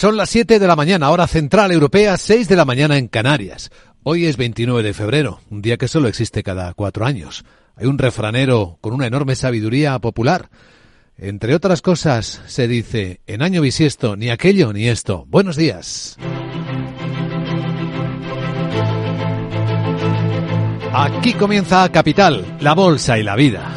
Son 0.00 0.16
las 0.16 0.30
7 0.30 0.58
de 0.58 0.66
la 0.66 0.76
mañana, 0.76 1.10
hora 1.10 1.26
central 1.26 1.72
europea, 1.72 2.16
6 2.16 2.48
de 2.48 2.56
la 2.56 2.64
mañana 2.64 2.96
en 2.96 3.06
Canarias. 3.06 3.70
Hoy 4.02 4.24
es 4.24 4.38
29 4.38 4.82
de 4.82 4.94
febrero, 4.94 5.42
un 5.50 5.60
día 5.60 5.76
que 5.76 5.88
solo 5.88 6.08
existe 6.08 6.42
cada 6.42 6.72
cuatro 6.72 7.04
años. 7.04 7.44
Hay 7.76 7.86
un 7.86 7.98
refranero 7.98 8.78
con 8.80 8.94
una 8.94 9.06
enorme 9.06 9.34
sabiduría 9.34 9.98
popular. 9.98 10.48
Entre 11.18 11.54
otras 11.54 11.82
cosas, 11.82 12.40
se 12.46 12.66
dice, 12.66 13.20
en 13.26 13.42
año 13.42 13.60
bisiesto, 13.60 14.16
ni 14.16 14.30
aquello 14.30 14.72
ni 14.72 14.88
esto. 14.88 15.26
Buenos 15.28 15.56
días. 15.56 16.16
Aquí 20.94 21.34
comienza 21.34 21.86
Capital, 21.92 22.56
la 22.60 22.72
bolsa 22.72 23.18
y 23.18 23.22
la 23.22 23.36
vida. 23.36 23.70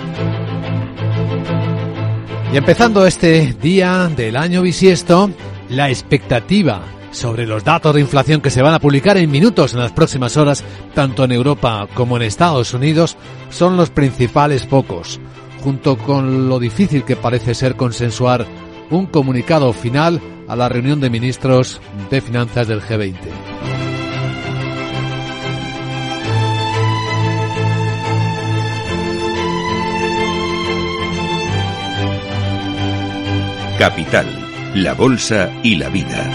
Y 2.53 2.55
empezando 2.55 3.05
este 3.05 3.57
día 3.61 4.09
del 4.15 4.37
año 4.37 4.61
bisiesto, 4.61 5.29
la 5.75 5.89
expectativa 5.89 6.83
sobre 7.11 7.45
los 7.45 7.63
datos 7.63 7.93
de 7.93 8.01
inflación 8.01 8.41
que 8.41 8.49
se 8.49 8.61
van 8.61 8.73
a 8.73 8.79
publicar 8.79 9.17
en 9.17 9.29
minutos 9.29 9.73
en 9.73 9.79
las 9.79 9.91
próximas 9.91 10.37
horas, 10.37 10.63
tanto 10.93 11.23
en 11.23 11.31
Europa 11.31 11.87
como 11.93 12.17
en 12.17 12.23
Estados 12.23 12.73
Unidos, 12.73 13.17
son 13.49 13.77
los 13.77 13.89
principales 13.89 14.65
focos, 14.65 15.19
junto 15.63 15.97
con 15.97 16.49
lo 16.49 16.59
difícil 16.59 17.03
que 17.03 17.15
parece 17.15 17.53
ser 17.55 17.75
consensuar 17.75 18.45
un 18.89 19.05
comunicado 19.07 19.73
final 19.73 20.21
a 20.47 20.55
la 20.55 20.69
reunión 20.69 20.99
de 20.99 21.09
ministros 21.09 21.81
de 22.09 22.21
finanzas 22.21 22.67
del 22.67 22.81
G20. 22.81 23.17
Capital, 33.79 34.42
la 34.75 34.93
Bolsa 34.95 35.51
y 35.61 35.75
la 35.75 35.89
Vida. 35.89 36.29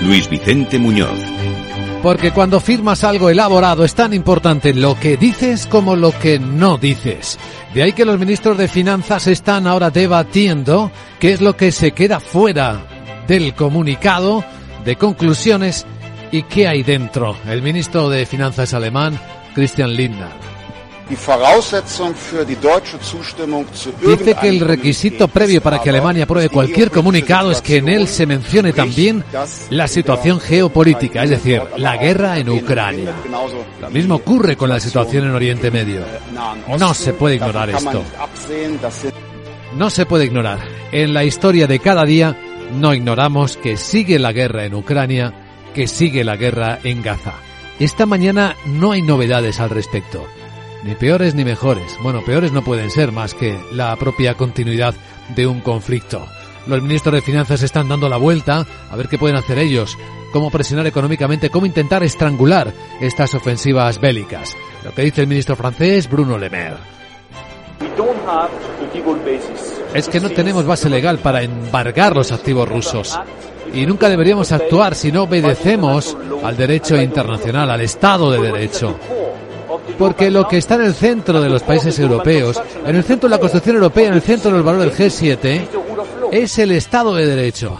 Luis 0.00 0.28
Vicente 0.30 0.78
Muñoz. 0.78 1.18
Porque 2.02 2.32
cuando 2.32 2.60
firmas 2.60 3.04
algo 3.04 3.28
elaborado 3.28 3.84
es 3.84 3.94
tan 3.94 4.14
importante 4.14 4.72
lo 4.72 4.98
que 4.98 5.16
dices 5.16 5.66
como 5.66 5.96
lo 5.96 6.12
que 6.18 6.38
no 6.38 6.78
dices. 6.78 7.38
De 7.74 7.82
ahí 7.82 7.92
que 7.92 8.04
los 8.04 8.18
ministros 8.18 8.56
de 8.56 8.68
Finanzas 8.68 9.26
están 9.26 9.66
ahora 9.66 9.90
debatiendo 9.90 10.90
qué 11.18 11.32
es 11.32 11.40
lo 11.40 11.56
que 11.56 11.72
se 11.72 11.92
queda 11.92 12.20
fuera 12.20 12.86
del 13.26 13.54
comunicado 13.54 14.44
de 14.84 14.96
conclusiones 14.96 15.86
y 16.30 16.42
qué 16.44 16.68
hay 16.68 16.82
dentro. 16.82 17.36
El 17.46 17.62
ministro 17.62 18.08
de 18.08 18.26
Finanzas 18.26 18.74
alemán, 18.74 19.18
Christian 19.54 19.94
Lindner. 19.94 20.54
Dice 24.00 24.34
que 24.34 24.48
el 24.48 24.60
requisito 24.60 25.28
previo 25.28 25.60
para 25.60 25.80
que 25.80 25.90
Alemania 25.90 26.24
apruebe 26.24 26.48
cualquier 26.48 26.90
comunicado 26.90 27.50
es 27.50 27.60
que 27.60 27.76
en 27.76 27.88
él 27.88 28.08
se 28.08 28.26
mencione 28.26 28.72
también 28.72 29.22
la 29.68 29.86
situación 29.86 30.40
geopolítica, 30.40 31.24
es 31.24 31.30
decir, 31.30 31.62
la 31.76 31.98
guerra 31.98 32.38
en 32.38 32.48
Ucrania. 32.48 33.12
Lo 33.80 33.90
mismo 33.90 34.14
ocurre 34.14 34.56
con 34.56 34.70
la 34.70 34.80
situación 34.80 35.24
en 35.26 35.32
Oriente 35.32 35.70
Medio. 35.70 36.00
No 36.78 36.94
se 36.94 37.12
puede 37.12 37.34
ignorar 37.36 37.68
esto. 37.68 38.02
No 39.76 39.90
se 39.90 40.06
puede 40.06 40.24
ignorar. 40.24 40.60
En 40.90 41.12
la 41.12 41.24
historia 41.24 41.66
de 41.66 41.80
cada 41.80 42.04
día 42.04 42.34
no 42.72 42.94
ignoramos 42.94 43.58
que 43.58 43.76
sigue 43.76 44.18
la 44.18 44.32
guerra 44.32 44.64
en 44.64 44.74
Ucrania, 44.74 45.34
que 45.74 45.86
sigue 45.86 46.24
la 46.24 46.36
guerra 46.36 46.78
en 46.82 47.02
Gaza. 47.02 47.34
Esta 47.78 48.06
mañana 48.06 48.56
no 48.66 48.92
hay 48.92 49.02
novedades 49.02 49.60
al 49.60 49.70
respecto 49.70 50.26
ni 50.84 50.94
peores 50.94 51.34
ni 51.34 51.44
mejores. 51.44 51.98
Bueno, 52.02 52.22
peores 52.22 52.52
no 52.52 52.62
pueden 52.62 52.90
ser 52.90 53.10
más 53.10 53.34
que 53.34 53.58
la 53.72 53.96
propia 53.96 54.34
continuidad 54.34 54.94
de 55.34 55.46
un 55.46 55.60
conflicto. 55.60 56.26
Los 56.66 56.82
ministros 56.82 57.14
de 57.14 57.22
Finanzas 57.22 57.62
están 57.62 57.88
dando 57.88 58.08
la 58.08 58.16
vuelta 58.16 58.66
a 58.90 58.96
ver 58.96 59.08
qué 59.08 59.18
pueden 59.18 59.36
hacer 59.36 59.58
ellos, 59.58 59.98
cómo 60.32 60.50
presionar 60.50 60.86
económicamente, 60.86 61.50
cómo 61.50 61.66
intentar 61.66 62.02
estrangular 62.02 62.72
estas 63.00 63.34
ofensivas 63.34 64.00
bélicas. 64.00 64.56
Lo 64.84 64.94
que 64.94 65.02
dice 65.02 65.22
el 65.22 65.26
ministro 65.26 65.56
francés 65.56 66.08
Bruno 66.08 66.38
Le 66.38 66.50
Maire. 66.50 66.76
Es 69.94 70.08
que 70.08 70.20
no 70.20 70.30
tenemos 70.30 70.66
base 70.66 70.88
legal 70.88 71.18
para 71.18 71.42
embargar 71.42 72.14
los 72.14 72.32
activos 72.32 72.68
rusos. 72.68 73.18
Y 73.74 73.86
nunca 73.86 74.08
deberíamos 74.08 74.52
actuar 74.52 74.94
si 74.94 75.10
no 75.10 75.24
obedecemos 75.24 76.16
al 76.42 76.56
derecho 76.56 77.00
internacional, 77.00 77.70
al 77.70 77.80
Estado 77.80 78.30
de 78.30 78.40
Derecho. 78.40 78.96
Porque 79.98 80.30
lo 80.30 80.46
que 80.46 80.58
está 80.58 80.76
en 80.76 80.82
el 80.82 80.94
centro 80.94 81.40
de 81.40 81.48
los 81.48 81.62
países 81.62 81.98
europeos, 81.98 82.60
en 82.86 82.96
el 82.96 83.04
centro 83.04 83.28
de 83.28 83.34
la 83.34 83.40
Constitución 83.40 83.76
Europea, 83.76 84.08
en 84.08 84.14
el 84.14 84.22
centro 84.22 84.52
del 84.52 84.62
valor 84.62 84.80
del 84.80 84.92
G7, 84.92 85.66
es 86.30 86.58
el 86.58 86.72
Estado 86.72 87.14
de 87.14 87.26
Derecho. 87.26 87.76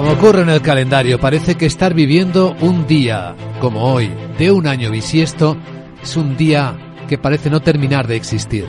Como 0.00 0.12
ocurre 0.12 0.40
en 0.40 0.48
el 0.48 0.62
calendario, 0.62 1.20
parece 1.20 1.56
que 1.56 1.66
estar 1.66 1.92
viviendo 1.92 2.56
un 2.62 2.86
día 2.86 3.36
como 3.60 3.92
hoy, 3.92 4.10
de 4.38 4.50
un 4.50 4.66
año 4.66 4.90
bisiesto, 4.90 5.58
es 6.02 6.16
un 6.16 6.38
día 6.38 6.74
que 7.06 7.18
parece 7.18 7.50
no 7.50 7.60
terminar 7.60 8.06
de 8.06 8.16
existir. 8.16 8.64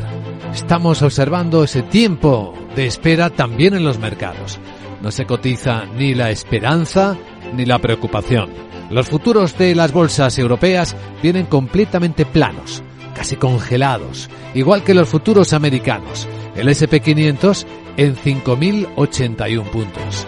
Estamos 0.53 1.01
observando 1.01 1.63
ese 1.63 1.83
tiempo 1.83 2.53
de 2.75 2.85
espera 2.85 3.29
también 3.29 3.73
en 3.75 3.85
los 3.85 3.97
mercados. 3.97 4.59
No 5.01 5.09
se 5.09 5.25
cotiza 5.25 5.85
ni 5.97 6.13
la 6.13 6.31
esperanza 6.31 7.15
ni 7.53 7.65
la 7.65 7.79
preocupación. 7.79 8.49
Los 8.89 9.07
futuros 9.07 9.57
de 9.57 9.73
las 9.73 9.93
bolsas 9.93 10.37
europeas 10.37 10.97
vienen 11.23 11.45
completamente 11.45 12.25
planos, 12.25 12.83
casi 13.15 13.37
congelados, 13.37 14.29
igual 14.53 14.83
que 14.83 14.93
los 14.93 15.07
futuros 15.07 15.53
americanos. 15.53 16.27
El 16.57 16.67
SP500 16.67 17.65
en 17.95 18.17
5.081 18.17 19.63
puntos. 19.71 20.27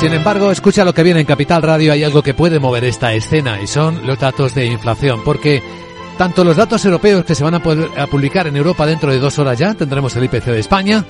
Sin 0.00 0.12
embargo, 0.12 0.50
escucha 0.50 0.84
lo 0.84 0.92
que 0.92 1.02
viene 1.02 1.20
en 1.20 1.26
Capital 1.26 1.62
Radio, 1.62 1.90
hay 1.90 2.04
algo 2.04 2.22
que 2.22 2.34
puede 2.34 2.60
mover 2.60 2.84
esta 2.84 3.14
escena 3.14 3.60
y 3.62 3.66
son 3.66 4.06
los 4.06 4.18
datos 4.18 4.54
de 4.54 4.66
inflación, 4.66 5.22
porque 5.24 5.62
tanto 6.18 6.44
los 6.44 6.56
datos 6.56 6.84
europeos 6.84 7.24
que 7.24 7.34
se 7.34 7.42
van 7.42 7.54
a, 7.54 7.62
publicar 7.62 8.46
en 8.46 8.56
Europa 8.56 8.84
dentro 8.84 9.10
de 9.10 9.18
dos 9.18 9.38
horas 9.38 9.58
ya, 9.58 9.72
tendremos 9.72 10.14
el 10.14 10.24
IPC 10.24 10.44
de 10.44 10.60
España, 10.60 11.04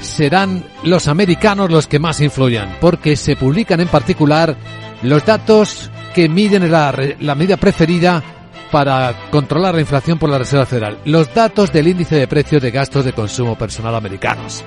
serán 0.00 0.64
los 0.84 1.08
americanos 1.08 1.70
los 1.70 1.88
que 1.88 1.98
más 1.98 2.20
influyan, 2.20 2.76
porque 2.80 3.16
se 3.16 3.34
publican 3.34 3.80
en 3.80 3.88
particular 3.88 4.56
los 5.02 5.24
datos 5.24 5.90
que 6.14 6.28
miden 6.28 6.70
la, 6.70 6.94
la 7.18 7.34
medida 7.34 7.56
preferida 7.56 8.22
para 8.70 9.30
controlar 9.30 9.74
la 9.74 9.80
inflación 9.80 10.18
por 10.18 10.30
la 10.30 10.38
Reserva 10.38 10.64
Federal, 10.64 10.98
los 11.06 11.34
datos 11.34 11.72
del 11.72 11.88
índice 11.88 12.14
de 12.14 12.28
precios 12.28 12.62
de 12.62 12.70
gastos 12.70 13.04
de 13.04 13.12
consumo 13.12 13.58
personal 13.58 13.96
americanos. 13.96 14.64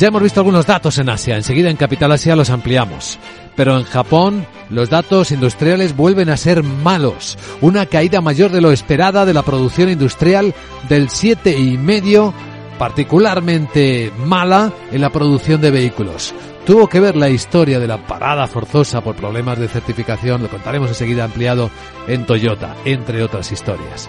Ya 0.00 0.08
hemos 0.08 0.22
visto 0.22 0.40
algunos 0.40 0.64
datos 0.64 0.96
en 0.96 1.10
Asia, 1.10 1.36
enseguida 1.36 1.68
en 1.68 1.76
Capital 1.76 2.10
Asia 2.10 2.34
los 2.34 2.48
ampliamos. 2.48 3.18
Pero 3.54 3.76
en 3.76 3.84
Japón 3.84 4.46
los 4.70 4.88
datos 4.88 5.30
industriales 5.30 5.94
vuelven 5.94 6.30
a 6.30 6.38
ser 6.38 6.62
malos. 6.62 7.36
Una 7.60 7.84
caída 7.84 8.22
mayor 8.22 8.50
de 8.50 8.62
lo 8.62 8.72
esperada 8.72 9.26
de 9.26 9.34
la 9.34 9.42
producción 9.42 9.90
industrial 9.90 10.54
del 10.88 11.08
7,5, 11.08 12.32
particularmente 12.78 14.10
mala 14.24 14.72
en 14.90 15.02
la 15.02 15.10
producción 15.10 15.60
de 15.60 15.70
vehículos. 15.70 16.32
Tuvo 16.64 16.88
que 16.88 17.00
ver 17.00 17.14
la 17.14 17.28
historia 17.28 17.78
de 17.78 17.86
la 17.86 18.06
parada 18.06 18.46
forzosa 18.46 19.02
por 19.02 19.16
problemas 19.16 19.58
de 19.58 19.68
certificación, 19.68 20.42
lo 20.42 20.48
contaremos 20.48 20.88
enseguida 20.88 21.24
ampliado 21.24 21.70
en 22.08 22.24
Toyota, 22.24 22.74
entre 22.86 23.22
otras 23.22 23.52
historias. 23.52 24.08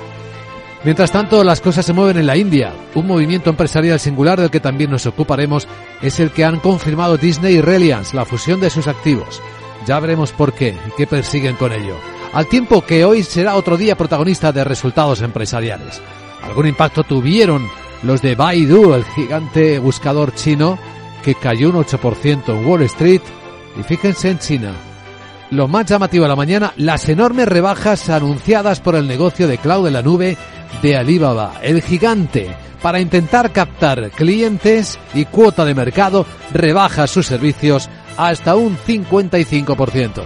Mientras 0.83 1.11
tanto, 1.11 1.43
las 1.43 1.61
cosas 1.61 1.85
se 1.85 1.93
mueven 1.93 2.17
en 2.17 2.25
la 2.25 2.37
India. 2.37 2.73
Un 2.95 3.05
movimiento 3.05 3.51
empresarial 3.51 3.99
singular 3.99 4.39
del 4.39 4.49
que 4.49 4.59
también 4.59 4.89
nos 4.89 5.05
ocuparemos 5.05 5.67
es 6.01 6.19
el 6.19 6.31
que 6.31 6.43
han 6.43 6.59
confirmado 6.59 7.17
Disney 7.17 7.55
y 7.55 7.61
Reliance, 7.61 8.15
la 8.15 8.25
fusión 8.25 8.59
de 8.59 8.71
sus 8.71 8.87
activos. 8.87 9.41
Ya 9.85 9.99
veremos 9.99 10.31
por 10.31 10.53
qué 10.53 10.69
y 10.69 10.91
qué 10.97 11.05
persiguen 11.05 11.55
con 11.55 11.71
ello. 11.71 11.95
Al 12.33 12.47
tiempo 12.47 12.81
que 12.81 13.05
hoy 13.05 13.21
será 13.21 13.55
otro 13.55 13.77
día 13.77 13.95
protagonista 13.95 14.51
de 14.51 14.63
resultados 14.63 15.21
empresariales. 15.21 16.01
Algún 16.41 16.67
impacto 16.67 17.03
tuvieron 17.03 17.67
los 18.01 18.23
de 18.23 18.33
Baidu, 18.33 18.95
el 18.95 19.03
gigante 19.03 19.77
buscador 19.77 20.33
chino, 20.33 20.79
que 21.23 21.35
cayó 21.35 21.69
un 21.69 21.75
8% 21.75 22.43
en 22.47 22.65
Wall 22.65 22.81
Street. 22.83 23.21
Y 23.79 23.83
fíjense 23.83 24.31
en 24.31 24.39
China. 24.39 24.71
Lo 25.51 25.67
más 25.67 25.85
llamativo 25.85 26.23
de 26.23 26.29
la 26.29 26.35
mañana, 26.35 26.73
las 26.77 27.07
enormes 27.09 27.47
rebajas 27.47 28.09
anunciadas 28.09 28.79
por 28.79 28.95
el 28.95 29.07
negocio 29.07 29.47
de 29.47 29.57
cloud 29.57 29.85
de 29.85 29.91
la 29.91 30.01
nube 30.01 30.37
de 30.81 30.97
Alibaba, 30.97 31.53
el 31.61 31.81
gigante, 31.81 32.55
para 32.81 32.99
intentar 32.99 33.51
captar 33.51 34.11
clientes 34.11 34.99
y 35.13 35.25
cuota 35.25 35.65
de 35.65 35.75
mercado, 35.75 36.25
rebaja 36.51 37.07
sus 37.07 37.27
servicios 37.27 37.89
hasta 38.17 38.55
un 38.55 38.77
55%. 38.77 40.23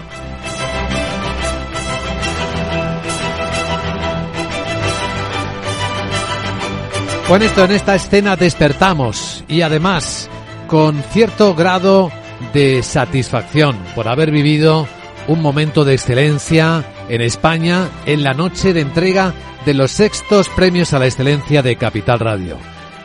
Con 7.28 7.42
esto, 7.42 7.64
en 7.64 7.72
esta 7.72 7.96
escena 7.96 8.36
despertamos 8.36 9.44
y 9.48 9.62
además 9.62 10.30
con 10.68 11.02
cierto 11.12 11.54
grado 11.54 12.10
de 12.52 12.84
satisfacción 12.84 13.76
por 13.96 14.08
haber 14.08 14.30
vivido 14.30 14.86
un 15.26 15.42
momento 15.42 15.84
de 15.84 15.94
excelencia 15.94 16.84
en 17.08 17.20
España 17.20 17.88
en 18.06 18.22
la 18.22 18.32
noche 18.32 18.72
de 18.72 18.80
entrega 18.80 19.34
de 19.66 19.74
los 19.74 19.90
sextos 19.90 20.48
premios 20.48 20.92
a 20.92 21.00
la 21.00 21.06
excelencia 21.06 21.60
de 21.60 21.74
Capital 21.74 22.20
Radio. 22.20 22.56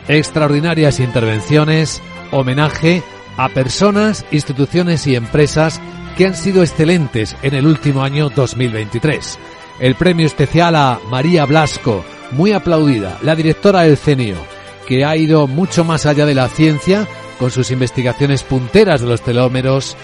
Extraordinarias 0.06 1.00
intervenciones, 1.00 2.00
homenaje 2.30 3.02
a 3.36 3.48
personas, 3.48 4.24
instituciones 4.30 5.06
y 5.08 5.16
empresas 5.16 5.80
que 6.16 6.26
han 6.26 6.36
sido 6.36 6.62
excelentes 6.62 7.36
en 7.42 7.54
el 7.54 7.66
último 7.66 8.04
año 8.04 8.30
2023. 8.30 9.40
El 9.80 9.96
premio 9.96 10.24
especial 10.24 10.76
a 10.76 11.00
María 11.10 11.46
Blasco, 11.46 12.04
muy 12.30 12.52
aplaudida, 12.52 13.18
la 13.22 13.34
directora 13.34 13.82
del 13.82 13.96
CENIO, 13.96 14.36
que 14.86 15.04
ha 15.04 15.16
ido 15.16 15.48
mucho 15.48 15.82
más 15.82 16.06
allá 16.06 16.26
de 16.26 16.34
la 16.34 16.48
ciencia 16.48 17.08
con 17.40 17.50
sus 17.50 17.72
investigaciones 17.72 18.44
punteras 18.44 19.00
de 19.00 19.08
los 19.08 19.20
telómeros 19.22 19.96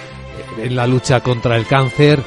eh, 0.58 0.66
en 0.66 0.74
la 0.74 0.88
lucha 0.88 1.20
contra 1.20 1.56
el 1.56 1.66
cáncer, 1.66 2.20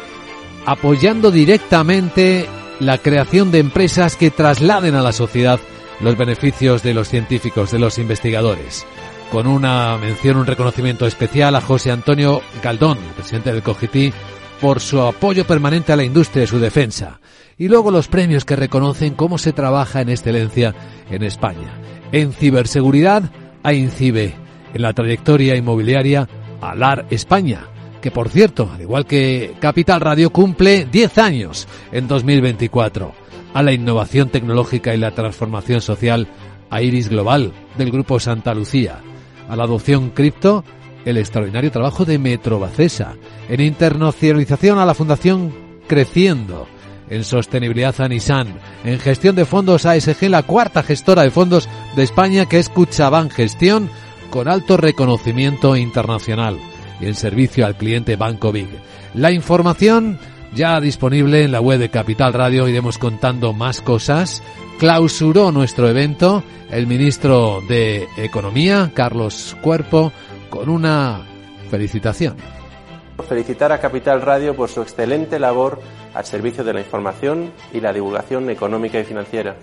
apoyando 0.66 1.32
directamente 1.32 2.48
la 2.82 2.98
creación 2.98 3.52
de 3.52 3.60
empresas 3.60 4.16
que 4.16 4.32
trasladen 4.32 4.96
a 4.96 5.04
la 5.04 5.12
sociedad 5.12 5.60
los 6.00 6.18
beneficios 6.18 6.82
de 6.82 6.96
los 6.96 7.10
científicos, 7.10 7.70
de 7.70 7.78
los 7.78 8.00
investigadores. 8.00 8.88
Con 9.32 9.46
una 9.46 9.98
mención, 10.00 10.38
un 10.38 10.48
reconocimiento 10.48 11.06
especial 11.06 11.56
a 11.56 11.62
José 11.62 11.92
Antonio 11.92 12.42
Galdón, 12.64 12.98
presidente 13.16 13.54
del 13.54 13.62
COGITI, 13.62 14.12
por 14.60 14.80
su 14.80 15.00
apoyo 15.00 15.46
permanente 15.46 15.94
a 15.94 15.96
la 15.96 16.04
industria 16.04 16.44
y 16.44 16.48
su 16.48 16.60
defensa. 16.60 17.20
Y 17.56 17.68
luego 17.68 17.92
los 17.92 18.08
premios 18.08 18.46
que 18.46 18.56
reconocen 18.56 19.14
cómo 19.14 19.38
se 19.38 19.54
trabaja 19.54 20.02
en 20.02 20.10
excelencia 20.10 20.74
en 21.12 21.22
España. 21.22 21.80
En 22.12 22.34
ciberseguridad, 22.34 23.32
a 23.62 23.74
INCIBE. 23.74 24.34
En 24.74 24.82
la 24.82 24.94
trayectoria 24.94 25.56
inmobiliaria, 25.56 26.28
ALAR 26.62 27.06
España 27.12 27.68
que 28.02 28.12
por 28.12 28.30
cierto, 28.30 28.70
al 28.74 28.82
igual 28.82 29.06
que 29.06 29.56
Capital 29.60 30.02
Radio, 30.02 30.32
cumple 30.32 30.86
10 30.92 31.18
años 31.20 31.68
en 31.92 32.08
2024. 32.08 33.14
A 33.54 33.64
la 33.64 33.74
innovación 33.74 34.30
tecnológica 34.30 34.94
y 34.94 34.98
la 34.98 35.12
transformación 35.12 35.82
social, 35.82 36.28
a 36.70 36.82
Iris 36.82 37.10
Global, 37.10 37.54
del 37.78 37.92
Grupo 37.92 38.20
Santa 38.20 38.54
Lucía. 38.54 39.00
A 39.48 39.56
la 39.56 39.66
adopción 39.66 40.10
cripto, 40.10 40.64
el 41.06 41.18
extraordinario 41.18 41.72
trabajo 41.72 42.06
de 42.06 42.18
Metrobacesa. 42.18 43.16
En 43.50 43.62
internacionalización, 43.62 44.80
a 44.80 44.86
la 44.86 44.94
Fundación 44.94 45.54
Creciendo. 45.88 46.68
En 47.10 47.26
sostenibilidad 47.26 48.00
a 48.00 48.08
Nissan. 48.08 48.60
En 48.86 49.00
gestión 49.00 49.36
de 49.36 49.46
fondos 49.46 49.86
ASG, 49.86 50.30
la 50.30 50.44
cuarta 50.44 50.82
gestora 50.82 51.24
de 51.24 51.32
fondos 51.32 51.68
de 51.96 52.04
España, 52.04 52.48
que 52.48 52.58
es 52.58 52.70
Cuchabán 52.70 53.30
Gestión, 53.30 53.90
con 54.30 54.48
alto 54.48 54.78
reconocimiento 54.78 55.76
internacional 55.76 56.58
y 57.02 57.08
en 57.08 57.16
servicio 57.16 57.66
al 57.66 57.76
cliente 57.76 58.16
Banco 58.16 58.52
Big. 58.52 58.70
La 59.14 59.32
información 59.32 60.20
ya 60.54 60.80
disponible 60.80 61.44
en 61.44 61.52
la 61.52 61.62
web 61.62 61.80
de 61.80 61.90
Capital 61.90 62.34
Radio, 62.34 62.68
iremos 62.68 62.98
contando 62.98 63.54
más 63.54 63.82
cosas. 63.82 64.44
Clausuró 64.80 65.52
nuestro 65.52 65.88
evento 65.88 66.44
el 66.70 66.88
ministro 66.88 67.60
de 67.68 68.08
Economía, 68.18 68.92
Carlos 68.94 69.56
Cuerpo, 69.62 70.12
con 70.50 70.70
una 70.70 71.22
felicitación. 71.70 72.36
Felicitar 73.28 73.72
a 73.72 73.80
Capital 73.80 74.22
Radio 74.22 74.56
por 74.56 74.70
su 74.70 74.82
excelente 74.82 75.40
labor 75.40 75.80
al 76.14 76.26
servicio 76.26 76.64
de 76.64 76.74
la 76.74 76.82
información 76.82 77.52
y 77.72 77.80
la 77.80 77.94
divulgación 77.94 78.50
económica 78.50 79.00
y 79.00 79.04
financiera. 79.04 79.56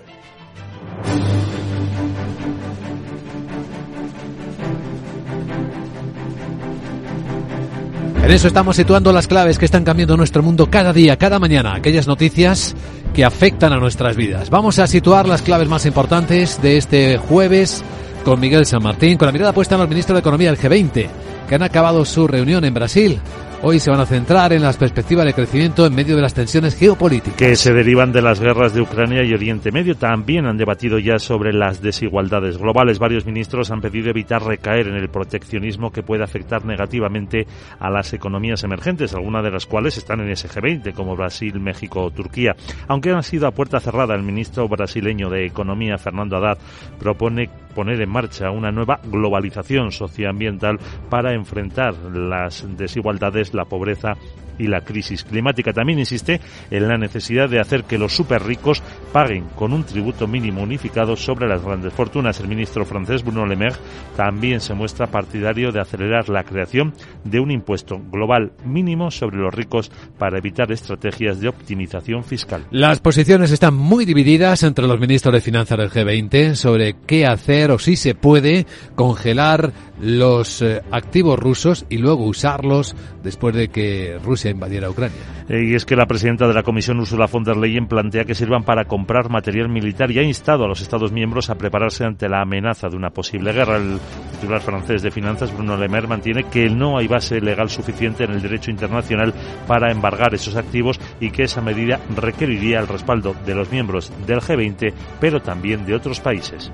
En 8.29 8.35
eso 8.35 8.47
estamos 8.47 8.75
situando 8.75 9.11
las 9.11 9.25
claves 9.25 9.57
que 9.57 9.65
están 9.65 9.83
cambiando 9.83 10.15
nuestro 10.15 10.43
mundo 10.43 10.69
cada 10.69 10.93
día, 10.93 11.17
cada 11.17 11.39
mañana, 11.39 11.73
aquellas 11.73 12.05
noticias 12.05 12.75
que 13.11 13.25
afectan 13.25 13.73
a 13.73 13.79
nuestras 13.79 14.15
vidas. 14.15 14.51
Vamos 14.51 14.77
a 14.77 14.85
situar 14.85 15.27
las 15.27 15.41
claves 15.41 15.67
más 15.67 15.87
importantes 15.87 16.61
de 16.61 16.77
este 16.77 17.17
jueves 17.17 17.83
con 18.23 18.39
Miguel 18.39 18.67
San 18.67 18.83
Martín, 18.83 19.17
con 19.17 19.25
la 19.25 19.31
mirada 19.31 19.51
puesta 19.51 19.73
en 19.73 19.81
el 19.81 19.87
ministro 19.87 20.13
de 20.13 20.19
Economía 20.19 20.51
del 20.51 20.59
G20, 20.59 21.07
que 21.47 21.55
han 21.55 21.63
acabado 21.63 22.05
su 22.05 22.27
reunión 22.27 22.63
en 22.65 22.73
Brasil. 22.75 23.19
Hoy 23.61 23.81
se 23.81 23.91
van 23.91 23.99
a 23.99 24.05
centrar 24.05 24.53
en 24.53 24.61
las 24.61 24.77
perspectivas 24.77 25.25
de 25.25 25.33
crecimiento 25.33 25.85
en 25.85 25.93
medio 25.93 26.15
de 26.15 26.21
las 26.21 26.33
tensiones 26.33 26.77
geopolíticas. 26.77 27.35
Que 27.35 27.57
se 27.57 27.73
derivan 27.73 28.13
de 28.13 28.21
las 28.21 28.39
guerras 28.39 28.73
de 28.73 28.79
Ucrania 28.79 29.21
y 29.25 29.33
Oriente 29.33 29.69
Medio. 29.73 29.95
También 29.95 30.45
han 30.45 30.55
debatido 30.55 30.97
ya 30.97 31.19
sobre 31.19 31.51
las 31.51 31.81
desigualdades 31.81 32.57
globales. 32.57 32.99
Varios 32.99 33.25
ministros 33.25 33.69
han 33.69 33.81
pedido 33.81 34.11
evitar 34.11 34.41
recaer 34.41 34.87
en 34.87 34.95
el 34.95 35.09
proteccionismo 35.09 35.91
que 35.91 36.03
puede 36.03 36.23
afectar 36.23 36.63
negativamente 36.63 37.47
a 37.79 37.89
las 37.89 38.13
economías 38.13 38.63
emergentes, 38.63 39.13
algunas 39.13 39.43
de 39.43 39.51
las 39.51 39.65
cuales 39.65 39.97
están 39.97 40.21
en 40.21 40.29
ese 40.29 40.47
G20, 40.47 40.93
como 40.93 41.17
Brasil, 41.17 41.59
México 41.59 42.01
o 42.01 42.11
Turquía. 42.11 42.55
Aunque 42.87 43.11
han 43.11 43.23
sido 43.23 43.45
a 43.45 43.51
puerta 43.51 43.81
cerrada, 43.81 44.15
el 44.15 44.23
ministro 44.23 44.69
brasileño 44.69 45.29
de 45.29 45.45
Economía, 45.45 45.97
Fernando 45.97 46.37
Haddad, 46.37 46.59
propone 46.97 47.49
poner 47.75 48.01
en 48.01 48.09
marcha 48.09 48.51
una 48.51 48.71
nueva 48.71 48.99
globalización 49.03 49.91
socioambiental 49.91 50.79
para 51.09 51.33
enfrentar 51.33 51.93
las 52.13 52.65
desigualdades 52.77 53.48
la 53.53 53.65
pobreza 53.65 54.17
y 54.59 54.67
la 54.67 54.81
crisis 54.81 55.23
climática. 55.23 55.73
También 55.73 55.97
insiste 55.97 56.39
en 56.69 56.87
la 56.87 56.97
necesidad 56.97 57.49
de 57.49 57.59
hacer 57.59 57.85
que 57.85 57.97
los 57.97 58.15
super 58.15 58.43
ricos 58.43 58.83
paguen 59.11 59.45
con 59.55 59.73
un 59.73 59.83
tributo 59.83 60.27
mínimo 60.27 60.61
unificado 60.61 61.15
sobre 61.15 61.47
las 61.47 61.63
grandes 61.63 61.93
fortunas. 61.93 62.39
El 62.39 62.47
ministro 62.47 62.85
francés 62.85 63.23
Bruno 63.23 63.45
Le 63.45 63.55
Maire 63.55 63.77
también 64.15 64.59
se 64.61 64.73
muestra 64.73 65.07
partidario 65.07 65.71
de 65.71 65.79
acelerar 65.79 66.29
la 66.29 66.43
creación 66.43 66.93
de 67.23 67.39
un 67.39 67.51
impuesto 67.51 67.99
global 68.11 68.51
mínimo 68.65 69.09
sobre 69.09 69.37
los 69.37 69.53
ricos 69.53 69.91
para 70.17 70.37
evitar 70.37 70.71
estrategias 70.71 71.39
de 71.39 71.47
optimización 71.47 72.23
fiscal. 72.23 72.65
Las 72.71 72.99
posiciones 72.99 73.51
están 73.51 73.75
muy 73.75 74.05
divididas 74.05 74.63
entre 74.63 74.87
los 74.87 74.99
ministros 74.99 75.33
de 75.33 75.41
Finanzas 75.41 75.77
del 75.77 75.89
G20 75.89 76.55
sobre 76.55 76.95
qué 77.07 77.25
hacer 77.25 77.71
o 77.71 77.79
si 77.79 77.95
se 77.95 78.15
puede 78.15 78.65
congelar 78.95 79.71
los 80.01 80.61
eh, 80.61 80.81
activos 80.91 81.39
rusos 81.39 81.85
y 81.89 81.97
luego 81.97 82.25
usarlos 82.25 82.95
después 83.23 83.55
de 83.55 83.69
que 83.69 84.17
Rusia 84.23 84.48
invadiera 84.49 84.89
Ucrania. 84.89 85.17
Eh, 85.47 85.63
y 85.63 85.75
es 85.75 85.85
que 85.85 85.95
la 85.95 86.05
presidenta 86.05 86.47
de 86.47 86.53
la 86.53 86.63
Comisión, 86.63 86.99
Ursula 86.99 87.27
von 87.27 87.43
der 87.43 87.57
Leyen, 87.57 87.87
plantea 87.87 88.25
que 88.25 88.35
sirvan 88.35 88.63
para 88.63 88.85
comprar 88.85 89.29
material 89.29 89.69
militar 89.69 90.11
y 90.11 90.19
ha 90.19 90.23
instado 90.23 90.65
a 90.65 90.67
los 90.67 90.81
Estados 90.81 91.11
miembros 91.11 91.49
a 91.49 91.55
prepararse 91.55 92.05
ante 92.05 92.29
la 92.29 92.41
amenaza 92.41 92.89
de 92.89 92.95
una 92.95 93.09
posible 93.09 93.53
guerra. 93.53 93.77
El 93.77 93.99
titular 94.31 94.61
francés 94.61 95.01
de 95.01 95.11
Finanzas, 95.11 95.53
Bruno 95.53 95.77
Le 95.77 95.87
Maire, 95.87 96.07
mantiene 96.07 96.43
que 96.43 96.69
no 96.69 96.97
hay 96.97 97.07
base 97.07 97.41
legal 97.41 97.69
suficiente 97.69 98.23
en 98.23 98.31
el 98.31 98.41
derecho 98.41 98.71
internacional 98.71 99.33
para 99.67 99.91
embargar 99.91 100.33
esos 100.33 100.55
activos 100.55 100.99
y 101.19 101.31
que 101.31 101.43
esa 101.43 101.61
medida 101.61 101.99
requeriría 102.15 102.79
el 102.79 102.87
respaldo 102.87 103.35
de 103.45 103.55
los 103.55 103.71
miembros 103.71 104.11
del 104.25 104.41
G20, 104.41 104.93
pero 105.19 105.41
también 105.41 105.85
de 105.85 105.95
otros 105.95 106.19
países. 106.19 106.71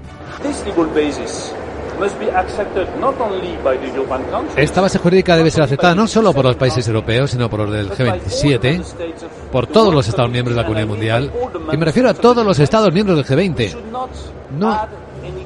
Esta 4.56 4.82
base 4.82 5.00
jurídica 5.00 5.38
debe 5.38 5.52
ser 5.52 5.64
aceptada 5.64 5.96
no 5.96 6.08
solo 6.08 6.34
por 6.34 6.46
los 6.46 6.56
países 6.56 6.88
europeos, 6.88 7.32
sino 7.32 7.50
por 7.50 7.62
los 7.62 7.72
del 7.72 7.90
G27, 7.90 8.84
por 9.52 9.68
todos 9.68 9.94
los 9.94 10.08
Estados 10.08 10.32
miembros 10.32 10.56
de 10.56 10.62
la 10.62 10.68
Comunidad 10.68 10.88
Mundial, 10.88 11.32
y 11.72 11.78
me 11.78 11.86
refiero 11.86 12.10
a 12.10 12.14
todos 12.14 12.46
los 12.46 12.60
Estados 12.60 12.94
miembros 12.94 13.18
del 13.18 13.26
G20. 13.26 13.76
No 14.58 14.88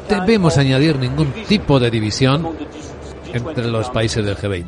debemos 0.09 0.57
añadir 0.57 0.97
ningún 0.97 1.31
tipo 1.47 1.79
de 1.79 1.89
división 1.89 2.47
entre 3.33 3.67
los 3.67 3.89
países 3.89 4.25
del 4.25 4.35
G20. 4.35 4.65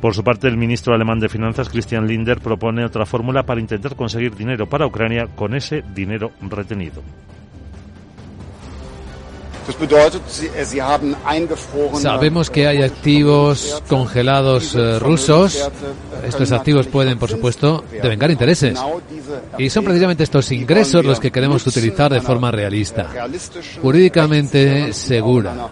Por 0.00 0.14
su 0.14 0.24
parte, 0.24 0.48
el 0.48 0.56
ministro 0.56 0.94
alemán 0.94 1.20
de 1.20 1.28
Finanzas, 1.28 1.68
Christian 1.68 2.06
Linder, 2.06 2.40
propone 2.40 2.84
otra 2.86 3.04
fórmula 3.04 3.42
para 3.42 3.60
intentar 3.60 3.94
conseguir 3.96 4.34
dinero 4.34 4.66
para 4.66 4.86
Ucrania 4.86 5.28
con 5.34 5.54
ese 5.54 5.82
dinero 5.94 6.32
retenido. 6.40 7.02
Sabemos 11.94 12.50
que 12.50 12.66
hay 12.66 12.82
activos 12.82 13.82
congelados 13.88 14.74
eh, 14.74 14.98
rusos. 14.98 15.70
Estos 16.24 16.52
activos 16.52 16.86
pueden, 16.86 17.18
por 17.18 17.30
supuesto, 17.30 17.84
devengar 17.90 18.30
intereses. 18.30 18.78
Y 19.58 19.70
son 19.70 19.84
precisamente 19.84 20.24
estos 20.24 20.50
ingresos 20.52 21.04
los 21.04 21.20
que 21.20 21.30
queremos 21.30 21.66
utilizar 21.66 22.12
de 22.12 22.20
forma 22.20 22.50
realista, 22.50 23.08
jurídicamente 23.80 24.92
segura 24.92 25.70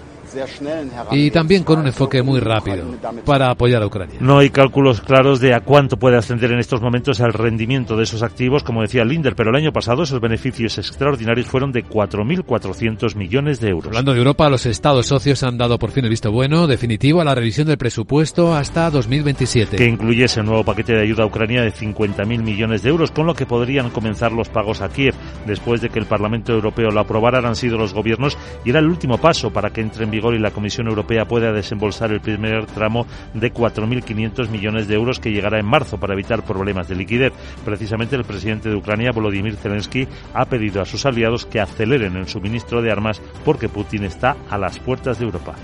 y 1.10 1.30
también 1.30 1.64
con 1.64 1.80
un 1.80 1.86
enfoque 1.86 2.22
muy 2.22 2.40
rápido 2.40 2.84
para 3.24 3.50
apoyar 3.50 3.82
a 3.82 3.86
Ucrania. 3.86 4.16
No 4.20 4.38
hay 4.38 4.50
cálculos 4.50 5.00
claros 5.00 5.40
de 5.40 5.54
a 5.54 5.60
cuánto 5.60 5.96
puede 5.96 6.16
ascender 6.16 6.52
en 6.52 6.58
estos 6.58 6.80
momentos 6.80 7.20
el 7.20 7.32
rendimiento 7.32 7.96
de 7.96 8.04
esos 8.04 8.22
activos, 8.22 8.62
como 8.62 8.82
decía 8.82 9.04
Linder, 9.04 9.34
pero 9.34 9.50
el 9.50 9.56
año 9.56 9.72
pasado 9.72 10.02
esos 10.02 10.20
beneficios 10.20 10.78
extraordinarios 10.78 11.46
fueron 11.46 11.72
de 11.72 11.84
4.400 11.84 13.14
millones 13.16 13.60
de 13.60 13.70
euros. 13.70 13.88
Hablando 13.88 14.12
de 14.12 14.18
Europa, 14.18 14.48
los 14.50 14.66
estados 14.66 15.06
socios 15.06 15.42
han 15.42 15.58
dado 15.58 15.78
por 15.78 15.90
fin 15.90 16.04
el 16.04 16.10
visto 16.10 16.32
bueno 16.32 16.66
definitivo 16.66 17.20
a 17.20 17.24
la 17.24 17.34
revisión 17.34 17.66
del 17.66 17.78
presupuesto 17.78 18.54
hasta 18.54 18.90
2027. 18.90 19.76
Que 19.76 19.86
incluye 19.86 20.24
ese 20.24 20.42
nuevo 20.42 20.64
paquete 20.64 20.94
de 20.94 21.02
ayuda 21.02 21.24
a 21.24 21.26
Ucrania 21.26 21.62
de 21.62 21.72
50.000 21.72 22.42
millones 22.42 22.82
de 22.82 22.90
euros, 22.90 23.10
con 23.10 23.26
lo 23.26 23.34
que 23.34 23.46
podrían 23.46 23.90
comenzar 23.90 24.32
los 24.32 24.48
pagos 24.48 24.80
a 24.80 24.88
Kiev. 24.88 25.14
Después 25.46 25.80
de 25.80 25.90
que 25.90 25.98
el 25.98 26.06
Parlamento 26.06 26.52
Europeo 26.52 26.90
lo 26.90 27.00
aprobara, 27.00 27.38
han 27.38 27.56
sido 27.56 27.78
los 27.78 27.94
gobiernos 27.94 28.36
y 28.64 28.70
era 28.70 28.80
el 28.80 28.86
último 28.86 29.18
paso 29.18 29.50
para 29.52 29.70
que 29.70 29.80
entre 29.80 30.04
en 30.04 30.10
vigor 30.10 30.17
y 30.18 30.38
la 30.38 30.50
Comisión 30.50 30.88
Europea 30.88 31.24
pueda 31.24 31.52
desembolsar 31.52 32.12
el 32.12 32.20
primer 32.20 32.66
tramo 32.66 33.06
de 33.34 33.52
4.500 33.52 34.48
millones 34.48 34.88
de 34.88 34.94
euros 34.94 35.20
que 35.20 35.30
llegará 35.30 35.58
en 35.58 35.66
marzo 35.66 35.98
para 35.98 36.14
evitar 36.14 36.44
problemas 36.44 36.88
de 36.88 36.96
liquidez. 36.96 37.32
Precisamente 37.64 38.16
el 38.16 38.24
presidente 38.24 38.68
de 38.68 38.76
Ucrania, 38.76 39.12
Volodymyr 39.12 39.56
Zelensky, 39.56 40.06
ha 40.34 40.44
pedido 40.46 40.82
a 40.82 40.86
sus 40.86 41.06
aliados 41.06 41.46
que 41.46 41.60
aceleren 41.60 42.16
el 42.16 42.28
suministro 42.28 42.82
de 42.82 42.90
armas 42.90 43.20
porque 43.44 43.68
Putin 43.68 44.04
está 44.04 44.36
a 44.50 44.58
las 44.58 44.78
puertas 44.78 45.18
de 45.18 45.24
Europa. 45.24 45.54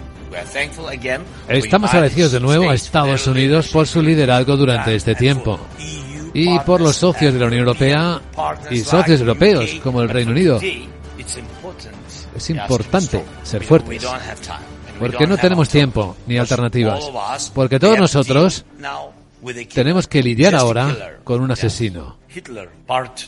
Estamos 1.49 1.95
agradecidos 1.95 2.33
de 2.33 2.41
nuevo 2.41 2.71
a 2.71 2.75
Estados 2.75 3.27
Unidos 3.27 3.69
por 3.69 3.87
su 3.87 4.03
liderazgo 4.03 4.57
durante 4.57 4.95
este 4.95 5.15
tiempo 5.15 5.61
y 6.33 6.59
por 6.61 6.81
los 6.81 6.97
socios 6.97 7.33
de 7.33 7.41
la 7.41 7.47
Unión 7.47 7.61
Europea 7.61 8.21
y 8.71 8.81
socios 8.81 9.21
europeos 9.21 9.71
como 9.83 10.03
el 10.03 10.09
Reino 10.09 10.33
Unido. 10.33 10.61
Es 12.35 12.51
importante 12.51 13.25
ser 13.43 13.63
fuertes. 13.65 14.05
porque 14.99 15.27
no 15.27 15.37
tenemos 15.37 15.69
tiempo 15.69 16.17
ni 16.27 16.39
alternativas, 16.39 17.11
porque 17.55 17.79
todos 17.79 17.99
nosotros 17.99 18.65
tenemos 19.73 20.09
que 20.09 20.23
lidiar 20.23 20.55
ahora 20.55 21.19
con 21.25 21.41
un 21.41 21.51
asesino. 21.51 22.17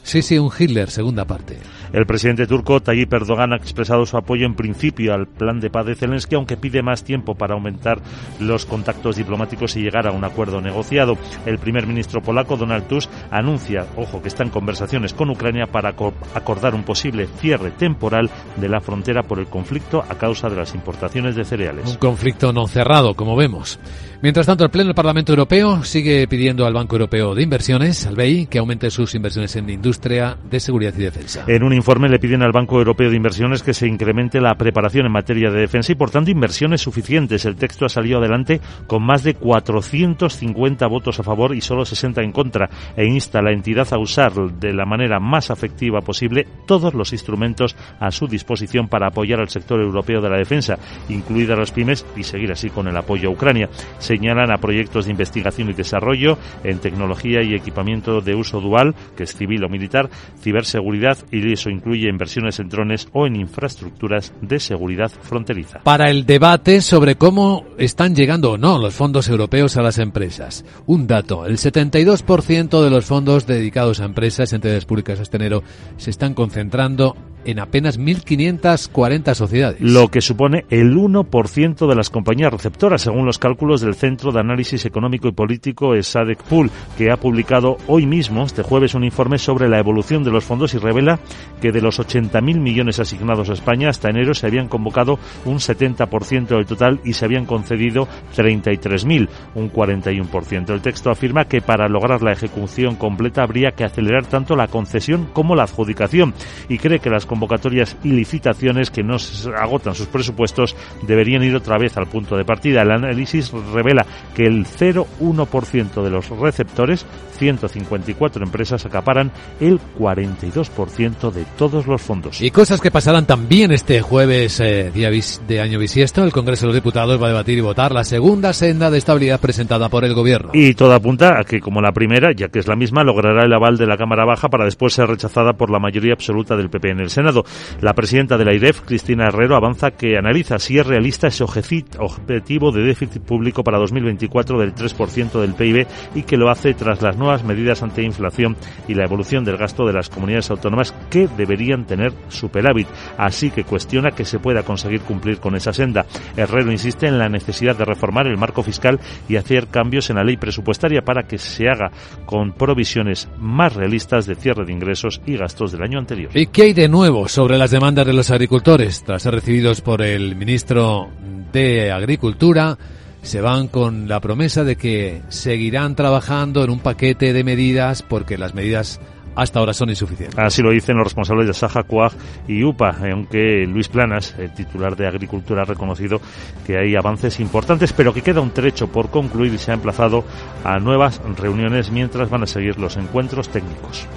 Sí, 0.02 0.22
sí, 0.22 0.38
un 0.38 0.50
Hitler, 0.56 0.90
segunda 0.90 1.24
parte. 1.24 1.58
El 1.92 2.06
presidente 2.06 2.46
turco 2.46 2.80
Tayyip 2.80 3.12
Erdogan 3.12 3.52
ha 3.52 3.56
expresado 3.56 4.04
su 4.06 4.16
apoyo 4.16 4.46
en 4.46 4.54
principio 4.54 5.14
al 5.14 5.26
plan 5.26 5.60
de 5.60 5.70
paz 5.70 5.86
de 5.86 5.94
Zelensky, 5.94 6.34
aunque 6.34 6.56
pide 6.56 6.82
más 6.82 7.04
tiempo 7.04 7.34
para 7.34 7.54
aumentar 7.54 8.00
los 8.40 8.66
contactos 8.66 9.16
diplomáticos 9.16 9.76
y 9.76 9.82
llegar 9.82 10.06
a 10.06 10.12
un 10.12 10.24
acuerdo 10.24 10.60
negociado. 10.60 11.16
El 11.44 11.58
primer 11.58 11.86
ministro 11.86 12.20
polaco 12.20 12.56
Donald 12.56 12.88
Tusk 12.88 13.10
anuncia, 13.30 13.86
ojo, 13.96 14.20
que 14.20 14.28
está 14.28 14.42
en 14.42 14.50
conversaciones 14.50 15.14
con 15.14 15.30
Ucrania 15.30 15.66
para 15.66 15.90
acordar 15.90 16.74
un 16.74 16.82
posible 16.82 17.26
cierre 17.38 17.70
temporal 17.70 18.30
de 18.56 18.68
la 18.68 18.80
frontera 18.80 19.22
por 19.22 19.38
el 19.38 19.46
conflicto 19.46 20.02
a 20.08 20.16
causa 20.16 20.48
de 20.48 20.56
las 20.56 20.74
importaciones 20.74 21.36
de 21.36 21.44
cereales. 21.44 21.88
Un 21.88 21.96
conflicto 21.96 22.52
no 22.52 22.66
cerrado, 22.66 23.14
como 23.14 23.36
vemos. 23.36 23.78
Mientras 24.22 24.46
tanto, 24.46 24.64
el 24.64 24.70
Pleno 24.70 24.88
del 24.88 24.94
Parlamento 24.94 25.32
Europeo 25.32 25.84
sigue 25.84 26.26
pidiendo 26.26 26.66
al 26.66 26.72
Banco 26.72 26.96
Europeo 26.96 27.34
de 27.34 27.42
Inversiones, 27.42 28.06
al 28.06 28.16
BEI, 28.16 28.46
que 28.46 28.58
aumente 28.58 28.90
sus 28.96 29.14
inversiones 29.14 29.54
en 29.56 29.68
industria 29.68 30.36
de 30.50 30.58
seguridad 30.58 30.94
y 30.96 31.02
defensa. 31.02 31.44
En 31.46 31.62
un 31.62 31.72
informe 31.72 32.08
le 32.08 32.18
piden 32.18 32.42
al 32.42 32.52
Banco 32.52 32.78
Europeo 32.78 33.10
de 33.10 33.16
Inversiones 33.16 33.62
que 33.62 33.74
se 33.74 33.86
incremente 33.86 34.40
la 34.40 34.54
preparación 34.54 35.06
en 35.06 35.12
materia 35.12 35.50
de 35.50 35.60
defensa 35.60 35.92
y, 35.92 35.94
por 35.94 36.10
tanto, 36.10 36.30
inversiones 36.30 36.80
suficientes. 36.80 37.44
El 37.44 37.56
texto 37.56 37.84
ha 37.84 37.88
salido 37.88 38.18
adelante 38.18 38.60
con 38.86 39.04
más 39.04 39.22
de 39.22 39.34
450 39.34 40.86
votos 40.86 41.20
a 41.20 41.22
favor 41.22 41.54
y 41.54 41.60
solo 41.60 41.84
60 41.84 42.22
en 42.22 42.32
contra 42.32 42.68
e 42.96 43.04
insta 43.04 43.38
a 43.38 43.42
la 43.42 43.52
entidad 43.52 43.86
a 43.92 43.98
usar 43.98 44.32
de 44.32 44.72
la 44.72 44.86
manera 44.86 45.20
más 45.20 45.50
afectiva 45.50 46.00
posible 46.00 46.46
todos 46.66 46.94
los 46.94 47.12
instrumentos 47.12 47.76
a 48.00 48.10
su 48.10 48.26
disposición 48.26 48.88
para 48.88 49.08
apoyar 49.08 49.40
al 49.40 49.48
sector 49.48 49.80
europeo 49.80 50.20
de 50.20 50.30
la 50.30 50.38
defensa, 50.38 50.78
incluidas 51.08 51.58
las 51.58 51.72
pymes, 51.72 52.06
y 52.16 52.22
seguir 52.22 52.50
así 52.50 52.70
con 52.70 52.88
el 52.88 52.96
apoyo 52.96 53.28
a 53.28 53.32
Ucrania 53.32 53.68
señalan 53.98 54.50
a 54.50 54.58
proyectos 54.58 55.04
de 55.04 55.10
investigación 55.10 55.70
y 55.70 55.74
desarrollo 55.74 56.38
en 56.64 56.78
tecnología 56.78 57.42
y 57.42 57.54
equipamiento 57.54 58.20
de 58.20 58.34
uso 58.34 58.60
dual, 58.60 58.85
que 59.16 59.24
es 59.24 59.34
civil 59.34 59.64
o 59.64 59.68
militar, 59.68 60.10
ciberseguridad 60.40 61.18
y 61.30 61.52
eso 61.52 61.70
incluye 61.70 62.08
inversiones 62.08 62.58
en 62.60 62.68
drones 62.68 63.08
o 63.12 63.26
en 63.26 63.36
infraestructuras 63.36 64.32
de 64.40 64.60
seguridad 64.60 65.10
fronteriza. 65.10 65.80
Para 65.82 66.10
el 66.10 66.26
debate 66.26 66.80
sobre 66.80 67.16
cómo 67.16 67.64
están 67.78 68.14
llegando 68.14 68.52
o 68.52 68.58
no 68.58 68.78
los 68.78 68.94
fondos 68.94 69.28
europeos 69.28 69.76
a 69.76 69.82
las 69.82 69.98
empresas. 69.98 70.64
Un 70.86 71.06
dato, 71.06 71.46
el 71.46 71.58
72% 71.58 72.82
de 72.82 72.90
los 72.90 73.04
fondos 73.04 73.46
dedicados 73.46 74.00
a 74.00 74.04
empresas, 74.04 74.52
entidades 74.52 74.84
públicas 74.84 75.20
este 75.20 75.36
enero, 75.36 75.62
se 75.96 76.10
están 76.10 76.34
concentrando 76.34 77.16
en 77.46 77.60
apenas 77.60 77.98
1.540 77.98 79.34
sociedades. 79.34 79.80
Lo 79.80 80.08
que 80.08 80.20
supone 80.20 80.66
el 80.68 80.94
1% 80.94 81.88
de 81.88 81.94
las 81.94 82.10
compañías 82.10 82.52
receptoras, 82.52 83.02
según 83.02 83.24
los 83.24 83.38
cálculos 83.38 83.80
del 83.80 83.94
Centro 83.94 84.32
de 84.32 84.40
Análisis 84.40 84.84
Económico 84.84 85.28
y 85.28 85.32
Político 85.32 85.94
SADEC 86.00 86.42
Pool, 86.42 86.70
que 86.98 87.10
ha 87.10 87.16
publicado 87.16 87.78
hoy 87.86 88.04
mismo, 88.04 88.44
este 88.44 88.62
jueves, 88.62 88.94
un 88.94 89.04
informe 89.04 89.38
sobre 89.38 89.68
la 89.68 89.78
evolución 89.78 90.24
de 90.24 90.32
los 90.32 90.44
fondos 90.44 90.74
y 90.74 90.78
revela 90.78 91.20
que 91.60 91.72
de 91.72 91.80
los 91.80 92.00
80.000 92.00 92.60
millones 92.60 92.98
asignados 92.98 93.48
a 93.48 93.54
España 93.54 93.88
hasta 93.88 94.10
enero 94.10 94.34
se 94.34 94.46
habían 94.46 94.68
convocado 94.68 95.18
un 95.44 95.58
70% 95.58 96.48
del 96.48 96.66
total 96.66 97.00
y 97.04 97.12
se 97.12 97.24
habían 97.24 97.46
concedido 97.46 98.08
33.000, 98.36 99.28
un 99.54 99.72
41%. 99.72 100.70
El 100.70 100.82
texto 100.82 101.10
afirma 101.10 101.46
que 101.46 101.60
para 101.60 101.88
lograr 101.88 102.22
la 102.22 102.32
ejecución 102.32 102.96
completa 102.96 103.42
habría 103.42 103.72
que 103.72 103.84
acelerar 103.84 104.26
tanto 104.26 104.56
la 104.56 104.66
concesión 104.66 105.28
como 105.32 105.54
la 105.54 105.64
adjudicación 105.64 106.34
y 106.68 106.78
cree 106.78 106.98
que 106.98 107.10
las 107.10 107.26
convocatorias 107.36 107.96
y 108.02 108.12
licitaciones 108.12 108.90
que 108.90 109.02
no 109.02 109.16
agotan 109.58 109.94
sus 109.94 110.06
presupuestos 110.06 110.74
deberían 111.02 111.42
ir 111.42 111.54
otra 111.54 111.76
vez 111.76 111.96
al 111.98 112.06
punto 112.06 112.36
de 112.36 112.44
partida. 112.44 112.82
El 112.82 112.90
análisis 112.90 113.52
revela 113.74 114.06
que 114.34 114.46
el 114.46 114.64
0,1% 114.64 116.02
de 116.02 116.10
los 116.10 116.30
receptores, 116.30 117.04
154 117.38 118.42
empresas, 118.42 118.86
acaparan 118.86 119.30
el 119.60 119.78
42% 119.98 121.30
de 121.30 121.44
todos 121.58 121.86
los 121.86 122.00
fondos. 122.00 122.40
Y 122.40 122.50
cosas 122.50 122.80
que 122.80 122.90
pasarán 122.90 123.26
también 123.26 123.70
este 123.70 124.00
jueves, 124.00 124.58
eh, 124.60 124.90
día 124.94 125.10
de 125.46 125.60
año 125.60 125.78
bisiesto, 125.78 126.24
el 126.24 126.32
Congreso 126.32 126.62
de 126.62 126.68
los 126.68 126.76
Diputados 126.76 127.20
va 127.20 127.26
a 127.26 127.30
debatir 127.30 127.58
y 127.58 127.60
votar 127.60 127.92
la 127.92 128.04
segunda 128.04 128.54
senda 128.54 128.90
de 128.90 128.98
estabilidad 128.98 129.40
presentada 129.40 129.90
por 129.90 130.04
el 130.04 130.14
Gobierno. 130.14 130.50
Y 130.54 130.72
todo 130.74 130.94
apunta 130.94 131.38
a 131.38 131.44
que, 131.44 131.60
como 131.60 131.82
la 131.82 131.92
primera, 131.92 132.32
ya 132.34 132.48
que 132.48 132.60
es 132.60 132.66
la 132.66 132.76
misma, 132.76 133.04
logrará 133.04 133.44
el 133.44 133.52
aval 133.52 133.76
de 133.76 133.86
la 133.86 133.98
Cámara 133.98 134.24
Baja 134.24 134.48
para 134.48 134.64
después 134.64 134.94
ser 134.94 135.08
rechazada 135.08 135.52
por 135.52 135.70
la 135.70 135.78
mayoría 135.78 136.14
absoluta 136.14 136.56
del 136.56 136.70
PP 136.70 136.90
en 136.90 137.00
el 137.00 137.10
Senado. 137.16 137.44
La 137.80 137.94
presidenta 137.94 138.36
de 138.36 138.44
la 138.44 138.54
IREF, 138.54 138.82
Cristina 138.82 139.28
Herrero, 139.28 139.56
avanza 139.56 139.92
que 139.92 140.18
analiza 140.18 140.58
si 140.58 140.78
es 140.78 140.86
realista 140.86 141.28
ese 141.28 141.44
objetivo 141.44 142.72
de 142.72 142.82
déficit 142.82 143.22
público 143.22 143.64
para 143.64 143.78
2024 143.78 144.60
del 144.60 144.74
3% 144.74 145.40
del 145.40 145.54
PIB 145.54 145.86
y 146.14 146.24
que 146.24 146.36
lo 146.36 146.50
hace 146.50 146.74
tras 146.74 147.00
las 147.00 147.16
nuevas 147.16 147.42
medidas 147.42 147.82
ante 147.82 148.02
inflación 148.02 148.54
y 148.86 148.92
la 148.92 149.04
evolución 149.04 149.44
del 149.44 149.56
gasto 149.56 149.86
de 149.86 149.94
las 149.94 150.10
comunidades 150.10 150.50
autónomas 150.50 150.94
que 151.08 151.26
deberían 151.38 151.86
tener 151.86 152.12
superávit. 152.28 152.86
Así 153.16 153.50
que 153.50 153.64
cuestiona 153.64 154.10
que 154.10 154.26
se 154.26 154.38
pueda 154.38 154.62
conseguir 154.62 155.00
cumplir 155.00 155.38
con 155.38 155.56
esa 155.56 155.72
senda. 155.72 156.04
Herrero 156.36 156.70
insiste 156.70 157.06
en 157.06 157.18
la 157.18 157.30
necesidad 157.30 157.76
de 157.76 157.86
reformar 157.86 158.26
el 158.26 158.36
marco 158.36 158.62
fiscal 158.62 159.00
y 159.26 159.36
hacer 159.36 159.68
cambios 159.68 160.10
en 160.10 160.16
la 160.16 160.24
ley 160.24 160.36
presupuestaria 160.36 161.00
para 161.00 161.22
que 161.22 161.38
se 161.38 161.66
haga 161.66 161.90
con 162.26 162.52
provisiones 162.52 163.26
más 163.38 163.74
realistas 163.74 164.26
de 164.26 164.34
cierre 164.34 164.66
de 164.66 164.72
ingresos 164.74 165.22
y 165.24 165.38
gastos 165.38 165.72
del 165.72 165.82
año 165.82 165.98
anterior. 165.98 166.30
¿Y 166.34 166.46
qué 166.48 166.64
hay 166.64 166.72
de 166.74 166.88
nuevo? 166.88 167.05
Sobre 167.28 167.56
las 167.56 167.70
demandas 167.70 168.04
de 168.04 168.12
los 168.12 168.30
agricultores, 168.32 169.04
tras 169.04 169.22
ser 169.22 169.34
recibidos 169.34 169.80
por 169.80 170.02
el 170.02 170.34
ministro 170.34 171.08
de 171.52 171.92
Agricultura, 171.92 172.76
se 173.22 173.40
van 173.40 173.68
con 173.68 174.08
la 174.08 174.18
promesa 174.18 174.64
de 174.64 174.74
que 174.74 175.22
seguirán 175.28 175.94
trabajando 175.94 176.64
en 176.64 176.70
un 176.70 176.80
paquete 176.80 177.32
de 177.32 177.44
medidas 177.44 178.02
porque 178.02 178.36
las 178.36 178.54
medidas 178.54 179.00
hasta 179.36 179.60
ahora 179.60 179.72
son 179.72 179.88
insuficientes. 179.90 180.36
Así 180.36 180.62
lo 180.62 180.72
dicen 180.72 180.96
los 180.96 181.04
responsables 181.04 181.46
de 181.46 181.54
Saja, 181.54 181.84
Cuag 181.84 182.10
y 182.48 182.64
UPA, 182.64 182.96
aunque 183.12 183.64
Luis 183.68 183.86
Planas, 183.86 184.34
el 184.36 184.52
titular 184.52 184.96
de 184.96 185.06
Agricultura, 185.06 185.62
ha 185.62 185.64
reconocido 185.64 186.20
que 186.66 186.76
hay 186.76 186.96
avances 186.96 187.38
importantes, 187.38 187.92
pero 187.92 188.12
que 188.12 188.22
queda 188.22 188.40
un 188.40 188.50
trecho 188.50 188.88
por 188.88 189.10
concluir 189.10 189.54
y 189.54 189.58
se 189.58 189.70
ha 189.70 189.74
emplazado 189.74 190.24
a 190.64 190.80
nuevas 190.80 191.20
reuniones 191.36 191.92
mientras 191.92 192.28
van 192.30 192.42
a 192.42 192.46
seguir 192.46 192.80
los 192.80 192.96
encuentros 192.96 193.48
técnicos 193.48 194.08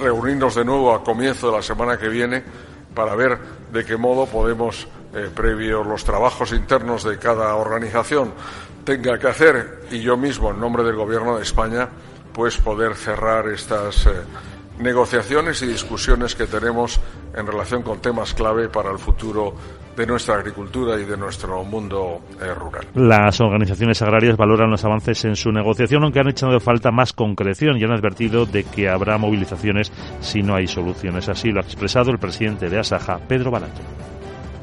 reunirnos 0.00 0.54
de 0.54 0.64
nuevo 0.64 0.94
a 0.94 1.04
comienzo 1.04 1.50
de 1.50 1.56
la 1.56 1.62
semana 1.62 1.98
que 1.98 2.08
viene 2.08 2.42
para 2.94 3.14
ver 3.14 3.38
de 3.72 3.84
qué 3.84 3.96
modo 3.96 4.26
podemos, 4.26 4.88
eh, 5.14 5.30
previo 5.34 5.84
los 5.84 6.04
trabajos 6.04 6.52
internos 6.52 7.04
de 7.04 7.18
cada 7.18 7.54
organización 7.54 8.32
tenga 8.84 9.18
que 9.18 9.28
hacer, 9.28 9.84
y 9.90 10.00
yo 10.00 10.16
mismo, 10.16 10.50
en 10.50 10.60
nombre 10.60 10.82
del 10.82 10.96
Gobierno 10.96 11.36
de 11.36 11.42
España, 11.42 11.88
pues 12.32 12.56
poder 12.56 12.94
cerrar 12.94 13.48
estas 13.48 14.06
eh, 14.06 14.10
negociaciones 14.80 15.62
y 15.62 15.66
discusiones 15.66 16.34
que 16.34 16.46
tenemos 16.46 17.00
en 17.34 17.46
relación 17.46 17.82
con 17.82 18.00
temas 18.00 18.34
clave 18.34 18.68
para 18.68 18.90
el 18.90 18.98
futuro 18.98 19.54
de 19.96 20.06
nuestra 20.06 20.36
agricultura 20.36 20.98
y 20.98 21.04
de 21.04 21.16
nuestro 21.16 21.62
mundo 21.64 22.22
eh, 22.40 22.54
rural. 22.54 22.86
Las 22.94 23.40
organizaciones 23.40 24.00
agrarias 24.00 24.36
valoran 24.36 24.70
los 24.70 24.84
avances 24.84 25.24
en 25.24 25.36
su 25.36 25.52
negociación, 25.52 26.04
aunque 26.04 26.20
han 26.20 26.28
echado 26.28 26.52
de 26.52 26.60
falta 26.60 26.90
más 26.90 27.12
concreción 27.12 27.76
y 27.76 27.84
han 27.84 27.92
advertido 27.92 28.46
de 28.46 28.64
que 28.64 28.88
habrá 28.88 29.18
movilizaciones 29.18 29.92
si 30.20 30.42
no 30.42 30.54
hay 30.54 30.66
soluciones. 30.66 31.28
Así 31.28 31.50
lo 31.50 31.60
ha 31.60 31.64
expresado 31.64 32.10
el 32.10 32.18
presidente 32.18 32.70
de 32.70 32.78
Asaja, 32.78 33.18
Pedro 33.28 33.50
Barato. 33.50 33.80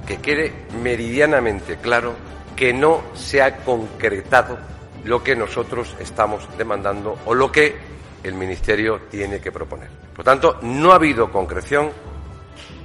que 0.07 0.17
quede 0.17 0.53
meridianamente 0.81 1.77
claro 1.77 2.15
que 2.55 2.74
no 2.74 3.03
se 3.13 3.41
ha 3.41 3.57
concretado 3.57 4.57
lo 5.03 5.21
que 5.21 5.36
nosotros 5.36 5.95
estamos 6.00 6.47
demandando 6.57 7.17
o 7.25 7.36
lo 7.36 7.51
que 7.51 7.75
el 8.24 8.33
Ministerio 8.33 9.01
tiene 9.09 9.39
que 9.39 9.51
proponer. 9.51 10.06
Por 10.17 10.25
tanto, 10.25 10.57
no 10.63 10.91
ha 10.91 10.95
habido 10.95 11.31
concreción 11.31 11.91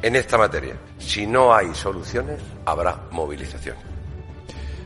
en 0.03 0.17
esta 0.17 0.37
materia. 0.37 0.77
Si 0.99 1.27
no 1.27 1.55
hay 1.55 1.75
soluciones, 1.75 2.39
habrá 2.67 3.05
movilización. 3.11 3.77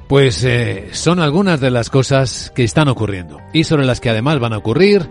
Pues 0.09 0.45
eh, 0.45 0.91
son 0.93 1.19
algunas 1.19 1.61
de 1.61 1.73
las 1.73 1.91
cosas 1.91 2.53
que 2.55 2.63
están 2.63 2.87
ocurriendo 2.87 3.41
y 3.53 3.65
sobre 3.65 3.85
las 3.85 4.01
que 4.01 4.11
además 4.11 4.39
van 4.39 4.53
a 4.53 4.59
ocurrir, 4.59 5.09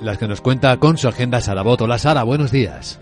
las 0.00 0.18
que 0.18 0.28
nos 0.28 0.40
cuenta 0.40 0.76
con 0.76 0.96
su 0.96 1.08
agenda 1.08 1.40
Sara 1.40 1.62
Boto. 1.62 1.88
La 1.88 1.98
Sara, 1.98 2.22
buenos 2.22 2.52
días. 2.52 3.00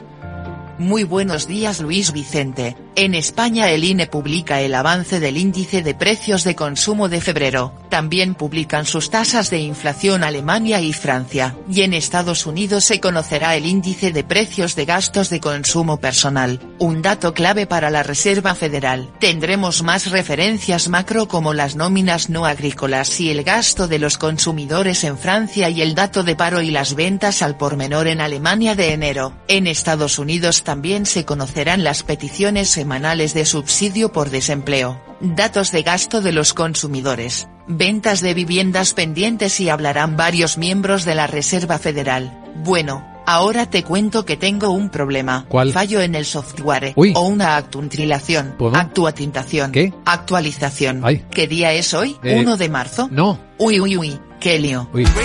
Muy 0.78 1.04
buenos 1.04 1.46
días 1.46 1.82
Luis 1.82 2.12
Vicente. 2.14 2.76
En 2.98 3.14
España 3.14 3.70
el 3.70 3.84
INE 3.84 4.06
publica 4.06 4.62
el 4.62 4.74
avance 4.74 5.20
del 5.20 5.36
índice 5.36 5.82
de 5.82 5.94
precios 5.94 6.44
de 6.44 6.54
consumo 6.54 7.10
de 7.10 7.20
febrero, 7.20 7.74
también 7.90 8.34
publican 8.34 8.86
sus 8.86 9.10
tasas 9.10 9.50
de 9.50 9.58
inflación 9.58 10.24
Alemania 10.24 10.80
y 10.80 10.94
Francia, 10.94 11.54
y 11.70 11.82
en 11.82 11.92
Estados 11.92 12.46
Unidos 12.46 12.84
se 12.84 12.98
conocerá 12.98 13.54
el 13.54 13.66
índice 13.66 14.12
de 14.12 14.24
precios 14.24 14.76
de 14.76 14.86
gastos 14.86 15.28
de 15.28 15.40
consumo 15.40 15.98
personal, 15.98 16.58
un 16.78 17.02
dato 17.02 17.34
clave 17.34 17.66
para 17.66 17.90
la 17.90 18.02
Reserva 18.02 18.54
Federal. 18.54 19.10
Tendremos 19.20 19.82
más 19.82 20.10
referencias 20.10 20.88
macro 20.88 21.28
como 21.28 21.52
las 21.52 21.76
nóminas 21.76 22.30
no 22.30 22.46
agrícolas 22.46 23.20
y 23.20 23.30
el 23.30 23.44
gasto 23.44 23.88
de 23.88 23.98
los 23.98 24.16
consumidores 24.16 25.04
en 25.04 25.18
Francia 25.18 25.68
y 25.68 25.82
el 25.82 25.94
dato 25.94 26.22
de 26.22 26.34
paro 26.34 26.62
y 26.62 26.70
las 26.70 26.94
ventas 26.94 27.42
al 27.42 27.58
por 27.58 27.76
menor 27.76 28.08
en 28.08 28.22
Alemania 28.22 28.74
de 28.74 28.94
enero. 28.94 29.34
En 29.48 29.66
Estados 29.66 30.18
Unidos 30.18 30.62
también 30.62 31.04
se 31.04 31.26
conocerán 31.26 31.84
las 31.84 32.02
peticiones 32.02 32.70
semanales 32.86 33.34
de 33.34 33.44
subsidio 33.44 34.12
por 34.12 34.30
desempleo, 34.30 35.00
datos 35.20 35.72
de 35.72 35.82
gasto 35.82 36.20
de 36.20 36.30
los 36.30 36.54
consumidores, 36.54 37.48
ventas 37.66 38.20
de 38.20 38.32
viviendas 38.32 38.94
pendientes 38.94 39.58
y 39.58 39.68
hablarán 39.70 40.16
varios 40.16 40.56
miembros 40.56 41.04
de 41.04 41.16
la 41.16 41.26
Reserva 41.26 41.80
Federal. 41.80 42.44
Bueno, 42.62 43.04
ahora 43.26 43.66
te 43.68 43.82
cuento 43.82 44.24
que 44.24 44.36
tengo 44.36 44.70
un 44.70 44.88
problema. 44.88 45.46
¿Cuál? 45.48 45.72
Fallo 45.72 46.00
en 46.00 46.14
el 46.14 46.24
software. 46.24 46.92
Uy. 46.94 47.12
O 47.16 47.22
una 47.22 47.56
actualización. 47.56 48.54
¿Puedo? 48.56 48.76
Actuatintación. 48.76 49.72
¿Qué? 49.72 49.92
Actualización. 50.04 51.00
Ay. 51.04 51.24
¿Qué 51.32 51.48
día 51.48 51.72
es 51.72 51.92
hoy? 51.92 52.16
Eh, 52.22 52.38
¿1 52.40 52.56
de 52.56 52.68
marzo? 52.68 53.08
No. 53.10 53.40
Uy, 53.58 53.80
uy, 53.80 53.96
uy. 53.96 54.20
Qué 54.38 54.60
lío. 54.60 54.88
Uy. 54.92 55.04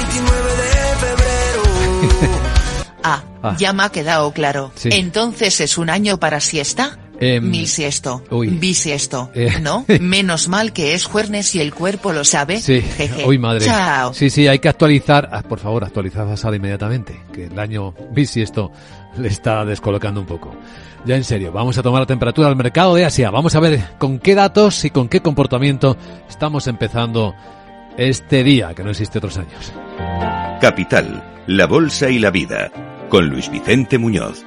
Ah, 3.04 3.24
Ah. 3.42 3.56
ya 3.58 3.74
me 3.74 3.82
ha 3.82 3.90
quedado 3.90 4.32
claro. 4.32 4.72
Sí. 4.76 4.90
Entonces 4.92 5.60
es 5.62 5.80
un 5.80 5.90
año 5.90 6.20
para 6.20 6.40
siesta. 6.40 7.00
Em, 7.22 7.50
Mil 7.50 7.68
siesto. 7.68 8.24
uy. 8.32 8.50
Bisiesto. 8.50 9.30
Eh. 9.36 9.60
¿No? 9.62 9.86
Menos 10.02 10.48
mal 10.48 10.74
que 10.74 10.96
es 10.96 11.06
jueves 11.06 11.54
y 11.56 11.62
el 11.62 11.72
cuerpo 11.74 12.12
lo 12.14 12.26
sabe. 12.26 12.60
Sí, 12.60 12.82
Jeje. 12.82 13.26
uy 13.26 13.38
madre. 13.38 13.64
Chao. 13.64 14.12
Sí, 14.14 14.30
sí, 14.32 14.48
hay 14.48 14.58
que 14.60 14.68
actualizar. 14.68 15.30
Ah, 15.32 15.44
por 15.44 15.60
favor, 15.60 15.84
actualizad 15.84 16.30
a 16.32 16.36
Sara 16.36 16.56
inmediatamente, 16.56 17.22
que 17.32 17.46
el 17.46 17.60
año 17.60 17.94
bisiesto 18.12 18.72
le 19.18 19.28
está 19.28 19.64
descolocando 19.66 20.20
un 20.20 20.26
poco. 20.26 20.52
Ya 21.06 21.16
en 21.16 21.24
serio, 21.24 21.52
vamos 21.52 21.78
a 21.78 21.84
tomar 21.84 22.02
la 22.02 22.06
temperatura 22.08 22.48
al 22.48 22.56
mercado 22.56 22.96
de 22.96 23.06
Asia. 23.06 23.30
Vamos 23.32 23.54
a 23.56 23.60
ver 23.60 23.80
con 24.00 24.18
qué 24.20 24.34
datos 24.36 24.84
y 24.86 24.90
con 24.90 25.08
qué 25.08 25.22
comportamiento 25.22 25.98
estamos 26.28 26.66
empezando 26.68 27.36
este 27.98 28.44
día, 28.44 28.74
que 28.74 28.84
no 28.84 28.90
existe 28.92 29.20
otros 29.20 29.38
años. 29.38 29.72
Capital, 30.60 31.24
la 31.48 31.66
Bolsa 31.68 32.10
y 32.10 32.20
la 32.20 32.32
Vida, 32.32 32.72
con 33.10 33.28
Luis 33.30 33.50
Vicente 33.52 33.98
Muñoz. 33.98 34.44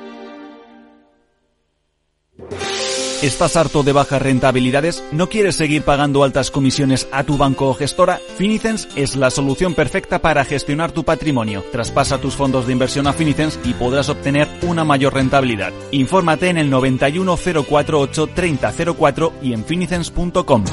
¿Estás 3.24 3.56
harto 3.56 3.82
de 3.82 3.92
bajas 3.92 4.20
rentabilidades? 4.20 5.02
¿No 5.10 5.30
quieres 5.30 5.56
seguir 5.56 5.82
pagando 5.82 6.24
altas 6.24 6.50
comisiones 6.50 7.08
a 7.10 7.24
tu 7.24 7.38
banco 7.38 7.68
o 7.68 7.74
gestora? 7.74 8.20
Finicens 8.36 8.86
es 8.96 9.16
la 9.16 9.30
solución 9.30 9.74
perfecta 9.74 10.18
para 10.18 10.44
gestionar 10.44 10.92
tu 10.92 11.04
patrimonio. 11.04 11.64
Traspasa 11.72 12.18
tus 12.18 12.34
fondos 12.34 12.66
de 12.66 12.74
inversión 12.74 13.06
a 13.06 13.14
Finicens 13.14 13.58
y 13.64 13.72
podrás 13.72 14.10
obtener 14.10 14.46
una 14.60 14.84
mayor 14.84 15.14
rentabilidad. 15.14 15.72
Infórmate 15.90 16.50
en 16.50 16.58
el 16.58 16.68
91 16.68 17.38
048 17.66 18.26
3004 18.26 19.32
y 19.40 19.54
en 19.54 19.64
finicens.com. 19.64 20.64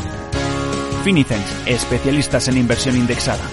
Finicens, 1.06 1.56
especialistas 1.68 2.50
en 2.50 2.58
inversión 2.58 2.98
indexada. 2.98 3.44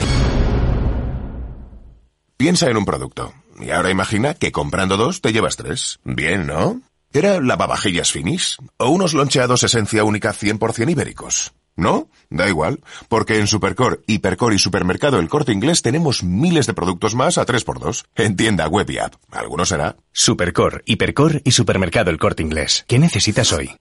Piensa 2.37 2.69
en 2.69 2.77
un 2.77 2.85
producto. 2.85 3.33
Y 3.61 3.71
ahora 3.71 3.91
imagina 3.91 4.35
que 4.35 4.51
comprando 4.51 4.97
dos 4.97 5.21
te 5.21 5.33
llevas 5.33 5.57
tres. 5.57 6.01
Bien, 6.05 6.49
¿no? 6.49 6.81
¿Era 7.13 7.41
lavavajillas 7.41 8.13
finis? 8.13 8.59
¿O 8.77 8.91
unos 8.91 9.15
loncheados 9.15 9.63
esencia 9.63 10.05
única 10.05 10.35
100% 10.35 10.91
ibéricos? 10.91 11.53
¿No? 11.75 12.11
Da 12.29 12.49
igual, 12.49 12.81
porque 13.09 13.39
en 13.39 13.47
Supercore, 13.47 14.01
Hipercore 14.07 14.57
y 14.57 14.59
Supermercado 14.59 15.19
El 15.19 15.29
Corte 15.29 15.53
Inglés 15.53 15.81
tenemos 15.81 16.23
miles 16.25 16.67
de 16.67 16.75
productos 16.75 17.15
más 17.15 17.39
a 17.39 17.47
3x2. 17.47 18.05
En 18.17 18.37
tienda 18.37 18.69
web 18.69 18.91
y 18.91 18.99
app. 18.99 19.15
Algunos 19.31 19.69
será. 19.69 19.97
Supercor, 20.13 20.83
Hipercor 20.87 21.41
y 21.45 21.53
Supermercado 21.53 22.11
El 22.11 22.19
Corte 22.19 22.43
Inglés. 22.43 22.85
¿Qué 22.89 22.99
necesitas 22.99 23.53
hoy? 23.53 23.77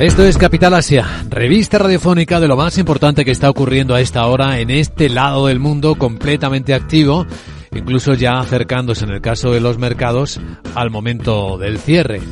Esto 0.00 0.24
es 0.24 0.38
Capital 0.38 0.72
Asia, 0.72 1.26
revista 1.28 1.76
radiofónica 1.76 2.40
de 2.40 2.48
lo 2.48 2.56
más 2.56 2.78
importante 2.78 3.22
que 3.22 3.32
está 3.32 3.50
ocurriendo 3.50 3.94
a 3.94 4.00
esta 4.00 4.24
hora 4.24 4.58
en 4.58 4.70
este 4.70 5.10
lado 5.10 5.48
del 5.48 5.60
mundo 5.60 5.94
completamente 5.94 6.72
activo, 6.72 7.26
incluso 7.70 8.14
ya 8.14 8.40
acercándose 8.40 9.04
en 9.04 9.10
el 9.10 9.20
caso 9.20 9.52
de 9.52 9.60
los 9.60 9.76
mercados 9.76 10.40
al 10.74 10.88
momento 10.88 11.58
del 11.58 11.78
cierre. 11.78 12.22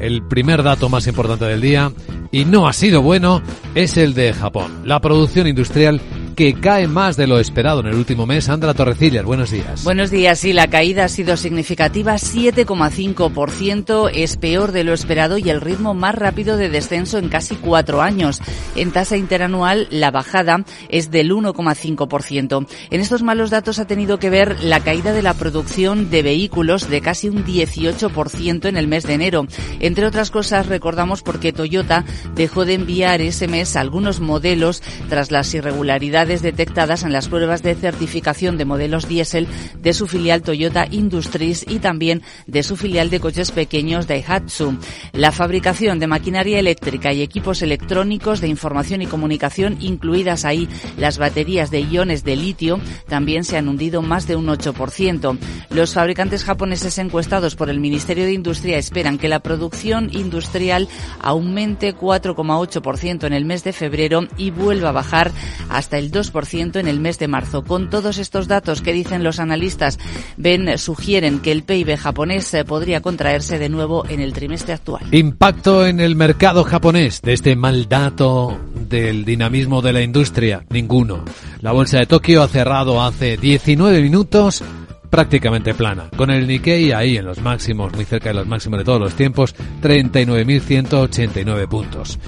El 0.00 0.26
primer 0.26 0.62
dato 0.62 0.88
más 0.88 1.06
importante 1.06 1.44
del 1.44 1.60
día, 1.60 1.92
y 2.32 2.46
no 2.46 2.66
ha 2.66 2.72
sido 2.72 3.02
bueno, 3.02 3.42
es 3.74 3.98
el 3.98 4.14
de 4.14 4.32
Japón. 4.32 4.80
La 4.86 5.00
producción 5.00 5.46
industrial 5.46 6.00
que 6.38 6.54
cae 6.54 6.86
más 6.86 7.16
de 7.16 7.26
lo 7.26 7.40
esperado 7.40 7.80
en 7.80 7.88
el 7.88 7.96
último 7.96 8.24
mes. 8.24 8.44
Sandra 8.44 8.72
Torrecillas, 8.72 9.24
buenos 9.24 9.50
días. 9.50 9.82
Buenos 9.82 10.12
días. 10.12 10.38
Sí, 10.38 10.52
la 10.52 10.68
caída 10.68 11.06
ha 11.06 11.08
sido 11.08 11.36
significativa, 11.36 12.14
7,5%. 12.14 14.08
Es 14.14 14.36
peor 14.36 14.70
de 14.70 14.84
lo 14.84 14.92
esperado 14.92 15.38
y 15.38 15.50
el 15.50 15.60
ritmo 15.60 15.94
más 15.94 16.14
rápido 16.14 16.56
de 16.56 16.68
descenso 16.68 17.18
en 17.18 17.28
casi 17.28 17.56
cuatro 17.56 18.02
años. 18.02 18.40
En 18.76 18.92
tasa 18.92 19.16
interanual, 19.16 19.88
la 19.90 20.12
bajada 20.12 20.64
es 20.88 21.10
del 21.10 21.32
1,5%. 21.32 22.68
En 22.90 23.00
estos 23.00 23.24
malos 23.24 23.50
datos 23.50 23.80
ha 23.80 23.88
tenido 23.88 24.20
que 24.20 24.30
ver 24.30 24.62
la 24.62 24.78
caída 24.78 25.12
de 25.12 25.22
la 25.22 25.34
producción 25.34 26.08
de 26.08 26.22
vehículos 26.22 26.88
de 26.88 27.00
casi 27.00 27.28
un 27.28 27.44
18% 27.44 28.66
en 28.66 28.76
el 28.76 28.86
mes 28.86 29.02
de 29.02 29.14
enero. 29.14 29.48
Entre 29.80 30.06
otras 30.06 30.30
cosas, 30.30 30.68
recordamos 30.68 31.22
porque 31.22 31.52
Toyota 31.52 32.04
dejó 32.36 32.64
de 32.64 32.74
enviar 32.74 33.22
ese 33.22 33.48
mes 33.48 33.74
algunos 33.74 34.20
modelos 34.20 34.84
tras 35.08 35.32
las 35.32 35.52
irregularidades 35.52 36.27
detectadas 36.28 37.02
en 37.02 37.12
las 37.12 37.28
pruebas 37.28 37.62
de 37.62 37.74
certificación 37.74 38.58
de 38.58 38.64
modelos 38.64 39.08
diésel 39.08 39.48
de 39.80 39.92
su 39.94 40.06
filial 40.06 40.42
Toyota 40.42 40.86
Industries 40.90 41.64
y 41.66 41.78
también 41.78 42.22
de 42.46 42.62
su 42.62 42.76
filial 42.76 43.10
de 43.10 43.20
coches 43.20 43.50
pequeños 43.50 44.06
Daihatsu. 44.06 44.78
La 45.12 45.32
fabricación 45.32 45.98
de 45.98 46.06
maquinaria 46.06 46.58
eléctrica 46.58 47.12
y 47.12 47.22
equipos 47.22 47.62
electrónicos 47.62 48.40
de 48.40 48.48
información 48.48 49.02
y 49.02 49.06
comunicación, 49.06 49.78
incluidas 49.80 50.44
ahí 50.44 50.68
las 50.98 51.18
baterías 51.18 51.70
de 51.70 51.80
iones 51.80 52.24
de 52.24 52.36
litio, 52.36 52.80
también 53.08 53.44
se 53.44 53.56
han 53.56 53.68
hundido 53.68 54.02
más 54.02 54.26
de 54.26 54.36
un 54.36 54.46
8%. 54.46 55.38
Los 55.70 55.94
fabricantes 55.94 56.44
japoneses 56.44 56.98
encuestados 56.98 57.56
por 57.56 57.70
el 57.70 57.80
Ministerio 57.80 58.24
de 58.24 58.32
Industria 58.32 58.78
esperan 58.78 59.18
que 59.18 59.28
la 59.28 59.40
producción 59.40 60.10
industrial 60.12 60.88
aumente 61.20 61.96
4,8% 61.96 63.24
en 63.24 63.32
el 63.32 63.44
mes 63.44 63.64
de 63.64 63.72
febrero 63.72 64.26
y 64.36 64.50
vuelva 64.50 64.90
a 64.90 64.92
bajar 64.92 65.32
hasta 65.68 65.98
el 65.98 66.10
2% 66.10 66.17
en 66.18 66.88
el 66.88 67.00
mes 67.00 67.18
de 67.18 67.28
marzo. 67.28 67.62
Con 67.64 67.90
todos 67.90 68.18
estos 68.18 68.48
datos 68.48 68.82
que 68.82 68.92
dicen 68.92 69.22
los 69.22 69.38
analistas, 69.38 69.98
ven, 70.36 70.76
sugieren 70.78 71.40
que 71.40 71.52
el 71.52 71.62
PIB 71.62 71.96
japonés 71.96 72.52
eh, 72.54 72.64
podría 72.64 73.00
contraerse 73.00 73.58
de 73.58 73.68
nuevo 73.68 74.04
en 74.08 74.20
el 74.20 74.32
trimestre 74.32 74.74
actual. 74.74 75.02
Impacto 75.12 75.86
en 75.86 76.00
el 76.00 76.16
mercado 76.16 76.64
japonés 76.64 77.22
de 77.22 77.32
este 77.34 77.56
mal 77.56 77.88
dato 77.88 78.58
del 78.88 79.24
dinamismo 79.24 79.82
de 79.82 79.92
la 79.92 80.02
industria. 80.02 80.64
Ninguno. 80.70 81.24
La 81.60 81.72
bolsa 81.72 81.98
de 81.98 82.06
Tokio 82.06 82.42
ha 82.42 82.48
cerrado 82.48 83.02
hace 83.02 83.36
19 83.36 84.02
minutos 84.02 84.62
prácticamente 85.10 85.74
plana, 85.74 86.08
con 86.16 86.30
el 86.30 86.46
Nikkei 86.46 86.92
ahí 86.92 87.16
en 87.16 87.24
los 87.24 87.40
máximos, 87.40 87.92
muy 87.94 88.04
cerca 88.04 88.28
de 88.30 88.34
los 88.34 88.46
máximos 88.46 88.78
de 88.78 88.84
todos 88.84 89.00
los 89.00 89.14
tiempos, 89.14 89.54
39.189 89.82 91.68
puntos. 91.68 92.18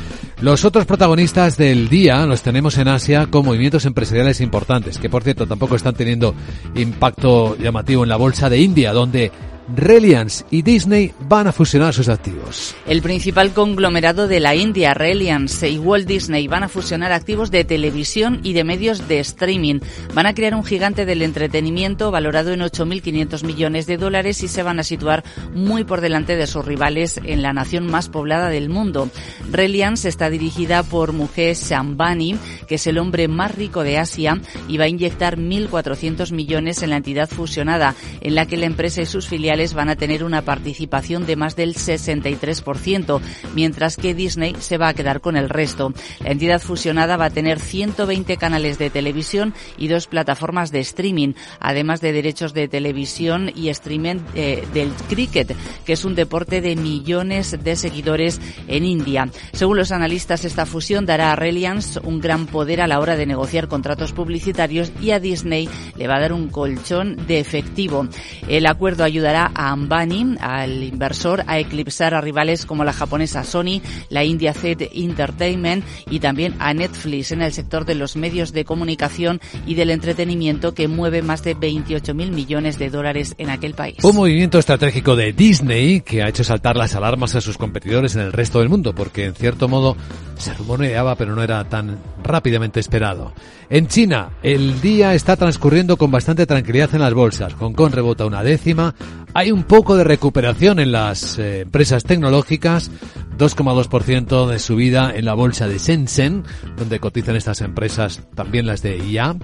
Los 0.41 0.65
otros 0.65 0.87
protagonistas 0.87 1.57
del 1.59 1.89
día 1.89 2.25
los 2.27 2.43
tenemos 2.43 2.79
en 2.79 2.89
Asia 2.89 3.27
con 3.27 3.45
movimientos 3.45 3.85
empresariales 3.85 4.41
importantes, 4.41 4.99
que 4.99 5.11
por 5.11 5.23
cierto 5.23 5.47
tampoco 5.47 5.77
están 5.77 5.95
teniendo 5.95 6.35
impacto 6.75 7.57
llamativo 7.59 8.05
en 8.05 8.09
la 8.09 8.17
bolsa 8.17 8.49
de 8.49 8.59
India, 8.59 8.93
donde 8.93 9.31
Reliance 9.75 10.45
y 10.51 10.63
Disney 10.63 11.13
van 11.29 11.47
a 11.47 11.53
fusionar 11.53 11.95
sus 11.95 12.09
activos. 12.09 12.75
El 12.87 13.03
principal 13.03 13.53
conglomerado 13.53 14.27
de 14.27 14.41
la 14.41 14.55
India, 14.55 14.95
Reliance 14.95 15.69
y 15.69 15.79
Walt 15.79 16.09
Disney, 16.09 16.49
van 16.49 16.65
a 16.65 16.69
fusionar 16.69 17.13
activos 17.13 17.51
de 17.51 17.65
televisión 17.65 18.41
y 18.43 18.53
de 18.53 18.65
medios 18.65 19.07
de 19.07 19.21
streaming. 19.21 19.81
Van 20.15 20.27
a 20.27 20.35
crear 20.35 20.55
un 20.55 20.65
gigante 20.65 21.07
del 21.07 21.23
entretenimiento 21.23 22.11
valorado 22.11 22.53
en 22.53 22.61
8.500 22.61 23.45
millones 23.45 23.87
de 23.87 23.97
dólares 23.97 24.43
y 24.43 24.49
se 24.49 24.63
van 24.63 24.81
a 24.81 24.85
situar 24.85 25.23
muy 25.55 25.85
por 25.85 26.01
delante 26.01 26.37
de 26.37 26.47
sus 26.47 26.65
rivales 26.65 27.21
en 27.23 27.43
la 27.43 27.53
nación 27.53 27.87
más 27.87 28.09
poblada 28.09 28.49
del 28.49 28.69
mundo. 28.69 29.09
Reliance 29.51 30.09
está 30.09 30.31
dirigida 30.31 30.83
por 30.83 31.13
Mukesh 31.13 31.73
Ambani, 31.73 32.37
que 32.67 32.75
es 32.75 32.87
el 32.87 32.99
hombre 32.99 33.29
más 33.29 33.55
rico 33.55 33.85
de 33.85 33.99
Asia 33.99 34.41
y 34.69 34.79
va 34.79 34.85
a 34.85 34.89
inyectar 34.89 35.39
1.400 35.39 36.33
millones 36.33 36.83
en 36.83 36.91
la 36.91 36.97
entidad 36.97 37.29
fusionada, 37.29 37.95
en 38.21 38.35
la 38.35 38.47
que 38.47 38.57
la 38.57 38.67
empresa 38.67 39.03
y 39.03 39.07
sus 39.07 39.29
filiales 39.29 39.60
van 39.75 39.91
a 39.91 39.97
tener 39.97 40.25
una 40.25 40.43
participación 40.43 41.27
de 41.27 41.37
más 41.37 41.55
del 41.55 41.75
63%, 41.75 43.21
mientras 43.55 43.97
que 43.97 44.15
Disney 44.15 44.57
se 44.59 44.79
va 44.79 44.89
a 44.89 44.95
quedar 44.95 45.21
con 45.21 45.37
el 45.37 45.49
resto. 45.51 45.93
La 46.25 46.31
entidad 46.31 46.61
fusionada 46.61 47.17
va 47.17 47.27
a 47.27 47.31
tener 47.31 47.61
120 47.61 48.37
canales 48.39 48.79
de 48.79 48.89
televisión 48.89 49.55
y 49.77 49.89
dos 49.89 50.07
plataformas 50.07 50.73
de 50.73 50.81
streaming, 50.81 51.35
además 51.61 52.01
de 52.01 52.13
derechos 52.13 52.55
de 52.55 52.69
televisión 52.69 53.53
y 53.55 53.69
streaming 53.69 54.21
eh, 54.35 54.67
del 54.73 54.93
cricket, 55.09 55.55
que 55.85 55.93
es 55.93 56.05
un 56.05 56.15
deporte 56.15 56.61
de 56.61 56.75
millones 56.75 57.59
de 57.63 57.77
seguidores 57.77 58.41
en 58.67 58.85
India. 58.85 59.29
Según 59.53 59.77
los 59.77 59.93
analistas, 59.93 60.45
esta 60.45 60.65
fusión 60.65 61.05
dará 61.05 61.33
a 61.33 61.37
Reliance 61.37 62.01
un 62.03 62.21
gran 62.21 62.47
poder 62.47 62.81
a 62.81 62.87
la 62.87 62.99
hora 62.99 63.17
de 63.17 63.27
negociar 63.27 63.69
contratos 63.69 64.13
publicitarios 64.13 64.93
y 65.03 65.11
a 65.11 65.21
Disney 65.21 65.69
le 65.97 66.09
va 66.09 66.17
a 66.17 66.21
dar 66.21 66.33
un 66.33 66.49
colchón 66.49 67.27
de 67.27 67.41
efectivo. 67.41 68.07
El 68.49 68.67
acuerdo 68.67 69.05
ayudará 69.05 69.50
a 69.55 69.71
Ambani, 69.71 70.37
al 70.41 70.83
inversor, 70.83 71.45
a 71.47 71.59
eclipsar 71.59 72.15
a 72.15 72.21
rivales 72.21 72.67
como 72.67 72.85
la 72.85 72.93
japonesa 72.93 73.45
Sony, 73.45 73.81
la 74.09 74.25
India 74.25 74.53
Z 74.53 74.85
Entertainment 74.93 75.85
y 76.11 76.21
también 76.21 76.55
a 76.59 76.75
Netflix 76.75 77.33
en 77.33 77.43
el 77.43 77.53
sector 77.53 77.85
de 77.85 77.95
los 77.95 78.17
medios 78.17 78.53
de 78.53 78.65
comunicación 78.65 79.41
y 79.67 79.75
del 79.75 79.91
entretenimiento 79.91 80.75
que 80.75 80.89
mueve 80.89 81.23
más 81.23 81.43
de 81.43 81.57
28.000 81.57 82.31
millones 82.31 82.79
de 82.79 82.91
dólares 82.91 83.35
en 83.39 83.51
aquel 83.51 83.75
país. 83.75 83.97
Un 84.03 84.17
movimiento 84.17 84.59
estratégico 84.59 85.17
de 85.17 85.33
Disney 85.33 86.01
que 86.01 86.23
ha 86.23 86.29
hecho 86.29 86.45
saltar 86.45 86.77
las 86.77 86.95
alarmas 86.95 87.35
a 87.35 87.41
sus 87.41 87.59
competidores 87.59 88.15
en 88.17 88.23
el 88.23 88.33
resto 88.33 88.61
del 88.61 88.69
mundo 88.69 88.95
porque 88.95 89.25
en 89.25 89.35
cierto 89.35 89.69
modo 89.69 89.97
se 90.39 90.55
rumoreaba 90.55 91.15
pero 91.17 91.35
no 91.35 91.43
era 91.43 91.65
tan 91.65 91.99
rápidamente 92.23 92.81
esperado. 92.81 93.33
En 93.69 93.87
China, 93.87 94.31
el 94.43 94.81
día 94.81 95.15
está 95.15 95.37
transcurriendo 95.37 95.97
con 95.97 96.11
bastante 96.11 96.47
tranquilidad 96.47 96.95
en 96.95 97.01
las 97.01 97.15
bolsas. 97.15 97.55
Hong 97.55 97.73
Kong 97.73 97.95
rebota 97.95 98.27
una 98.27 98.43
décima, 98.43 98.95
hay 99.35 99.53
un 99.53 99.63
poco 99.65 99.97
de 99.97 100.05
recuperación 100.05 100.79
en 100.79 100.93
las 100.93 101.39
eh, 101.39 101.61
empresas 101.61 102.05
tecnológicas, 102.05 102.91
2,2% 103.39 104.47
de 104.49 104.59
subida 104.59 105.13
en 105.15 105.25
la 105.25 105.35
bolsa 105.35 105.69
de 105.69 105.79
Shenzhen, 105.79 106.45
donde 106.77 107.01
cotizan 107.01 107.37
estas 107.37 107.61
empresas, 107.61 108.23
también 108.35 108.67
las 108.67 108.83
de 108.83 108.99
IA. 108.99 109.37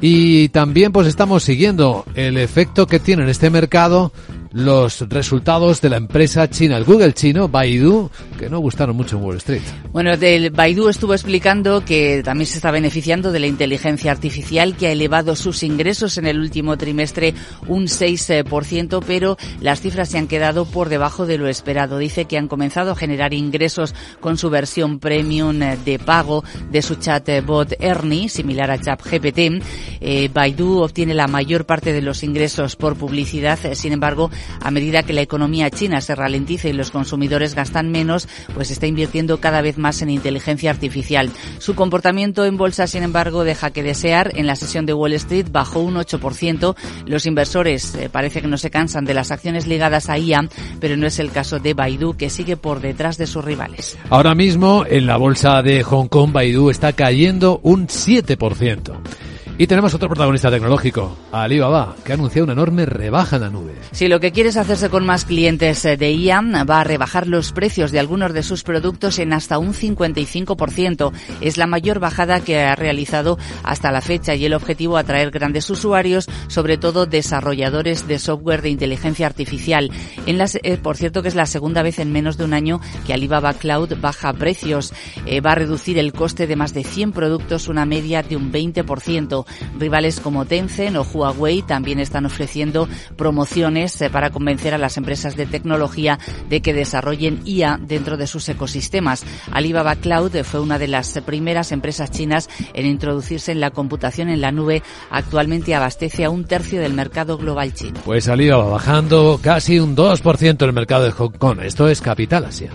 Y 0.00 0.48
también 0.48 0.92
pues 0.92 1.06
estamos 1.06 1.44
siguiendo 1.44 2.04
el 2.14 2.36
efecto 2.36 2.86
que 2.86 2.98
tiene 2.98 3.22
en 3.22 3.28
este 3.28 3.50
mercado 3.50 4.12
los 4.52 5.08
resultados 5.08 5.80
de 5.80 5.90
la 5.90 5.96
empresa 5.96 6.48
china, 6.48 6.76
el 6.76 6.84
Google 6.84 7.12
chino, 7.14 7.48
Baidu, 7.48 8.10
que 8.38 8.48
no 8.48 8.58
gustaron 8.58 8.96
mucho 8.96 9.16
en 9.16 9.24
Wall 9.24 9.36
Street. 9.38 9.62
Bueno, 9.92 10.16
del 10.16 10.50
Baidu 10.50 10.88
estuvo 10.88 11.14
explicando 11.14 11.84
que 11.84 12.22
también 12.22 12.46
se 12.46 12.56
está 12.56 12.70
beneficiando 12.70 13.32
de 13.32 13.40
la 13.40 13.46
inteligencia 13.46 14.12
artificial 14.12 14.76
que 14.76 14.88
ha 14.88 14.92
elevado 14.92 15.36
sus 15.36 15.62
ingresos 15.62 16.18
en 16.18 16.26
el 16.26 16.38
último 16.38 16.76
trimestre 16.76 17.34
un 17.66 17.84
6%, 17.84 19.02
pero 19.06 19.36
las 19.60 19.80
cifras 19.80 20.10
se 20.10 20.18
han 20.18 20.28
quedado 20.28 20.64
por 20.64 20.88
debajo 20.88 21.26
de 21.26 21.38
lo 21.38 21.48
esperado. 21.48 21.98
Dice 21.98 22.26
que 22.26 22.38
han 22.38 22.48
comenzado 22.48 22.92
a 22.92 22.96
generar 22.96 23.34
ingresos 23.34 23.94
con 24.20 24.36
su 24.36 24.50
versión 24.50 24.98
premium 24.98 25.58
de 25.84 25.98
pago 25.98 26.44
de 26.70 26.82
su 26.82 26.96
chatbot 26.96 27.74
Ernie, 27.80 28.28
similar 28.28 28.70
a 28.70 28.78
ChatGPT. 28.78 29.62
Eh, 30.00 30.30
Baidu 30.32 30.80
obtiene 30.80 31.14
la 31.14 31.28
mayor 31.28 31.64
parte 31.64 31.92
de 31.92 32.02
los 32.02 32.22
ingresos 32.22 32.76
por 32.76 32.96
publicidad, 32.96 33.58
sin 33.74 33.92
embargo, 33.92 34.30
a 34.60 34.70
medida 34.70 35.02
que 35.02 35.12
la 35.12 35.22
economía 35.22 35.70
china 35.70 36.00
se 36.00 36.14
ralentiza 36.14 36.68
y 36.68 36.72
los 36.72 36.90
consumidores 36.90 37.54
gastan 37.54 37.90
menos, 37.90 38.28
pues 38.54 38.70
está 38.70 38.86
invirtiendo 38.86 39.40
cada 39.40 39.62
vez 39.62 39.78
más 39.78 40.02
en 40.02 40.10
inteligencia 40.10 40.70
artificial. 40.70 41.30
Su 41.58 41.74
comportamiento 41.74 42.44
en 42.44 42.56
bolsa, 42.56 42.86
sin 42.86 43.02
embargo, 43.02 43.44
deja 43.44 43.70
que 43.70 43.82
desear. 43.82 44.32
En 44.36 44.46
la 44.46 44.56
sesión 44.56 44.86
de 44.86 44.94
Wall 44.94 45.12
Street 45.14 45.46
bajó 45.50 45.80
un 45.80 45.94
8%. 45.94 46.74
Los 47.06 47.26
inversores 47.26 47.94
eh, 47.94 48.08
parece 48.10 48.40
que 48.40 48.48
no 48.48 48.58
se 48.58 48.70
cansan 48.70 49.04
de 49.04 49.14
las 49.14 49.30
acciones 49.30 49.66
ligadas 49.66 50.08
a 50.08 50.18
IA, 50.18 50.48
pero 50.80 50.96
no 50.96 51.06
es 51.06 51.18
el 51.18 51.30
caso 51.30 51.58
de 51.58 51.74
Baidu, 51.74 52.14
que 52.14 52.30
sigue 52.30 52.56
por 52.56 52.80
detrás 52.80 53.18
de 53.18 53.26
sus 53.26 53.44
rivales. 53.44 53.98
Ahora 54.10 54.34
mismo, 54.34 54.84
en 54.88 55.06
la 55.06 55.16
bolsa 55.16 55.62
de 55.62 55.82
Hong 55.82 56.08
Kong, 56.08 56.32
Baidu 56.32 56.70
está 56.70 56.92
cayendo 56.92 57.60
un 57.62 57.86
7%. 57.86 59.31
Y 59.62 59.68
tenemos 59.68 59.94
otro 59.94 60.08
protagonista 60.08 60.50
tecnológico, 60.50 61.16
Alibaba, 61.30 61.94
que 62.04 62.10
ha 62.10 62.16
anunciado 62.16 62.42
una 62.46 62.54
enorme 62.54 62.84
rebaja 62.84 63.36
en 63.36 63.42
la 63.42 63.48
nube. 63.48 63.74
Si 63.92 64.08
lo 64.08 64.18
que 64.18 64.32
quiere 64.32 64.48
es 64.48 64.56
hacerse 64.56 64.90
con 64.90 65.06
más 65.06 65.24
clientes 65.24 65.84
eh, 65.84 65.96
de 65.96 66.10
IA, 66.10 66.40
va 66.68 66.80
a 66.80 66.84
rebajar 66.84 67.28
los 67.28 67.52
precios 67.52 67.92
de 67.92 68.00
algunos 68.00 68.32
de 68.32 68.42
sus 68.42 68.64
productos 68.64 69.20
en 69.20 69.32
hasta 69.32 69.58
un 69.58 69.72
55%. 69.72 71.12
Es 71.40 71.58
la 71.58 71.68
mayor 71.68 72.00
bajada 72.00 72.40
que 72.40 72.58
ha 72.58 72.74
realizado 72.74 73.38
hasta 73.62 73.92
la 73.92 74.00
fecha 74.00 74.34
y 74.34 74.44
el 74.44 74.54
objetivo 74.54 74.96
atraer 74.96 75.30
grandes 75.30 75.70
usuarios, 75.70 76.28
sobre 76.48 76.76
todo 76.76 77.06
desarrolladores 77.06 78.08
de 78.08 78.18
software 78.18 78.62
de 78.62 78.70
inteligencia 78.70 79.26
artificial. 79.26 79.92
Eh, 80.26 80.76
por 80.82 80.96
cierto 80.96 81.22
que 81.22 81.28
es 81.28 81.36
la 81.36 81.46
segunda 81.46 81.84
vez 81.84 82.00
en 82.00 82.10
menos 82.10 82.36
de 82.36 82.46
un 82.46 82.54
año 82.54 82.80
que 83.06 83.14
Alibaba 83.14 83.54
Cloud 83.54 83.94
baja 84.00 84.32
precios. 84.32 84.92
Eh, 85.24 85.40
va 85.40 85.52
a 85.52 85.54
reducir 85.54 85.98
el 85.98 86.12
coste 86.12 86.48
de 86.48 86.56
más 86.56 86.74
de 86.74 86.82
100 86.82 87.12
productos, 87.12 87.68
una 87.68 87.86
media 87.86 88.24
de 88.24 88.34
un 88.34 88.50
20%. 88.50 89.46
Rivales 89.78 90.20
como 90.20 90.44
Tencent 90.44 90.96
o 90.96 91.02
Huawei 91.02 91.62
también 91.62 91.98
están 91.98 92.26
ofreciendo 92.26 92.88
promociones 93.16 94.00
eh, 94.00 94.10
para 94.10 94.30
convencer 94.30 94.74
a 94.74 94.78
las 94.78 94.96
empresas 94.96 95.36
de 95.36 95.46
tecnología 95.46 96.18
de 96.48 96.60
que 96.62 96.74
desarrollen 96.74 97.40
IA 97.44 97.78
dentro 97.80 98.16
de 98.16 98.26
sus 98.26 98.48
ecosistemas. 98.48 99.24
Alibaba 99.50 99.96
Cloud 99.96 100.42
fue 100.44 100.60
una 100.60 100.78
de 100.78 100.88
las 100.88 101.20
primeras 101.24 101.72
empresas 101.72 102.10
chinas 102.10 102.48
en 102.74 102.86
introducirse 102.86 103.52
en 103.52 103.60
la 103.60 103.70
computación 103.70 104.28
en 104.28 104.40
la 104.40 104.52
nube. 104.52 104.82
Actualmente 105.10 105.74
abastece 105.74 106.24
a 106.24 106.30
un 106.30 106.44
tercio 106.44 106.80
del 106.80 106.94
mercado 106.94 107.38
global 107.38 107.74
chino. 107.74 108.00
Pues 108.04 108.28
Alibaba 108.28 108.68
bajando 108.68 109.40
casi 109.42 109.78
un 109.78 109.96
2% 109.96 110.62
en 110.62 110.68
el 110.68 110.72
mercado 110.72 111.04
de 111.04 111.12
Hong 111.12 111.32
Kong. 111.38 111.60
Esto 111.62 111.88
es 111.88 112.00
Capital 112.00 112.44
Asia. 112.44 112.70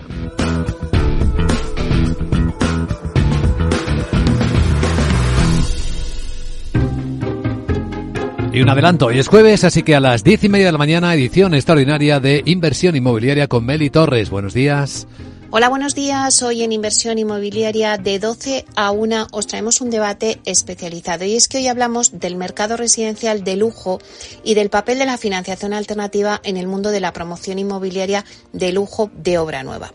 Y 8.58 8.60
un 8.60 8.70
adelanto, 8.70 9.06
hoy 9.06 9.20
es 9.20 9.28
jueves, 9.28 9.62
así 9.62 9.84
que 9.84 9.94
a 9.94 10.00
las 10.00 10.24
diez 10.24 10.42
y 10.42 10.48
media 10.48 10.66
de 10.66 10.72
la 10.72 10.78
mañana, 10.78 11.14
edición 11.14 11.54
extraordinaria 11.54 12.18
de 12.18 12.42
Inversión 12.44 12.96
Inmobiliaria 12.96 13.46
con 13.46 13.64
Meli 13.64 13.88
Torres. 13.88 14.30
Buenos 14.30 14.52
días. 14.52 15.06
Hola, 15.50 15.68
buenos 15.68 15.94
días. 15.94 16.42
Hoy 16.42 16.64
en 16.64 16.72
Inversión 16.72 17.18
Inmobiliaria 17.18 17.98
de 17.98 18.18
12 18.18 18.64
a 18.74 18.90
1 18.90 19.28
os 19.30 19.46
traemos 19.46 19.80
un 19.80 19.90
debate 19.90 20.40
especializado 20.44 21.24
y 21.24 21.36
es 21.36 21.46
que 21.46 21.58
hoy 21.58 21.68
hablamos 21.68 22.18
del 22.18 22.34
mercado 22.34 22.76
residencial 22.76 23.44
de 23.44 23.54
lujo 23.54 24.00
y 24.42 24.54
del 24.54 24.70
papel 24.70 24.98
de 24.98 25.06
la 25.06 25.18
financiación 25.18 25.72
alternativa 25.72 26.40
en 26.42 26.56
el 26.56 26.66
mundo 26.66 26.90
de 26.90 26.98
la 26.98 27.12
promoción 27.12 27.60
inmobiliaria 27.60 28.24
de 28.52 28.72
lujo 28.72 29.08
de 29.14 29.38
obra 29.38 29.62
nueva. 29.62 29.92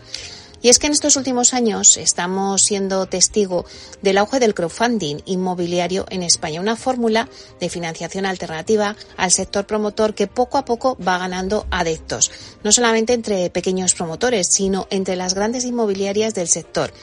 Y 0.63 0.69
es 0.69 0.79
que 0.79 0.87
en 0.87 0.93
estos 0.93 1.17
últimos 1.17 1.53
años 1.53 1.97
estamos 1.97 2.61
siendo 2.61 3.05
testigo 3.05 3.65
del 4.01 4.17
auge 4.17 4.39
del 4.39 4.53
crowdfunding 4.53 5.17
inmobiliario 5.25 6.05
en 6.09 6.23
España, 6.23 6.61
una 6.61 6.77
fórmula 6.77 7.27
de 7.59 7.67
financiación 7.67 8.25
alternativa 8.25 8.95
al 9.17 9.31
sector 9.31 9.67
promotor 9.67 10.15
que 10.15 10.27
poco 10.27 10.57
a 10.57 10.63
poco 10.63 10.97
va 11.05 11.17
ganando 11.17 11.67
adeptos, 11.69 12.31
no 12.63 12.71
solamente 12.71 13.11
entre 13.11 13.49
pequeños 13.49 13.93
promotores, 13.93 14.47
sino 14.47 14.87
entre 14.89 15.17
las 15.17 15.33
grandes 15.33 15.65
inmobiliarias 15.65 16.33
del 16.33 16.47
sector. 16.47 16.93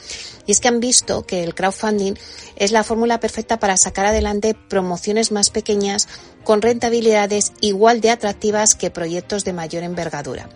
Y 0.47 0.53
es 0.53 0.59
que 0.59 0.67
han 0.67 0.79
visto 0.79 1.27
que 1.27 1.43
el 1.43 1.53
crowdfunding 1.53 2.15
es 2.55 2.71
la 2.71 2.83
fórmula 2.83 3.19
perfecta 3.19 3.59
para 3.59 3.77
sacar 3.77 4.07
adelante 4.07 4.55
promociones 4.55 5.31
más 5.31 5.51
pequeñas 5.51 6.07
con 6.43 6.63
rentabilidades 6.63 7.53
igual 7.61 8.01
de 8.01 8.09
atractivas 8.09 8.73
que 8.73 8.89
proyectos 8.89 9.43
de 9.45 9.53
mayor 9.53 9.83
envergadura 9.83 10.49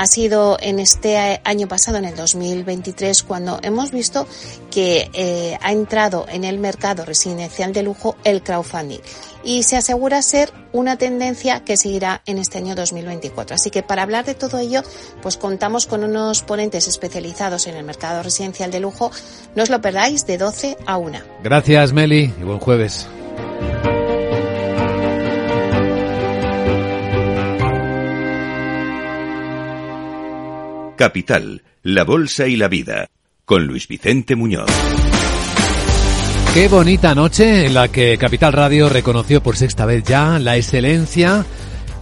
ha 0.00 0.06
sido 0.06 0.56
en 0.62 0.78
este 0.78 1.42
año 1.44 1.68
pasado, 1.68 1.98
en 1.98 2.06
el 2.06 2.16
2023, 2.16 3.22
cuando 3.22 3.58
hemos 3.62 3.90
visto 3.90 4.26
que 4.70 5.10
eh, 5.12 5.58
ha 5.60 5.72
entrado 5.72 6.24
en 6.26 6.44
el 6.44 6.58
mercado 6.58 7.04
residencial 7.04 7.74
de 7.74 7.82
lujo 7.82 8.16
el 8.24 8.42
crowdfunding 8.42 9.00
y 9.44 9.62
se 9.62 9.76
asegura 9.76 10.22
ser 10.22 10.54
una 10.72 10.96
tendencia 10.96 11.64
que 11.64 11.76
seguirá 11.76 12.22
en 12.24 12.38
este 12.38 12.56
año 12.56 12.74
2024. 12.74 13.56
Así 13.56 13.68
que 13.68 13.82
para 13.82 14.02
hablar 14.02 14.24
de 14.24 14.34
todo 14.34 14.58
ello, 14.58 14.80
pues 15.20 15.36
contamos 15.36 15.86
con 15.86 16.02
unos 16.02 16.40
ponentes 16.40 16.88
especializados 16.88 17.66
en 17.66 17.76
el 17.76 17.84
mercado 17.84 18.22
residencial 18.22 18.70
de 18.70 18.80
lujo. 18.80 19.10
No 19.54 19.64
os 19.64 19.68
lo 19.68 19.82
perdáis 19.82 20.24
de 20.24 20.38
12 20.38 20.78
a 20.86 20.96
1. 20.96 21.18
Gracias, 21.42 21.92
Meli, 21.92 22.32
y 22.40 22.42
buen 22.42 22.58
jueves. 22.58 23.06
Capital, 31.00 31.62
la 31.82 32.04
Bolsa 32.04 32.46
y 32.46 32.56
la 32.56 32.68
Vida, 32.68 33.08
con 33.46 33.64
Luis 33.66 33.88
Vicente 33.88 34.36
Muñoz. 34.36 34.68
Qué 36.52 36.68
bonita 36.68 37.14
noche 37.14 37.64
en 37.64 37.72
la 37.72 37.88
que 37.88 38.18
Capital 38.18 38.52
Radio 38.52 38.90
reconoció 38.90 39.42
por 39.42 39.56
sexta 39.56 39.86
vez 39.86 40.04
ya 40.04 40.38
la 40.38 40.58
excelencia 40.58 41.46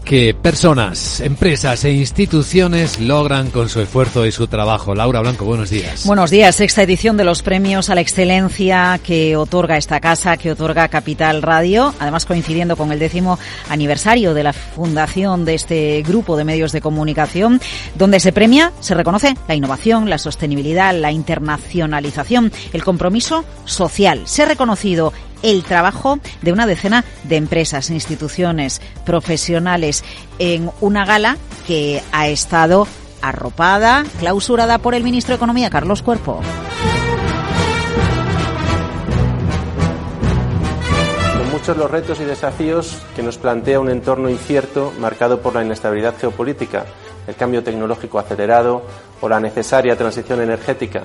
que 0.08 0.32
personas, 0.32 1.20
empresas 1.20 1.84
e 1.84 1.92
instituciones 1.92 2.98
logran 2.98 3.50
con 3.50 3.68
su 3.68 3.82
esfuerzo 3.82 4.24
y 4.24 4.32
su 4.32 4.46
trabajo. 4.46 4.94
Laura 4.94 5.20
Blanco, 5.20 5.44
buenos 5.44 5.68
días. 5.68 6.06
Buenos 6.06 6.30
días. 6.30 6.56
Sexta 6.56 6.82
edición 6.82 7.18
de 7.18 7.24
los 7.24 7.42
premios 7.42 7.90
a 7.90 7.94
la 7.94 8.00
excelencia 8.00 8.98
que 9.04 9.36
otorga 9.36 9.76
esta 9.76 10.00
casa, 10.00 10.38
que 10.38 10.50
otorga 10.50 10.88
Capital 10.88 11.42
Radio, 11.42 11.94
además 12.00 12.24
coincidiendo 12.24 12.74
con 12.74 12.90
el 12.90 12.98
décimo 12.98 13.38
aniversario 13.68 14.32
de 14.32 14.44
la 14.44 14.54
fundación 14.54 15.44
de 15.44 15.54
este 15.54 16.02
grupo 16.08 16.38
de 16.38 16.44
medios 16.46 16.72
de 16.72 16.80
comunicación, 16.80 17.60
donde 17.94 18.18
se 18.18 18.32
premia, 18.32 18.72
se 18.80 18.94
reconoce 18.94 19.34
la 19.46 19.56
innovación, 19.56 20.08
la 20.08 20.16
sostenibilidad, 20.16 20.98
la 20.98 21.12
internacionalización, 21.12 22.50
el 22.72 22.82
compromiso 22.82 23.44
social. 23.66 24.22
Se 24.24 24.42
ha 24.42 24.46
reconocido 24.46 25.12
el 25.42 25.62
trabajo 25.64 26.18
de 26.42 26.52
una 26.52 26.66
decena 26.66 27.04
de 27.24 27.36
empresas, 27.36 27.90
instituciones, 27.90 28.80
profesionales 29.04 30.04
en 30.38 30.70
una 30.80 31.04
gala 31.04 31.36
que 31.66 32.02
ha 32.12 32.28
estado 32.28 32.86
arropada, 33.22 34.04
clausurada 34.18 34.78
por 34.78 34.94
el 34.94 35.02
ministro 35.02 35.32
de 35.32 35.36
Economía, 35.36 35.70
Carlos 35.70 36.02
Cuerpo. 36.02 36.40
Son 41.36 41.50
muchos 41.50 41.76
los 41.76 41.90
retos 41.90 42.20
y 42.20 42.24
desafíos 42.24 42.98
que 43.16 43.22
nos 43.22 43.38
plantea 43.38 43.80
un 43.80 43.90
entorno 43.90 44.28
incierto 44.28 44.92
marcado 45.00 45.40
por 45.40 45.54
la 45.54 45.64
inestabilidad 45.64 46.14
geopolítica, 46.18 46.86
el 47.26 47.34
cambio 47.34 47.62
tecnológico 47.62 48.18
acelerado 48.18 48.82
o 49.20 49.28
la 49.28 49.40
necesaria 49.40 49.96
transición 49.96 50.40
energética. 50.40 51.02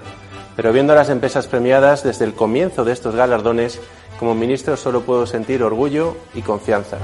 Pero 0.56 0.72
viendo 0.72 0.94
a 0.94 0.96
las 0.96 1.10
empresas 1.10 1.48
premiadas 1.48 2.04
desde 2.04 2.26
el 2.26 2.36
comienzo 2.36 2.86
de 2.86 2.94
estos 2.94 3.16
galardones, 3.16 3.82
como 4.24 4.36
ministro 4.36 4.78
solo 4.78 5.02
puedo 5.02 5.28
sentir 5.28 5.62
orgullo 5.64 6.16
y 6.34 6.42
confianza. 6.42 6.98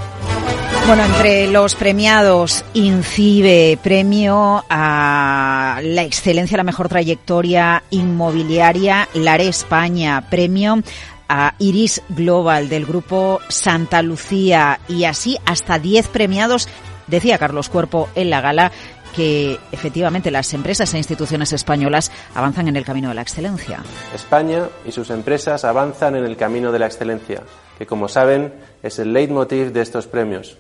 Bueno, 0.88 1.04
entre 1.04 1.48
los 1.48 1.76
premiados, 1.76 2.64
INCIBE, 2.74 3.78
premio 3.84 4.64
a 4.70 5.82
la 5.84 6.04
excelencia, 6.04 6.56
la 6.56 6.64
mejor 6.64 6.88
trayectoria 6.88 7.84
inmobiliaria, 7.90 9.10
LARE 9.14 9.50
España, 9.50 10.30
premio 10.30 10.82
a 11.28 11.56
Iris 11.60 12.02
Global 12.08 12.70
del 12.70 12.86
grupo 12.86 13.42
Santa 13.50 14.02
Lucía 14.02 14.80
y 14.88 15.04
así 15.04 15.38
hasta 15.46 15.78
10 15.78 16.08
premiados, 16.08 16.70
decía 17.08 17.38
Carlos 17.38 17.68
Cuerpo 17.68 18.08
en 18.16 18.30
la 18.30 18.40
gala, 18.40 18.72
que 19.20 19.60
efectivamente 19.74 20.32
las 20.32 20.54
empresas 20.54 20.94
e 20.94 20.98
instituciones 20.98 21.52
españolas 21.52 22.10
avanzan 22.36 22.70
en 22.70 22.78
el 22.78 22.86
camino 22.86 23.10
de 23.10 23.16
la 23.16 23.22
excelencia. 23.22 23.84
España 24.16 24.70
y 24.86 24.94
sus 24.94 25.10
empresas 25.10 25.66
avanzan 25.66 26.16
en 26.16 26.24
el 26.24 26.38
camino 26.38 26.72
de 26.72 26.80
la 26.80 26.86
excelencia, 26.86 27.44
que 27.78 27.86
como 27.86 28.08
saben 28.08 28.54
es 28.82 28.98
el 28.98 29.12
leitmotiv 29.12 29.74
de 29.74 29.82
estos 29.82 30.08
premios. 30.08 30.56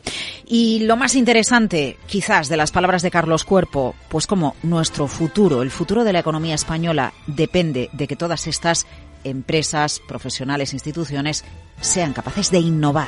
Y 0.45 0.81
lo 0.81 0.97
más 0.97 1.15
interesante, 1.15 1.95
quizás, 2.05 2.49
de 2.49 2.57
las 2.57 2.73
palabras 2.73 3.01
de 3.01 3.11
Carlos 3.11 3.45
Cuerpo, 3.45 3.95
pues 4.09 4.27
como 4.27 4.57
nuestro 4.61 5.07
futuro, 5.07 5.61
el 5.61 5.71
futuro 5.71 6.03
de 6.03 6.11
la 6.11 6.19
economía 6.19 6.55
española, 6.55 7.13
depende 7.27 7.89
de 7.93 8.07
que 8.07 8.17
todas 8.17 8.45
estas 8.45 8.87
empresas, 9.23 10.01
profesionales, 10.05 10.73
instituciones 10.73 11.45
sean 11.79 12.11
capaces 12.11 12.51
de 12.51 12.59
innovar. 12.59 13.07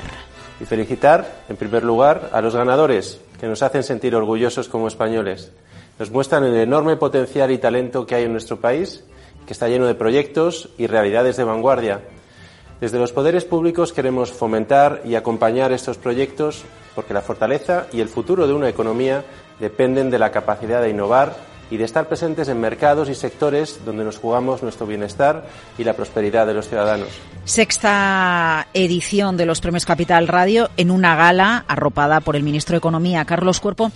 Y 0.62 0.66
felicitar, 0.66 1.44
en 1.50 1.58
primer 1.58 1.84
lugar, 1.84 2.30
a 2.32 2.40
los 2.40 2.56
ganadores, 2.56 3.20
que 3.42 3.48
nos 3.48 3.64
hacen 3.64 3.82
sentir 3.82 4.16
orgullosos 4.16 4.70
como 4.70 4.88
españoles. 4.88 5.52
Nos 5.98 6.12
muestran 6.12 6.44
el 6.44 6.56
enorme 6.56 6.96
potencial 6.96 7.50
y 7.50 7.58
talento 7.58 8.06
que 8.06 8.14
hay 8.14 8.26
en 8.26 8.34
nuestro 8.34 8.62
país, 8.62 9.04
que 9.48 9.54
está 9.54 9.68
lleno 9.68 9.88
de 9.88 9.96
proyectos 9.96 10.70
y 10.78 10.86
realidades 10.86 11.38
de 11.38 11.44
vanguardia. 11.44 12.02
Desde 12.80 13.00
los 13.00 13.12
poderes 13.12 13.44
públicos 13.44 13.94
queremos 13.94 14.32
fomentar 14.32 15.02
y 15.06 15.16
acompañar 15.16 15.72
estos 15.72 15.98
proyectos 15.98 16.64
porque 16.94 17.16
la 17.16 17.24
fortaleza 17.24 17.88
y 17.92 18.02
el 18.02 18.10
futuro 18.10 18.46
de 18.46 18.54
una 18.54 18.70
economía 18.70 19.26
dependen 19.60 20.12
de 20.12 20.20
la 20.20 20.30
capacidad 20.30 20.80
de 20.80 20.92
innovar 20.92 21.36
y 21.72 21.78
de 21.78 21.86
estar 21.86 22.08
presentes 22.08 22.50
en 22.50 22.60
mercados 22.60 23.10
y 23.10 23.16
sectores 23.16 23.80
donde 23.86 24.04
nos 24.04 24.18
jugamos 24.18 24.62
nuestro 24.62 24.86
bienestar 24.86 25.48
y 25.78 25.84
la 25.84 25.94
prosperidad 25.94 26.46
de 26.46 26.54
los 26.54 26.68
ciudadanos. 26.68 27.08
Sexta 27.46 28.68
edición 28.74 29.38
de 29.38 29.46
los 29.46 29.62
Premios 29.62 29.86
Capital 29.86 30.28
Radio 30.28 30.70
en 30.78 30.92
una 30.92 31.16
gala 31.16 31.66
arropada 31.68 32.20
por 32.20 32.36
el 32.36 32.44
ministro 32.44 32.74
de 32.74 32.80
Economía, 32.80 33.26
Carlos 33.26 33.60
Cuerpo. 33.60 33.92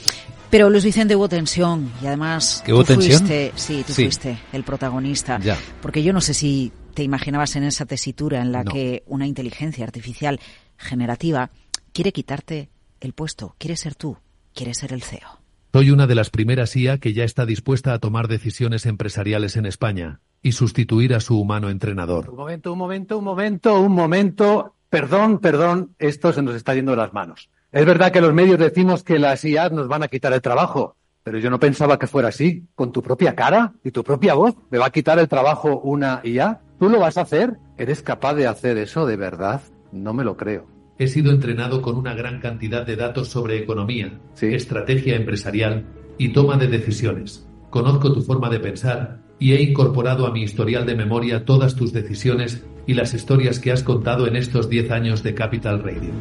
Pero 0.50 0.70
Luis 0.70 0.86
Vicente 0.86 1.16
hubo 1.16 1.28
tensión 1.28 1.92
y 2.02 2.08
además 2.08 2.64
¿Que 2.66 2.72
hubo 2.72 2.84
tú 2.84 2.94
tensión? 2.94 3.20
fuiste, 3.20 3.52
sí, 3.56 3.84
tú 3.86 3.94
Sí. 3.94 4.04
fuiste 4.06 4.38
el 4.54 4.64
protagonista. 4.64 5.38
Ya. 5.40 5.58
Porque 5.82 6.02
yo 6.02 6.14
no 6.14 6.22
sé 6.22 6.34
si 6.34 6.72
te 6.94 7.04
imaginabas 7.04 7.56
en 7.58 7.64
esa 7.64 7.86
tesitura 7.86 8.40
en 8.42 8.52
la 8.54 8.64
No. 8.64 8.72
que 8.72 9.04
una 9.08 9.28
inteligencia 9.28 9.84
artificial 9.84 10.40
generativa 10.78 11.50
quiere 11.92 12.14
quitarte 12.14 12.70
el 13.02 13.12
puesto, 13.14 13.56
quiere 13.58 13.76
ser 13.76 13.96
tú, 13.96 14.18
quiere 14.54 14.74
ser 14.74 14.94
el 14.94 15.04
CEO. 15.04 15.40
Soy 15.76 15.92
una 15.92 16.08
de 16.08 16.16
las 16.16 16.30
primeras 16.30 16.74
IA 16.78 17.00
que 17.00 17.12
ya 17.12 17.26
está 17.26 17.46
dispuesta 17.46 17.92
a 17.92 18.00
tomar 18.00 18.30
decisiones 18.30 18.86
empresariales 18.86 19.58
en 19.58 19.66
España 19.66 20.22
y 20.42 20.54
sustituir 20.54 21.14
a 21.14 21.20
su 21.20 21.38
humano 21.38 21.70
entrenador. 21.70 22.30
Un 22.30 22.38
momento, 22.38 22.72
un 22.72 22.80
momento, 22.80 23.18
un 23.18 23.24
momento, 23.26 23.80
un 23.82 23.92
momento. 23.92 24.76
Perdón, 24.90 25.40
perdón, 25.40 25.94
esto 26.00 26.32
se 26.32 26.42
nos 26.42 26.56
está 26.56 26.74
yendo 26.76 26.92
de 26.92 26.98
las 27.00 27.12
manos. 27.12 27.50
Es 27.74 27.86
verdad 27.86 28.14
que 28.14 28.22
los 28.22 28.34
medios 28.34 28.58
decimos 28.58 29.04
que 29.04 29.20
las 29.20 29.44
IA 29.44 29.68
nos 29.68 29.90
van 29.90 30.04
a 30.04 30.08
quitar 30.08 30.32
el 30.32 30.42
trabajo, 30.42 30.96
pero 31.26 31.40
yo 31.40 31.50
no 31.50 31.60
pensaba 31.60 32.00
que 32.00 32.08
fuera 32.08 32.30
así. 32.30 32.66
Con 32.74 32.94
tu 32.94 33.04
propia 33.04 33.36
cara 33.36 33.74
y 33.84 33.92
tu 33.92 34.02
propia 34.02 34.34
voz, 34.34 34.56
¿me 34.70 34.78
va 34.78 34.86
a 34.86 34.92
quitar 34.92 35.20
el 35.20 35.28
trabajo 35.28 35.82
una 35.82 36.22
IA? 36.24 36.62
¿Tú 36.80 36.88
lo 36.88 37.02
vas 37.02 37.18
a 37.18 37.24
hacer? 37.24 37.58
¿Eres 37.78 38.02
capaz 38.02 38.36
de 38.36 38.48
hacer 38.48 38.78
eso 38.78 39.06
de 39.06 39.18
verdad? 39.18 39.62
No 39.92 40.14
me 40.14 40.24
lo 40.24 40.38
creo. 40.38 40.75
He 40.98 41.08
sido 41.08 41.32
entrenado 41.32 41.82
con 41.82 41.98
una 41.98 42.14
gran 42.14 42.40
cantidad 42.40 42.86
de 42.86 42.96
datos 42.96 43.28
sobre 43.28 43.58
economía, 43.58 44.18
estrategia 44.40 45.18
empresarial 45.18 45.86
y 46.18 46.30
toma 46.30 46.56
de 46.56 46.68
decisiones. 46.68 47.46
Conozco 47.70 48.14
tu 48.14 48.22
forma 48.22 48.50
de 48.50 48.62
pensar 48.62 49.20
y 49.38 49.52
he 49.52 49.62
incorporado 49.62 50.26
a 50.26 50.32
mi 50.32 50.44
historial 50.44 50.86
de 50.86 50.96
memoria 50.96 51.44
todas 51.44 51.76
tus 51.76 51.92
decisiones 51.92 52.64
y 52.88 52.94
las 52.94 53.14
historias 53.14 53.60
que 53.60 53.74
has 53.74 53.84
contado 53.84 54.26
en 54.26 54.38
estos 54.38 54.70
10 54.70 54.92
años 54.92 55.22
de 55.22 55.36
Capital 55.36 55.84
Radio. 55.84 56.12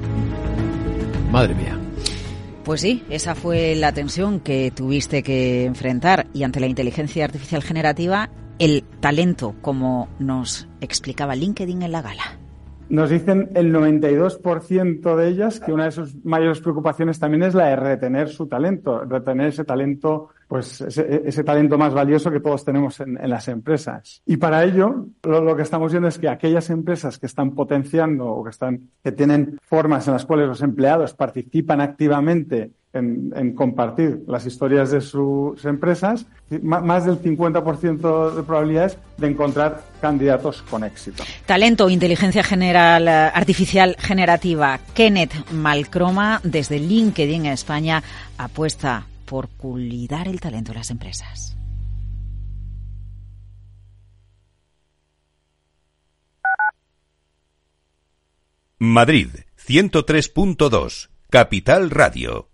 Madre 1.31 1.55
mía. 1.55 1.79
Pues 2.65 2.81
sí, 2.81 3.05
esa 3.11 3.37
fue 3.37 3.77
la 3.77 3.93
tensión 3.93 4.41
que 4.41 4.73
tuviste 4.75 5.23
que 5.23 5.67
enfrentar 5.67 6.27
y 6.35 6.43
ante 6.43 6.59
la 6.59 6.67
inteligencia 6.67 7.27
artificial 7.27 7.63
generativa, 7.63 8.31
el 8.59 8.83
talento, 8.99 9.55
como 9.61 10.09
nos 10.19 10.67
explicaba 10.81 11.37
LinkedIn 11.37 11.83
en 11.83 11.93
la 11.93 12.03
gala. 12.03 12.44
Nos 12.89 13.11
dicen 13.11 13.51
el 13.55 13.73
92% 13.73 15.17
de 15.17 15.29
ellas 15.29 15.59
que 15.59 15.73
una 15.73 15.87
de 15.87 15.91
sus 15.91 16.23
mayores 16.25 16.61
preocupaciones 16.61 17.19
también 17.19 17.43
es 17.43 17.55
la 17.55 17.67
de 17.67 17.77
retener 17.77 18.29
su 18.29 18.47
talento, 18.47 19.05
retener 19.05 19.49
ese 19.49 19.65
talento, 19.65 20.29
pues 20.55 20.81
ese, 20.83 21.23
ese 21.27 21.43
talento 21.43 21.77
más 21.77 21.93
valioso 21.93 22.31
que 22.31 22.39
todos 22.39 22.65
tenemos 22.65 23.01
en, 23.01 23.19
las 23.29 23.49
empresas. 23.49 24.23
Y 24.25 24.37
para 24.37 24.63
ello, 24.63 25.07
lo, 25.25 25.57
que 25.57 25.63
estamos 25.63 25.91
viendo 25.91 26.07
es 26.07 26.17
que 26.17 26.29
aquellas 26.29 26.71
empresas 26.71 27.19
que 27.19 27.27
están 27.27 27.57
potenciando 27.57 28.29
o 28.29 28.45
que 28.45 28.51
están, 28.51 28.89
que 29.03 29.11
tienen 29.11 29.59
formas 29.65 30.07
en 30.07 30.13
las 30.13 30.25
cuales 30.25 30.47
los 30.47 30.63
empleados 30.63 31.13
participan 31.13 31.81
activamente 31.81 32.71
en, 32.93 33.53
compartir 33.57 34.23
las 34.29 34.47
historias 34.47 34.93
de 34.93 35.01
sus 35.01 35.65
empresas, 35.65 36.25
más 36.63 37.05
del 37.05 37.21
50% 37.21 38.35
de 38.37 38.43
probabilidades 38.45 38.97
de 39.19 39.27
encontrar 39.27 39.83
candidatos 40.01 40.63
con 40.63 40.85
éxito. 40.85 41.25
Talento, 41.47 41.91
inteligencia 41.91 42.45
general 42.45 43.09
artificial 43.09 43.97
generativa. 43.99 44.79
Kenneth 44.95 45.51
Malcroma, 45.51 46.41
desde 46.45 46.79
LinkedIn 46.79 47.47
España, 47.47 48.05
apuesta 48.39 49.07
por 49.35 49.51
cuidar 49.57 50.29
el 50.29 50.39
talento 50.39 50.71
de 50.71 50.79
las 50.79 50.91
empresas. 50.93 51.57
Madrid, 58.79 59.31
103.2, 59.59 61.09
Capital 61.31 61.91
Radio. 61.91 62.54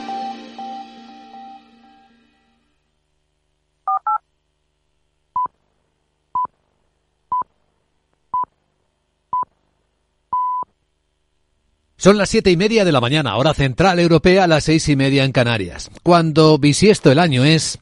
Son 12.01 12.17
las 12.17 12.29
siete 12.29 12.49
y 12.49 12.57
media 12.57 12.83
de 12.83 12.91
la 12.91 12.99
mañana, 12.99 13.35
hora 13.35 13.53
central 13.53 13.99
europea, 13.99 14.47
las 14.47 14.63
seis 14.63 14.89
y 14.89 14.95
media 14.95 15.23
en 15.23 15.31
Canarias. 15.31 15.91
Cuando 16.01 16.57
bisiesto 16.57 17.11
el 17.11 17.19
año 17.19 17.45
es, 17.45 17.77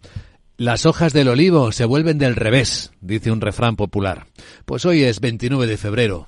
las 0.57 0.85
hojas 0.85 1.13
del 1.13 1.29
olivo 1.29 1.71
se 1.71 1.85
vuelven 1.85 2.17
del 2.17 2.35
revés, 2.35 2.91
dice 2.99 3.31
un 3.31 3.39
refrán 3.39 3.77
popular. 3.77 4.27
Pues 4.65 4.83
hoy 4.83 5.03
es 5.03 5.21
29 5.21 5.67
de 5.67 5.77
febrero, 5.77 6.27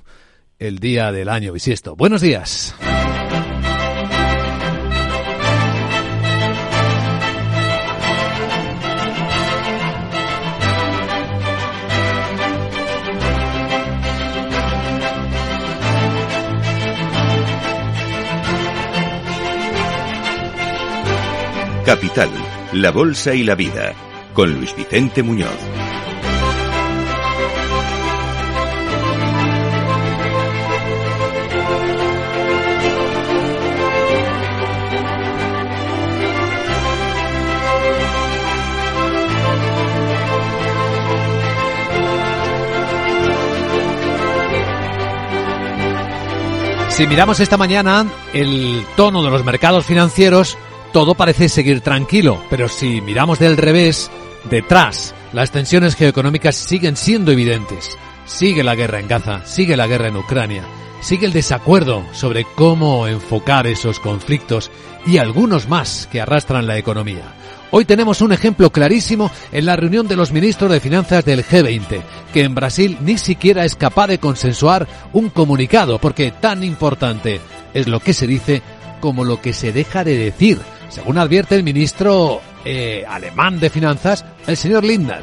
el 0.58 0.80
día 0.80 1.12
del 1.12 1.28
año 1.28 1.52
bisiesto. 1.52 1.98
Buenos 1.98 2.22
días. 2.22 2.74
Capital, 21.86 22.30
la 22.74 22.92
Bolsa 22.92 23.34
y 23.34 23.44
la 23.44 23.56
Vida, 23.56 23.94
con 24.34 24.54
Luis 24.54 24.76
Vicente 24.76 25.24
Muñoz. 25.24 25.50
Si 46.90 47.08
miramos 47.08 47.40
esta 47.40 47.58
mañana 47.58 48.06
el 48.34 48.86
tono 48.96 49.24
de 49.24 49.32
los 49.32 49.44
mercados 49.44 49.86
financieros, 49.86 50.58
todo 50.92 51.16
parece 51.16 51.50
seguir 51.50 51.82
tranquilo, 51.82 52.42
pero 52.50 52.68
si 52.68 53.02
miramos 53.02 53.40
del 53.40 53.58
revés, 53.58 54.12
detrás, 54.50 55.14
las 55.34 55.52
tensiones 55.52 55.96
geoeconómicas 55.96 56.56
siguen 56.56 56.96
siendo 56.96 57.32
evidentes. 57.32 57.98
Sigue 58.26 58.64
la 58.64 58.76
guerra 58.76 59.00
en 59.00 59.08
Gaza, 59.08 59.46
sigue 59.46 59.78
la 59.78 59.88
guerra 59.88 60.10
en 60.10 60.18
Ucrania, 60.18 60.64
sigue 61.02 61.26
el 61.26 61.34
desacuerdo 61.34 62.04
sobre 62.14 62.46
cómo 62.56 63.08
enfocar 63.08 63.68
esos 63.68 64.00
conflictos 64.00 64.70
y 65.06 65.18
algunos 65.18 65.68
más 65.68 66.08
que 66.12 66.22
arrastran 66.22 66.68
la 66.68 66.78
economía. 66.78 67.34
Hoy 67.72 67.86
tenemos 67.86 68.20
un 68.20 68.34
ejemplo 68.34 68.70
clarísimo 68.70 69.32
en 69.54 69.66
la 69.66 69.78
reunión 69.78 70.08
de 70.10 70.18
los 70.18 70.34
ministros 70.34 70.70
de 70.72 70.82
Finanzas 70.82 71.24
del 71.24 71.46
G20, 71.46 72.02
que 72.34 72.44
en 72.44 72.54
Brasil 72.54 72.98
ni 73.00 73.18
siquiera 73.18 73.64
es 73.64 73.78
capaz 73.78 74.08
de 74.08 74.20
consensuar 74.20 74.88
un 75.14 75.30
comunicado, 75.30 75.98
porque 75.98 76.32
tan 76.32 76.66
importante 76.66 77.40
es 77.74 77.88
lo 77.88 78.02
que 78.02 78.12
se 78.12 78.28
dice 78.28 78.62
como 79.00 79.24
lo 79.24 79.42
que 79.42 79.54
se 79.54 79.72
deja 79.72 80.04
de 80.04 80.18
decir, 80.18 80.60
según 80.92 81.18
advierte 81.18 81.56
el 81.56 81.64
ministro 81.64 82.42
eh, 82.66 83.04
alemán 83.08 83.60
de 83.60 83.70
Finanzas, 83.70 84.24
el 84.46 84.58
señor 84.58 84.84
Lindner. 84.84 85.22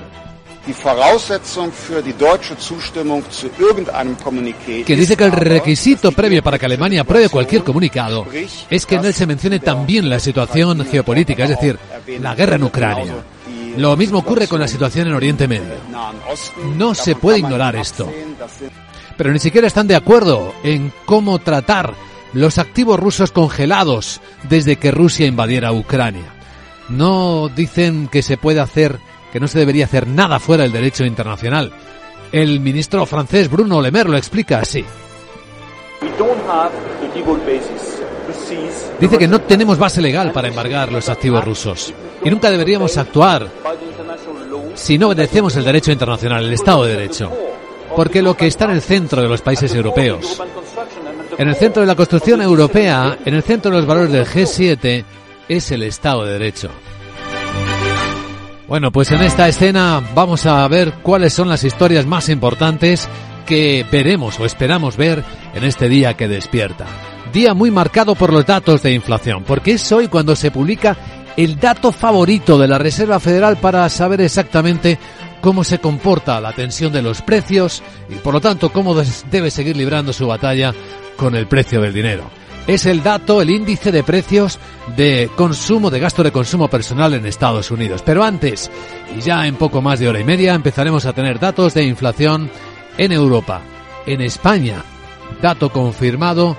Que 4.84 4.96
dice 4.96 5.16
que 5.16 5.24
el 5.24 5.32
requisito 5.32 6.12
previo 6.12 6.42
para 6.42 6.58
que 6.58 6.66
Alemania 6.66 7.02
apruebe 7.02 7.28
cualquier 7.28 7.62
comunicado 7.64 8.26
es 8.68 8.84
que 8.84 8.96
en 8.96 9.04
él 9.04 9.14
se 9.14 9.26
mencione 9.26 9.60
también 9.60 10.10
la 10.10 10.18
situación 10.18 10.84
geopolítica, 10.84 11.44
es 11.44 11.50
decir, 11.50 11.78
la 12.20 12.34
guerra 12.34 12.56
en 12.56 12.64
Ucrania. 12.64 13.14
Lo 13.76 13.96
mismo 13.96 14.18
ocurre 14.18 14.48
con 14.48 14.60
la 14.60 14.68
situación 14.68 15.06
en 15.06 15.14
Oriente 15.14 15.48
Medio. 15.48 15.74
No 16.76 16.94
se 16.94 17.14
puede 17.14 17.38
ignorar 17.38 17.76
esto. 17.76 18.10
Pero 19.16 19.32
ni 19.32 19.38
siquiera 19.38 19.66
están 19.66 19.86
de 19.86 19.96
acuerdo 19.96 20.54
en 20.62 20.92
cómo 21.06 21.38
tratar 21.38 21.94
los 22.32 22.58
activos 22.58 23.00
rusos 23.00 23.32
congelados 23.32 24.20
desde 24.48 24.76
que 24.76 24.90
Rusia 24.90 25.26
invadiera 25.26 25.72
Ucrania. 25.72 26.34
No 26.88 27.48
dicen 27.54 28.08
que 28.08 28.22
se 28.22 28.36
puede 28.36 28.60
hacer, 28.60 28.98
que 29.32 29.40
no 29.40 29.48
se 29.48 29.58
debería 29.58 29.84
hacer 29.84 30.06
nada 30.06 30.38
fuera 30.38 30.62
del 30.62 30.72
derecho 30.72 31.04
internacional. 31.04 31.72
El 32.32 32.60
ministro 32.60 33.04
francés 33.06 33.50
Bruno 33.50 33.80
Le 33.80 33.90
Maire 33.90 34.10
lo 34.10 34.16
explica 34.16 34.60
así. 34.60 34.84
Dice 39.00 39.18
que 39.18 39.28
no 39.28 39.40
tenemos 39.40 39.78
base 39.78 40.00
legal 40.00 40.32
para 40.32 40.48
embargar 40.48 40.92
los 40.92 41.08
activos 41.08 41.44
rusos 41.44 41.94
y 42.24 42.30
nunca 42.30 42.50
deberíamos 42.50 42.96
actuar 42.96 43.48
si 44.74 44.96
no 44.98 45.08
obedecemos 45.08 45.56
el 45.56 45.64
derecho 45.64 45.90
internacional, 45.92 46.44
el 46.44 46.52
Estado 46.52 46.84
de 46.84 46.94
Derecho. 46.94 47.32
Porque 47.96 48.22
lo 48.22 48.36
que 48.36 48.46
está 48.46 48.66
en 48.66 48.72
el 48.72 48.82
centro 48.82 49.22
de 49.22 49.28
los 49.28 49.40
países 49.40 49.74
europeos 49.74 50.40
en 51.38 51.48
el 51.48 51.54
centro 51.54 51.80
de 51.80 51.86
la 51.86 51.94
construcción 51.94 52.42
europea, 52.42 53.16
en 53.24 53.34
el 53.34 53.44
centro 53.44 53.70
de 53.70 53.76
los 53.76 53.86
valores 53.86 54.10
del 54.10 54.26
G7, 54.26 55.04
es 55.48 55.70
el 55.70 55.84
Estado 55.84 56.24
de 56.24 56.32
Derecho. 56.32 56.68
Bueno, 58.66 58.90
pues 58.90 59.12
en 59.12 59.22
esta 59.22 59.48
escena 59.48 60.02
vamos 60.14 60.44
a 60.46 60.66
ver 60.68 60.94
cuáles 61.02 61.32
son 61.32 61.48
las 61.48 61.62
historias 61.62 62.06
más 62.06 62.28
importantes 62.28 63.08
que 63.46 63.86
veremos 63.90 64.38
o 64.40 64.44
esperamos 64.44 64.96
ver 64.96 65.24
en 65.54 65.64
este 65.64 65.88
día 65.88 66.14
que 66.14 66.28
despierta. 66.28 66.86
Día 67.32 67.54
muy 67.54 67.70
marcado 67.70 68.14
por 68.14 68.32
los 68.32 68.44
datos 68.44 68.82
de 68.82 68.92
inflación, 68.92 69.44
porque 69.44 69.72
es 69.72 69.92
hoy 69.92 70.08
cuando 70.08 70.34
se 70.34 70.50
publica 70.50 70.96
el 71.36 71.58
dato 71.58 71.92
favorito 71.92 72.58
de 72.58 72.66
la 72.66 72.78
Reserva 72.78 73.20
Federal 73.20 73.58
para 73.58 73.88
saber 73.88 74.20
exactamente 74.20 74.98
cómo 75.40 75.64
se 75.64 75.78
comporta 75.78 76.40
la 76.40 76.52
tensión 76.52 76.92
de 76.92 77.02
los 77.02 77.22
precios 77.22 77.82
y 78.08 78.16
por 78.16 78.34
lo 78.34 78.40
tanto 78.40 78.70
cómo 78.70 78.94
debe 79.30 79.50
seguir 79.50 79.76
librando 79.76 80.12
su 80.12 80.26
batalla 80.26 80.74
con 81.16 81.34
el 81.34 81.46
precio 81.46 81.80
del 81.80 81.92
dinero. 81.92 82.24
Es 82.66 82.84
el 82.84 83.02
dato, 83.02 83.40
el 83.40 83.48
índice 83.48 83.90
de 83.90 84.02
precios 84.02 84.58
de 84.94 85.30
consumo, 85.36 85.90
de 85.90 86.00
gasto 86.00 86.22
de 86.22 86.32
consumo 86.32 86.68
personal 86.68 87.14
en 87.14 87.24
Estados 87.24 87.70
Unidos. 87.70 88.02
Pero 88.04 88.22
antes, 88.22 88.70
y 89.16 89.22
ya 89.22 89.46
en 89.46 89.54
poco 89.54 89.80
más 89.80 89.98
de 89.98 90.08
hora 90.08 90.20
y 90.20 90.24
media, 90.24 90.52
empezaremos 90.52 91.06
a 91.06 91.14
tener 91.14 91.38
datos 91.38 91.72
de 91.72 91.84
inflación 91.84 92.50
en 92.98 93.12
Europa. 93.12 93.62
En 94.04 94.20
España, 94.20 94.84
dato 95.40 95.70
confirmado 95.70 96.58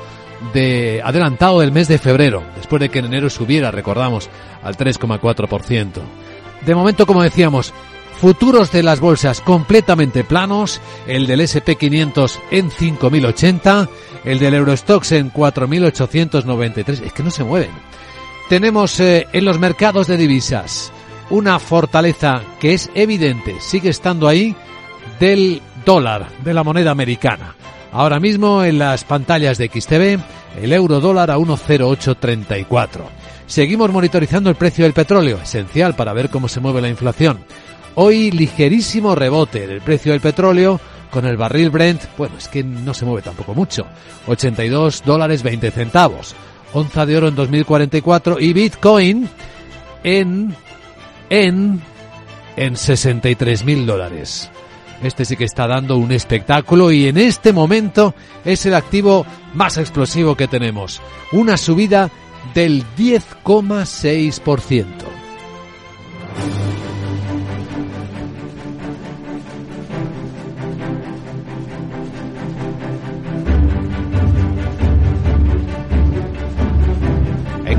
de 0.53 1.01
adelantado 1.03 1.59
del 1.59 1.71
mes 1.71 1.87
de 1.87 1.99
febrero, 1.99 2.43
después 2.55 2.79
de 2.79 2.89
que 2.89 2.99
en 2.99 3.05
enero 3.05 3.29
subiera, 3.29 3.69
recordamos, 3.69 4.29
al 4.63 4.75
3,4%. 4.77 6.01
De 6.65 6.75
momento, 6.75 7.05
como 7.05 7.21
decíamos, 7.21 7.71
futuros 8.19 8.71
de 8.71 8.83
las 8.83 8.99
bolsas 8.99 9.39
completamente 9.41 10.23
planos, 10.23 10.81
el 11.07 11.25
del 11.25 11.39
SP500 11.41 12.39
en 12.51 12.69
5080, 12.69 13.89
el 14.25 14.39
del 14.39 14.53
Eurostox 14.55 15.13
en 15.13 15.31
4.893. 15.31 17.03
Es 17.05 17.13
que 17.13 17.23
no 17.23 17.31
se 17.31 17.43
mueven. 17.43 17.71
Tenemos 18.49 18.99
eh, 18.99 19.27
en 19.31 19.45
los 19.45 19.59
mercados 19.59 20.07
de 20.07 20.17
divisas 20.17 20.91
una 21.29 21.59
fortaleza 21.59 22.41
que 22.59 22.73
es 22.73 22.89
evidente, 22.93 23.55
sigue 23.61 23.89
estando 23.89 24.27
ahí, 24.27 24.55
del 25.19 25.61
dólar, 25.85 26.27
de 26.43 26.53
la 26.53 26.63
moneda 26.63 26.91
americana. 26.91 27.55
Ahora 27.91 28.19
mismo 28.19 28.63
en 28.63 28.79
las 28.79 29.03
pantallas 29.03 29.57
de 29.57 29.67
XTV, 29.67 30.19
el 30.61 30.73
euro 30.73 30.99
dólar 30.99 31.31
a 31.31 31.37
1,0834. 31.37 32.87
Seguimos 33.47 33.91
monitorizando 33.91 34.49
el 34.49 34.55
precio 34.55 34.83
del 34.83 34.93
petróleo, 34.93 35.39
esencial 35.41 35.95
para 35.95 36.13
ver 36.13 36.29
cómo 36.29 36.47
se 36.47 36.59
mueve 36.59 36.81
la 36.81 36.89
inflación. 36.89 37.39
Hoy 37.95 38.31
ligerísimo 38.31 39.15
rebote 39.15 39.67
del 39.67 39.81
precio 39.81 40.11
del 40.11 40.21
petróleo 40.21 40.79
con 41.11 41.25
el 41.25 41.37
barril 41.37 41.69
Brent, 41.69 42.01
bueno, 42.17 42.37
es 42.37 42.47
que 42.47 42.63
no 42.63 42.93
se 42.93 43.05
mueve 43.05 43.21
tampoco 43.21 43.53
mucho. 43.53 43.85
82 44.27 45.03
dólares 45.05 45.43
20 45.43 45.71
centavos. 45.71 46.35
Onza 46.73 47.05
de 47.05 47.17
oro 47.17 47.27
en 47.27 47.35
2044 47.35 48.39
y 48.39 48.53
Bitcoin 48.53 49.27
en, 50.03 50.55
en, 51.29 51.81
en 52.55 52.77
63 52.77 53.65
mil 53.65 53.85
dólares. 53.85 54.49
Este 55.01 55.25
sí 55.25 55.35
que 55.37 55.45
está 55.45 55.65
dando 55.65 55.97
un 55.97 56.11
espectáculo 56.11 56.91
y 56.91 57.07
en 57.07 57.17
este 57.17 57.53
momento 57.53 58.13
es 58.43 58.65
el 58.65 58.75
activo 58.75 59.25
más 59.53 59.77
explosivo 59.77 60.35
que 60.35 60.47
tenemos. 60.47 61.01
Una 61.31 61.55
subida 61.57 62.11
del 62.53 62.83
10,6%. 62.97 64.85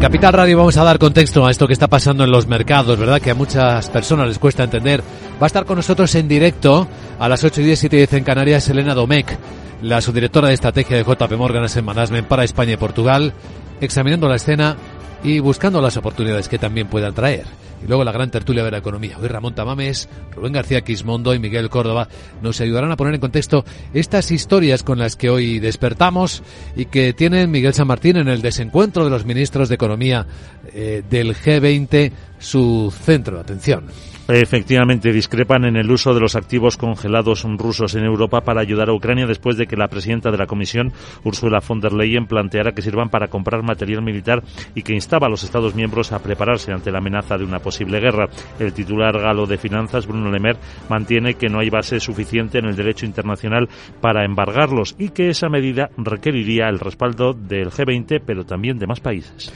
Capital 0.00 0.32
Radio 0.32 0.56
vamos 0.56 0.78
a 0.78 0.82
dar 0.82 0.98
contexto 0.98 1.44
a 1.46 1.50
esto 1.50 1.66
que 1.66 1.74
está 1.74 1.86
pasando 1.86 2.24
en 2.24 2.30
los 2.30 2.46
mercados, 2.46 2.98
¿verdad? 2.98 3.20
Que 3.20 3.32
a 3.32 3.34
muchas 3.34 3.90
personas 3.90 4.28
les 4.28 4.38
cuesta 4.38 4.64
entender. 4.64 5.02
Va 5.34 5.44
a 5.44 5.46
estar 5.46 5.66
con 5.66 5.76
nosotros 5.76 6.14
en 6.14 6.26
directo 6.26 6.88
a 7.18 7.28
las 7.28 7.44
8 7.44 7.60
y 7.60 7.64
10, 7.64 7.78
7 7.80 7.96
y 7.96 7.98
10 7.98 8.12
en 8.14 8.24
Canarias, 8.24 8.66
Elena 8.70 8.94
Domecq, 8.94 9.36
la 9.82 10.00
subdirectora 10.00 10.48
de 10.48 10.54
estrategia 10.54 10.96
de 10.96 11.04
JP 11.04 11.32
Morgan 11.36 11.64
Asset 11.64 11.84
Management 11.84 12.28
para 12.28 12.44
España 12.44 12.72
y 12.72 12.76
Portugal, 12.78 13.34
examinando 13.82 14.26
la 14.26 14.36
escena 14.36 14.74
y 15.22 15.38
buscando 15.38 15.82
las 15.82 15.98
oportunidades 15.98 16.48
que 16.48 16.58
también 16.58 16.86
puedan 16.86 17.12
traer. 17.12 17.44
Y 17.82 17.86
luego 17.86 18.04
la 18.04 18.12
gran 18.12 18.30
tertulia 18.30 18.64
de 18.64 18.70
la 18.70 18.78
economía. 18.78 19.16
Hoy 19.20 19.28
Ramón 19.28 19.54
Tamames, 19.54 20.08
Rubén 20.34 20.52
García 20.52 20.82
Quismondo 20.82 21.34
y 21.34 21.38
Miguel 21.38 21.70
Córdoba 21.70 22.08
nos 22.42 22.60
ayudarán 22.60 22.92
a 22.92 22.96
poner 22.96 23.14
en 23.14 23.20
contexto 23.20 23.64
estas 23.94 24.30
historias 24.30 24.82
con 24.82 24.98
las 24.98 25.16
que 25.16 25.30
hoy 25.30 25.58
despertamos 25.58 26.42
y 26.76 26.86
que 26.86 27.12
tienen 27.12 27.50
Miguel 27.50 27.74
San 27.74 27.86
Martín 27.86 28.16
en 28.16 28.28
el 28.28 28.42
desencuentro 28.42 29.04
de 29.04 29.10
los 29.10 29.24
ministros 29.24 29.68
de 29.68 29.74
Economía 29.74 30.26
eh, 30.72 31.02
del 31.08 31.34
G20 31.34 32.12
su 32.40 32.92
centro 32.92 33.36
de 33.36 33.42
atención. 33.42 33.86
Efectivamente, 34.32 35.12
discrepan 35.12 35.64
en 35.64 35.76
el 35.76 35.90
uso 35.90 36.14
de 36.14 36.20
los 36.20 36.36
activos 36.36 36.76
congelados 36.76 37.42
rusos 37.58 37.96
en 37.96 38.04
Europa 38.04 38.42
para 38.42 38.60
ayudar 38.60 38.88
a 38.88 38.94
Ucrania 38.94 39.26
después 39.26 39.56
de 39.56 39.66
que 39.66 39.76
la 39.76 39.88
presidenta 39.88 40.30
de 40.30 40.38
la 40.38 40.46
Comisión, 40.46 40.92
Ursula 41.24 41.60
von 41.66 41.80
der 41.80 41.92
Leyen, 41.92 42.26
planteara 42.26 42.72
que 42.72 42.82
sirvan 42.82 43.08
para 43.08 43.26
comprar 43.26 43.64
material 43.64 44.02
militar 44.02 44.42
y 44.74 44.82
que 44.82 44.94
instaba 44.94 45.26
a 45.26 45.30
los 45.30 45.42
Estados 45.42 45.74
miembros 45.74 46.12
a 46.12 46.20
prepararse 46.20 46.72
ante 46.72 46.92
la 46.92 46.98
amenaza 46.98 47.36
de 47.36 47.44
una 47.44 47.58
posible 47.58 47.98
guerra. 47.98 48.28
El 48.60 48.72
titular 48.72 49.18
galo 49.18 49.46
de 49.46 49.58
Finanzas, 49.58 50.06
Bruno 50.06 50.30
Lemer, 50.30 50.56
mantiene 50.88 51.34
que 51.34 51.48
no 51.48 51.58
hay 51.58 51.70
base 51.70 51.98
suficiente 51.98 52.58
en 52.58 52.66
el 52.66 52.76
derecho 52.76 53.06
internacional 53.06 53.68
para 54.00 54.24
embargarlos 54.24 54.94
y 54.96 55.08
que 55.08 55.30
esa 55.30 55.48
medida 55.48 55.90
requeriría 55.96 56.68
el 56.68 56.78
respaldo 56.78 57.32
del 57.32 57.70
G20, 57.70 58.22
pero 58.24 58.44
también 58.44 58.78
de 58.78 58.86
más 58.86 59.00
países. 59.00 59.52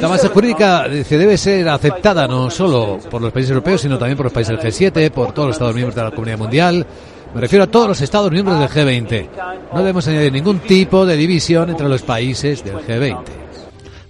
La 0.00 0.08
base 0.08 0.28
jurídica 0.28 0.86
debe 0.88 1.36
ser 1.36 1.68
aceptada 1.68 2.28
no 2.28 2.50
solo 2.50 2.98
por 3.10 3.20
los 3.20 3.32
países 3.32 3.50
europeos, 3.50 3.80
sino 3.80 3.98
también 3.98 4.16
por 4.16 4.26
los 4.26 4.32
países 4.32 4.56
del 4.56 4.72
G7, 4.72 5.10
por 5.10 5.32
todos 5.32 5.48
los 5.48 5.56
Estados 5.56 5.74
miembros 5.74 5.94
de 5.96 6.02
la 6.02 6.10
Comunidad 6.10 6.38
Mundial. 6.38 6.86
Me 7.34 7.40
refiero 7.40 7.64
a 7.64 7.66
todos 7.66 7.88
los 7.88 8.00
Estados 8.00 8.30
miembros 8.30 8.58
del 8.58 8.68
G20. 8.68 9.28
No 9.72 9.80
debemos 9.80 10.06
añadir 10.08 10.32
ningún 10.32 10.60
tipo 10.60 11.04
de 11.04 11.16
división 11.16 11.68
entre 11.70 11.88
los 11.88 12.02
países 12.02 12.64
del 12.64 12.76
G20. 12.76 13.47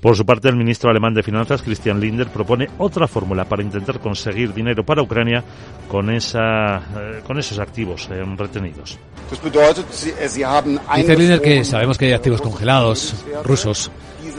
Por 0.01 0.17
su 0.17 0.25
parte, 0.25 0.49
el 0.49 0.57
ministro 0.57 0.91
alemán 0.91 1.13
de 1.13 1.23
Finanzas, 1.23 1.63
Christian 1.63 1.99
Linder, 1.99 2.29
propone 2.29 2.69
otra 2.79 3.09
fórmula 3.09 3.45
para 3.45 3.63
intentar 3.63 3.99
conseguir 3.99 4.55
dinero 4.55 4.85
para 4.85 5.03
Ucrania 5.03 5.43
con, 5.89 6.11
esa, 6.11 6.77
eh, 6.77 7.21
con 7.27 7.39
esos 7.39 7.59
activos 7.59 8.09
eh, 8.11 8.23
retenidos. 8.37 8.99
Dice 10.97 11.17
Linder 11.17 11.41
que 11.41 11.65
sabemos 11.65 11.99
que 11.99 12.07
hay 12.07 12.13
activos 12.13 12.41
congelados 12.41 13.15
rusos, 13.43 13.91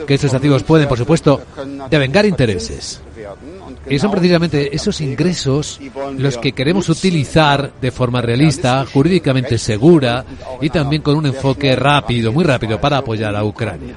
que 0.07 0.13
estos 0.13 0.33
activos 0.33 0.63
pueden, 0.63 0.87
por 0.87 0.97
supuesto, 0.97 1.41
devengar 1.89 2.25
intereses. 2.25 3.01
Y 3.87 3.99
son 3.99 4.11
precisamente 4.11 4.73
esos 4.73 5.01
ingresos 5.01 5.79
los 6.17 6.37
que 6.37 6.53
queremos 6.53 6.87
utilizar 6.89 7.73
de 7.81 7.91
forma 7.91 8.21
realista, 8.21 8.85
jurídicamente 8.85 9.57
segura 9.57 10.25
y 10.61 10.69
también 10.69 11.01
con 11.01 11.15
un 11.15 11.25
enfoque 11.25 11.75
rápido, 11.75 12.31
muy 12.31 12.45
rápido, 12.45 12.79
para 12.79 12.97
apoyar 12.97 13.35
a 13.35 13.43
Ucrania. 13.43 13.95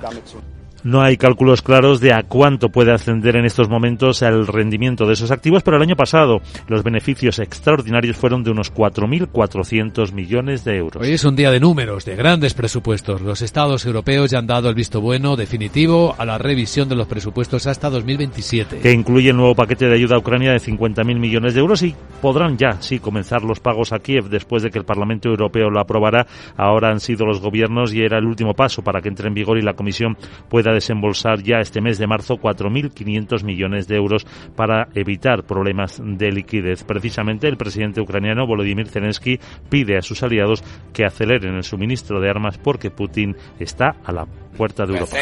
No 0.85 1.01
hay 1.01 1.17
cálculos 1.17 1.63
claros 1.63 2.01
de 2.01 2.13
a 2.13 2.25
cuánto 2.25 2.71
puede 2.71 2.93
ascender 2.93 3.37
en 3.37 3.45
estos 3.45 3.69
momentos 3.69 4.21
el 4.23 4.49
rendimiento 4.49 5.07
de 5.07 5.13
esos 5.13 5.31
activos, 5.31 5.63
pero 5.63 5.77
el 5.77 5.83
año 5.85 5.95
pasado 5.95 6.41
los 6.67 6.83
beneficios 6.83 7.39
extraordinarios 7.39 8.17
fueron 8.17 8.43
de 8.43 8.51
unos 8.51 8.75
4.400 8.75 10.13
millones 10.13 10.65
de 10.65 10.79
euros. 10.79 11.01
Hoy 11.01 11.13
es 11.13 11.25
un 11.25 11.37
día 11.37 11.53
de 11.53 11.61
números, 11.61 12.05
de 12.05 12.17
grandes 12.17 12.55
presupuestos. 12.55 13.21
Los 13.21 13.43
estados 13.43 13.87
europeos 13.87 14.33
ya 14.33 14.41
han 14.41 14.49
dado 14.49 14.69
el 14.69 14.75
visto 14.75 15.01
bueno 15.01 15.37
definitivo 15.37 16.17
a 16.19 16.25
la 16.25 16.37
revisión 16.37 16.89
de 16.89 16.97
los 16.97 17.07
presupuestos 17.07 17.69
hasta 17.69 17.89
2027. 17.89 18.81
Que 18.81 18.91
incluye 18.91 19.31
el 19.31 19.37
nuevo 19.37 19.55
paquete 19.55 19.87
de 19.87 19.95
ayuda 19.95 20.17
a 20.17 20.19
Ucrania 20.19 20.51
de 20.51 20.59
50.000 20.59 21.17
millones 21.17 21.55
de 21.55 21.61
euros 21.61 21.81
y 21.85 21.95
podrán 22.21 22.59
ya, 22.59 22.83
sí, 22.83 22.99
comenzar 22.99 23.45
los 23.45 23.61
pagos 23.61 23.93
a 23.93 24.01
Kiev 24.01 24.29
después 24.29 24.65
de 24.65 24.71
que 24.71 24.81
el 24.81 24.85
Parlamento 24.85 25.29
Europeo 25.29 25.71
lo 25.71 25.79
aprobara. 25.79 26.27
Ahora 26.57 26.91
han 26.91 26.99
sido 26.99 27.25
los 27.25 27.41
gobiernos 27.41 27.95
y 27.95 28.03
era 28.03 28.19
el 28.19 28.25
último 28.25 28.55
paso 28.55 28.83
para 28.83 29.01
que 29.01 29.09
entre 29.09 29.29
en 29.29 29.35
vigor 29.35 29.59
y 29.59 29.63
la 29.63 29.75
Comisión 29.75 30.17
pueda 30.49 30.72
desembolsar 30.73 31.43
ya 31.43 31.61
este 31.61 31.81
mes 31.81 31.99
de 31.99 32.07
marzo 32.07 32.37
4.500 32.37 33.45
millones 33.45 33.89
de 33.89 33.97
euros 33.97 34.27
para 34.57 34.89
evitar 34.95 35.45
problemas 35.45 36.01
de 36.03 36.33
liquidez. 36.33 36.85
Precisamente 36.85 37.49
el 37.49 37.57
presidente 37.57 38.01
ucraniano 38.01 38.47
Volodymyr 38.47 38.89
Zelensky 38.89 39.39
pide 39.69 39.99
a 39.99 40.03
sus 40.03 40.23
aliados 40.23 40.63
que 40.93 41.05
aceleren 41.05 41.55
el 41.55 41.65
suministro 41.65 42.21
de 42.21 42.31
armas 42.31 42.59
porque 42.59 42.91
Putin 42.91 43.37
está 43.59 43.97
a 44.05 44.13
la 44.13 44.27
puerta 44.57 44.85
de 44.85 44.95
Europa. 44.95 45.17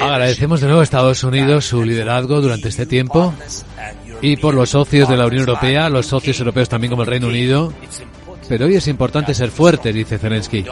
Agradecemos 0.00 0.60
de 0.60 0.66
nuevo 0.66 0.80
a 0.80 0.84
Estados 0.84 1.24
Unidos 1.24 1.64
su 1.66 1.84
liderazgo 1.84 2.40
durante 2.40 2.68
este 2.68 2.86
tiempo 2.86 3.34
y 4.20 4.36
por 4.36 4.54
los 4.54 4.70
socios 4.70 5.08
de 5.08 5.16
la 5.16 5.26
Unión 5.26 5.40
Europea, 5.40 5.88
los 5.88 6.06
socios 6.06 6.38
europeos 6.38 6.68
también 6.68 6.90
como 6.90 7.02
el 7.02 7.08
Reino 7.08 7.28
Unido. 7.28 7.72
Pero 8.48 8.66
hoy 8.66 8.76
es 8.76 8.86
importante 8.88 9.34
ser 9.34 9.50
fuerte, 9.50 9.92
dice 9.92 10.18
Zelensky, 10.18 10.64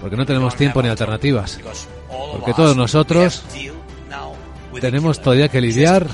porque 0.00 0.16
no 0.16 0.24
tenemos 0.24 0.54
tiempo 0.56 0.82
ni 0.82 0.88
alternativas. 0.88 1.58
Porque 2.32 2.54
todos 2.54 2.76
nosotros 2.76 3.42
tenemos 4.80 5.20
todavía 5.20 5.48
que 5.48 5.60
lidiar 5.60 6.06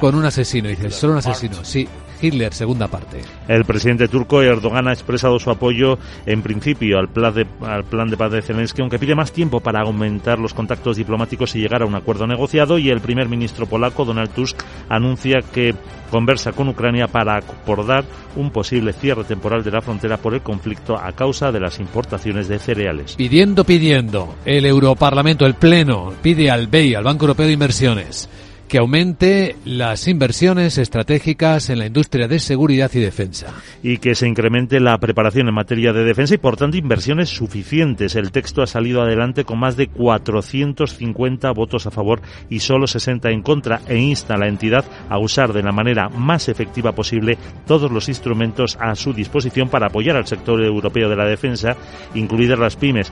con 0.00 0.14
un 0.14 0.24
asesino. 0.24 0.68
Dice, 0.68 0.90
solo 0.90 1.14
un 1.14 1.18
asesino. 1.20 1.64
Sí, 1.64 1.88
Hitler, 2.20 2.52
segunda 2.52 2.88
parte. 2.88 3.22
El 3.46 3.64
presidente 3.64 4.08
turco 4.08 4.42
Erdogan 4.42 4.88
ha 4.88 4.92
expresado 4.92 5.38
su 5.38 5.50
apoyo 5.50 5.98
en 6.26 6.42
principio 6.42 6.98
al 6.98 7.08
plan 7.08 7.34
de, 7.34 7.46
al 7.62 7.84
plan 7.84 8.08
de 8.08 8.16
paz 8.16 8.32
de 8.32 8.42
Zelensky, 8.42 8.82
aunque 8.82 8.98
pide 8.98 9.14
más 9.14 9.32
tiempo 9.32 9.60
para 9.60 9.82
aumentar 9.82 10.38
los 10.38 10.54
contactos 10.54 10.96
diplomáticos 10.96 11.54
y 11.54 11.60
llegar 11.60 11.82
a 11.82 11.86
un 11.86 11.94
acuerdo 11.94 12.26
negociado. 12.26 12.78
Y 12.78 12.90
el 12.90 13.00
primer 13.00 13.28
ministro 13.28 13.66
polaco, 13.66 14.04
Donald 14.04 14.30
Tusk, 14.30 14.58
anuncia 14.88 15.40
que 15.52 15.74
conversa 16.10 16.52
con 16.52 16.68
Ucrania 16.68 17.06
para 17.06 17.36
acordar 17.36 18.04
un 18.36 18.50
posible 18.50 18.92
cierre 18.92 19.24
temporal 19.24 19.62
de 19.62 19.70
la 19.70 19.80
frontera 19.80 20.16
por 20.16 20.34
el 20.34 20.40
conflicto 20.40 20.96
a 20.96 21.12
causa 21.12 21.52
de 21.52 21.60
las 21.60 21.78
importaciones 21.78 22.48
de 22.48 22.58
cereales. 22.58 23.14
Pidiendo, 23.16 23.64
pidiendo, 23.64 24.34
el 24.44 24.66
Europarlamento, 24.66 25.46
el 25.46 25.54
Pleno, 25.54 26.12
pide 26.22 26.50
al 26.50 26.66
BEI, 26.66 26.94
al 26.94 27.04
Banco 27.04 27.24
Europeo 27.24 27.46
de 27.46 27.52
Inversiones, 27.52 28.28
que 28.68 28.78
aumente 28.78 29.56
las 29.64 30.06
inversiones 30.08 30.76
estratégicas 30.76 31.70
en 31.70 31.78
la 31.78 31.86
industria 31.86 32.28
de 32.28 32.38
seguridad 32.38 32.90
y 32.92 33.00
defensa. 33.00 33.54
Y 33.82 33.98
que 33.98 34.14
se 34.14 34.28
incremente 34.28 34.78
la 34.78 34.98
preparación 34.98 35.48
en 35.48 35.54
materia 35.54 35.92
de 35.92 36.04
defensa 36.04 36.34
y, 36.34 36.38
por 36.38 36.56
tanto, 36.56 36.76
inversiones 36.76 37.30
suficientes. 37.30 38.14
El 38.14 38.30
texto 38.30 38.62
ha 38.62 38.66
salido 38.66 39.00
adelante 39.00 39.44
con 39.44 39.58
más 39.58 39.76
de 39.76 39.88
450 39.88 41.50
votos 41.52 41.86
a 41.86 41.90
favor 41.90 42.20
y 42.50 42.60
solo 42.60 42.86
60 42.86 43.30
en 43.30 43.42
contra 43.42 43.80
e 43.88 43.96
insta 43.96 44.34
a 44.34 44.38
la 44.38 44.48
entidad 44.48 44.84
a 45.08 45.18
usar 45.18 45.52
de 45.52 45.62
la 45.62 45.72
manera 45.72 46.10
más 46.10 46.48
efectiva 46.48 46.92
posible 46.92 47.38
todos 47.66 47.90
los 47.90 48.08
instrumentos 48.08 48.76
a 48.80 48.94
su 48.94 49.14
disposición 49.14 49.70
para 49.70 49.86
apoyar 49.86 50.16
al 50.16 50.26
sector 50.26 50.62
europeo 50.62 51.08
de 51.08 51.16
la 51.16 51.24
defensa, 51.24 51.76
incluidas 52.14 52.58
las 52.58 52.76
pymes 52.76 53.10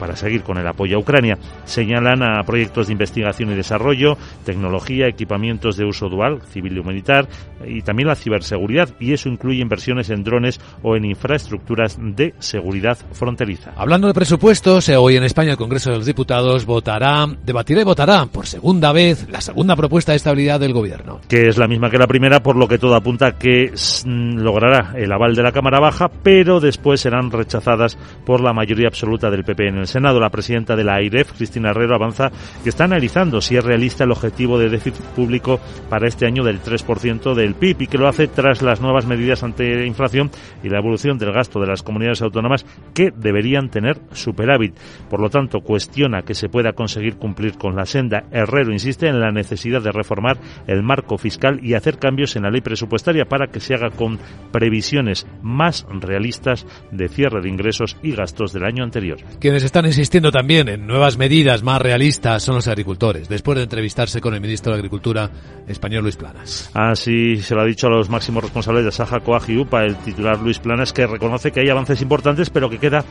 para 0.00 0.16
seguir 0.16 0.42
con 0.42 0.58
el 0.58 0.66
apoyo 0.66 0.96
a 0.96 1.00
Ucrania. 1.00 1.38
Señalan 1.64 2.22
a 2.22 2.42
proyectos 2.42 2.86
de 2.86 2.94
investigación 2.94 3.52
y 3.52 3.54
desarrollo, 3.54 4.16
tecnología, 4.44 5.06
equipamientos 5.06 5.76
de 5.76 5.84
uso 5.84 6.08
dual, 6.08 6.40
civil 6.50 6.78
y 6.78 6.82
militar, 6.82 7.28
y 7.64 7.82
también 7.82 8.08
la 8.08 8.16
ciberseguridad, 8.16 8.88
y 8.98 9.12
eso 9.12 9.28
incluye 9.28 9.60
inversiones 9.60 10.10
en 10.10 10.24
drones 10.24 10.60
o 10.82 10.96
en 10.96 11.04
infraestructuras 11.04 11.98
de 12.00 12.34
seguridad 12.38 12.98
fronteriza. 13.12 13.72
Hablando 13.76 14.08
de 14.08 14.14
presupuestos, 14.14 14.88
eh, 14.88 14.96
hoy 14.96 15.16
en 15.16 15.24
España 15.24 15.52
el 15.52 15.56
Congreso 15.58 15.90
de 15.90 15.98
los 15.98 16.06
Diputados 16.06 16.64
votará, 16.64 17.26
debatirá 17.44 17.82
y 17.82 17.84
votará 17.84 18.26
por 18.26 18.46
segunda 18.46 18.92
vez 18.92 19.28
la 19.30 19.40
segunda 19.40 19.76
propuesta 19.76 20.12
de 20.12 20.16
estabilidad 20.16 20.58
del 20.58 20.72
Gobierno. 20.72 21.20
Que 21.28 21.48
es 21.48 21.58
la 21.58 21.68
misma 21.68 21.90
que 21.90 21.98
la 21.98 22.06
primera, 22.06 22.42
por 22.42 22.56
lo 22.56 22.66
que 22.66 22.78
todo 22.78 22.94
apunta 22.94 23.32
que 23.32 23.72
mm, 24.04 24.38
logrará 24.38 24.94
el 24.96 25.12
aval 25.12 25.34
de 25.34 25.42
la 25.42 25.52
Cámara 25.52 25.80
Baja, 25.80 26.08
pero 26.08 26.60
después 26.60 27.00
serán 27.00 27.30
rechazadas 27.30 27.98
por 28.24 28.40
la 28.40 28.52
mayoría 28.52 28.88
absoluta 28.88 29.30
del 29.30 29.44
PP 29.44 29.68
en 29.68 29.78
el 29.78 29.86
Senado, 29.90 30.20
la 30.20 30.30
presidenta 30.30 30.76
de 30.76 30.84
la 30.84 30.94
AIREF, 30.94 31.32
Cristina 31.32 31.70
Herrero, 31.70 31.94
avanza 31.94 32.30
que 32.62 32.68
está 32.70 32.84
analizando 32.84 33.40
si 33.40 33.56
es 33.56 33.64
realista 33.64 34.04
el 34.04 34.12
objetivo 34.12 34.58
de 34.58 34.68
déficit 34.68 35.04
público 35.16 35.60
para 35.88 36.08
este 36.08 36.26
año 36.26 36.44
del 36.44 36.62
3% 36.62 37.34
del 37.34 37.54
PIB 37.54 37.82
y 37.82 37.86
que 37.86 37.98
lo 37.98 38.08
hace 38.08 38.28
tras 38.28 38.62
las 38.62 38.80
nuevas 38.80 39.06
medidas 39.06 39.42
ante 39.42 39.86
inflación 39.86 40.30
y 40.62 40.68
la 40.68 40.78
evolución 40.78 41.18
del 41.18 41.32
gasto 41.32 41.60
de 41.60 41.66
las 41.66 41.82
comunidades 41.82 42.22
autónomas 42.22 42.64
que 42.94 43.10
deberían 43.14 43.68
tener 43.68 43.98
superávit. 44.12 44.74
Por 45.08 45.20
lo 45.20 45.28
tanto, 45.28 45.60
cuestiona 45.60 46.22
que 46.22 46.34
se 46.34 46.48
pueda 46.48 46.72
conseguir 46.72 47.16
cumplir 47.16 47.58
con 47.58 47.76
la 47.76 47.86
senda. 47.86 48.24
Herrero 48.30 48.72
insiste 48.72 49.08
en 49.08 49.20
la 49.20 49.30
necesidad 49.30 49.82
de 49.82 49.92
reformar 49.92 50.38
el 50.66 50.82
marco 50.82 51.18
fiscal 51.18 51.60
y 51.62 51.74
hacer 51.74 51.98
cambios 51.98 52.36
en 52.36 52.42
la 52.42 52.50
ley 52.50 52.60
presupuestaria 52.60 53.24
para 53.24 53.48
que 53.48 53.60
se 53.60 53.74
haga 53.74 53.90
con 53.90 54.18
previsiones 54.52 55.26
más 55.42 55.86
realistas 55.90 56.66
de 56.90 57.08
cierre 57.08 57.40
de 57.42 57.48
ingresos 57.48 57.96
y 58.02 58.12
gastos 58.12 58.52
del 58.52 58.64
año 58.64 58.84
anterior. 58.84 59.18
Quienes 59.40 59.64
están 59.64 59.79
están 59.80 59.92
insistiendo 59.92 60.30
también 60.30 60.68
en 60.68 60.86
nuevas 60.86 61.16
medidas 61.16 61.62
más 61.62 61.80
realistas 61.80 62.42
son 62.42 62.56
los 62.56 62.68
agricultores, 62.68 63.30
después 63.30 63.56
de 63.56 63.62
entrevistarse 63.62 64.20
con 64.20 64.34
el 64.34 64.40
ministro 64.42 64.72
de 64.72 64.78
Agricultura 64.78 65.30
español 65.66 66.02
Luis 66.02 66.16
Planas. 66.16 66.70
Así 66.74 67.40
se 67.40 67.54
lo 67.54 67.62
ha 67.62 67.64
dicho 67.64 67.86
a 67.86 67.90
los 67.90 68.10
máximos 68.10 68.42
responsables 68.42 68.84
de 68.84 68.92
Saja 68.92 69.20
Coag 69.20 69.48
y 69.48 69.56
UPA 69.56 69.84
el 69.84 69.96
titular 69.96 70.38
Luis 70.38 70.58
Planas, 70.58 70.92
que 70.92 71.06
reconoce 71.06 71.50
que 71.50 71.60
hay 71.60 71.70
avances 71.70 72.02
importantes, 72.02 72.50
pero 72.50 72.68
que 72.68 72.78
queda 72.78 73.06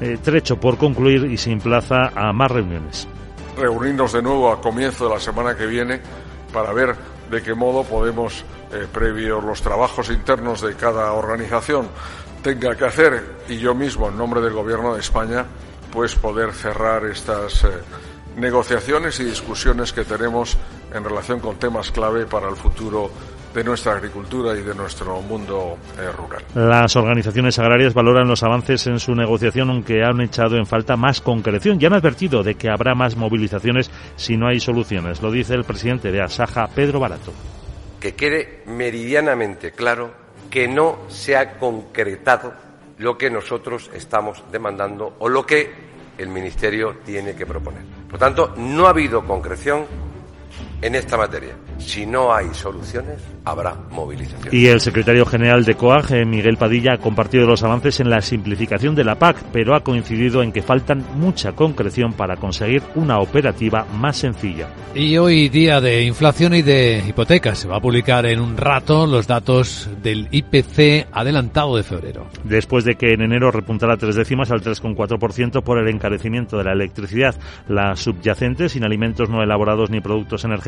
eh, 0.00 0.18
trecho 0.20 0.58
por 0.58 0.76
concluir 0.76 1.30
y 1.30 1.36
se 1.36 1.52
emplaza 1.52 2.10
a 2.16 2.32
más 2.32 2.50
reuniones. 2.50 3.06
Reunirnos 3.56 4.12
de 4.12 4.20
nuevo 4.20 4.50
a 4.50 4.60
comienzo 4.60 5.04
de 5.08 5.14
la 5.14 5.20
semana 5.20 5.56
que 5.56 5.66
viene 5.66 6.00
para 6.52 6.72
ver 6.72 6.96
de 7.30 7.42
qué 7.42 7.54
modo 7.54 7.84
podemos, 7.84 8.44
eh, 8.72 8.88
previo 8.92 9.40
los 9.40 9.62
trabajos 9.62 10.10
internos 10.10 10.62
de 10.62 10.74
cada 10.74 11.12
organización, 11.12 11.86
tenga 12.42 12.74
que 12.74 12.86
hacer 12.86 13.22
y 13.48 13.58
yo 13.58 13.72
mismo, 13.72 14.08
en 14.08 14.18
nombre 14.18 14.40
del 14.40 14.54
Gobierno 14.54 14.94
de 14.94 15.00
España, 15.00 15.46
pues 15.92 16.14
poder 16.14 16.52
cerrar 16.52 17.04
estas 17.06 17.64
eh, 17.64 17.68
negociaciones 18.36 19.18
y 19.20 19.24
discusiones 19.24 19.92
que 19.92 20.04
tenemos 20.04 20.56
en 20.94 21.04
relación 21.04 21.40
con 21.40 21.56
temas 21.56 21.90
clave 21.90 22.26
para 22.26 22.48
el 22.48 22.56
futuro 22.56 23.10
de 23.54 23.64
nuestra 23.64 23.92
agricultura 23.92 24.56
y 24.56 24.62
de 24.62 24.74
nuestro 24.74 25.20
mundo 25.22 25.78
eh, 25.98 26.10
rural. 26.12 26.44
Las 26.54 26.94
organizaciones 26.96 27.58
agrarias 27.58 27.94
valoran 27.94 28.28
los 28.28 28.42
avances 28.42 28.86
en 28.86 29.00
su 29.00 29.14
negociación, 29.14 29.70
aunque 29.70 30.04
han 30.04 30.20
echado 30.20 30.56
en 30.56 30.66
falta 30.66 30.96
más 30.96 31.20
concreción 31.20 31.78
y 31.80 31.86
han 31.86 31.94
advertido 31.94 32.42
de 32.42 32.54
que 32.54 32.68
habrá 32.68 32.94
más 32.94 33.16
movilizaciones 33.16 33.90
si 34.16 34.36
no 34.36 34.48
hay 34.48 34.60
soluciones. 34.60 35.22
Lo 35.22 35.30
dice 35.30 35.54
el 35.54 35.64
presidente 35.64 36.12
de 36.12 36.22
Asaja, 36.22 36.68
Pedro 36.68 37.00
Barato. 37.00 37.32
Que 38.00 38.14
quede 38.14 38.62
meridianamente 38.66 39.72
claro 39.72 40.12
que 40.50 40.68
no 40.68 40.98
se 41.08 41.36
ha 41.36 41.58
concretado 41.58 42.67
lo 42.98 43.16
que 43.16 43.30
nosotros 43.30 43.90
estamos 43.94 44.42
demandando 44.50 45.14
o 45.18 45.28
lo 45.28 45.46
que 45.46 45.88
el 46.18 46.28
Ministerio 46.28 46.96
tiene 47.04 47.34
que 47.34 47.46
proponer. 47.46 47.82
Por 48.10 48.18
tanto, 48.18 48.54
no 48.56 48.86
ha 48.86 48.90
habido 48.90 49.24
concreción 49.24 49.86
en 50.82 50.94
esta 50.94 51.16
materia. 51.16 51.56
Si 51.78 52.06
no 52.06 52.34
hay 52.34 52.46
soluciones, 52.52 53.20
habrá 53.44 53.74
movilización. 53.90 54.54
Y 54.54 54.66
el 54.66 54.80
secretario 54.80 55.24
general 55.24 55.64
de 55.64 55.74
COAG, 55.74 56.12
eh, 56.12 56.24
Miguel 56.24 56.56
Padilla, 56.56 56.94
ha 56.94 56.98
compartido 56.98 57.46
los 57.46 57.62
avances 57.62 58.00
en 58.00 58.10
la 58.10 58.20
simplificación 58.20 58.94
de 58.94 59.04
la 59.04 59.18
PAC, 59.18 59.44
pero 59.52 59.74
ha 59.74 59.80
coincidido 59.80 60.42
en 60.42 60.52
que 60.52 60.62
faltan 60.62 61.04
mucha 61.16 61.52
concreción 61.52 62.12
para 62.12 62.36
conseguir 62.36 62.82
una 62.94 63.20
operativa 63.20 63.86
más 63.94 64.16
sencilla. 64.16 64.68
Y 64.94 65.16
hoy 65.16 65.48
día 65.48 65.80
de 65.80 66.02
inflación 66.02 66.54
y 66.54 66.62
de 66.62 67.02
hipotecas. 67.06 67.58
Se 67.58 67.68
va 67.68 67.76
a 67.76 67.80
publicar 67.80 68.26
en 68.26 68.40
un 68.40 68.56
rato 68.56 69.06
los 69.06 69.26
datos 69.26 69.88
del 70.02 70.28
IPC 70.30 71.08
adelantado 71.12 71.76
de 71.76 71.82
febrero. 71.82 72.26
Después 72.44 72.84
de 72.84 72.96
que 72.96 73.12
en 73.12 73.22
enero 73.22 73.50
repuntara 73.50 73.96
tres 73.96 74.16
décimas 74.16 74.50
al 74.50 74.62
3,4% 74.62 75.62
por 75.62 75.78
el 75.78 75.88
encarecimiento 75.88 76.58
de 76.58 76.64
la 76.64 76.72
electricidad, 76.72 77.34
la 77.68 77.96
subyacente, 77.96 78.68
sin 78.68 78.84
alimentos 78.84 79.28
no 79.28 79.42
elaborados 79.42 79.90
ni 79.90 80.00
productos 80.00 80.44
energéticos, 80.44 80.67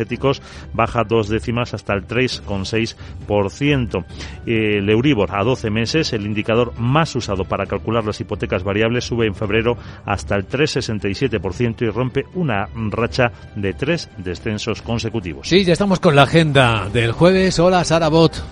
baja 0.72 1.04
dos 1.04 1.28
décimas 1.28 1.74
hasta 1.74 1.94
el 1.94 2.06
3,6%. 2.06 4.04
El 4.46 4.88
Euribor 4.88 5.34
a 5.34 5.42
12 5.44 5.70
meses, 5.70 6.12
el 6.12 6.26
indicador 6.26 6.72
más 6.78 7.14
usado 7.16 7.44
para 7.44 7.66
calcular 7.66 8.04
las 8.04 8.20
hipotecas 8.20 8.62
variables, 8.64 9.04
sube 9.04 9.26
en 9.26 9.34
febrero 9.34 9.76
hasta 10.04 10.36
el 10.36 10.46
3,67% 10.48 11.82
y 11.82 11.90
rompe 11.90 12.24
una 12.34 12.68
racha 12.90 13.32
de 13.54 13.72
tres 13.74 14.08
descensos 14.16 14.82
consecutivos. 14.82 15.48
Sí, 15.48 15.64
ya 15.64 15.72
estamos 15.72 16.00
con 16.00 16.16
la 16.16 16.22
agenda 16.22 16.88
del 16.92 17.12
jueves. 17.12 17.58
Hola, 17.58 17.84
Sara 17.84 18.08
Bot. 18.08 18.42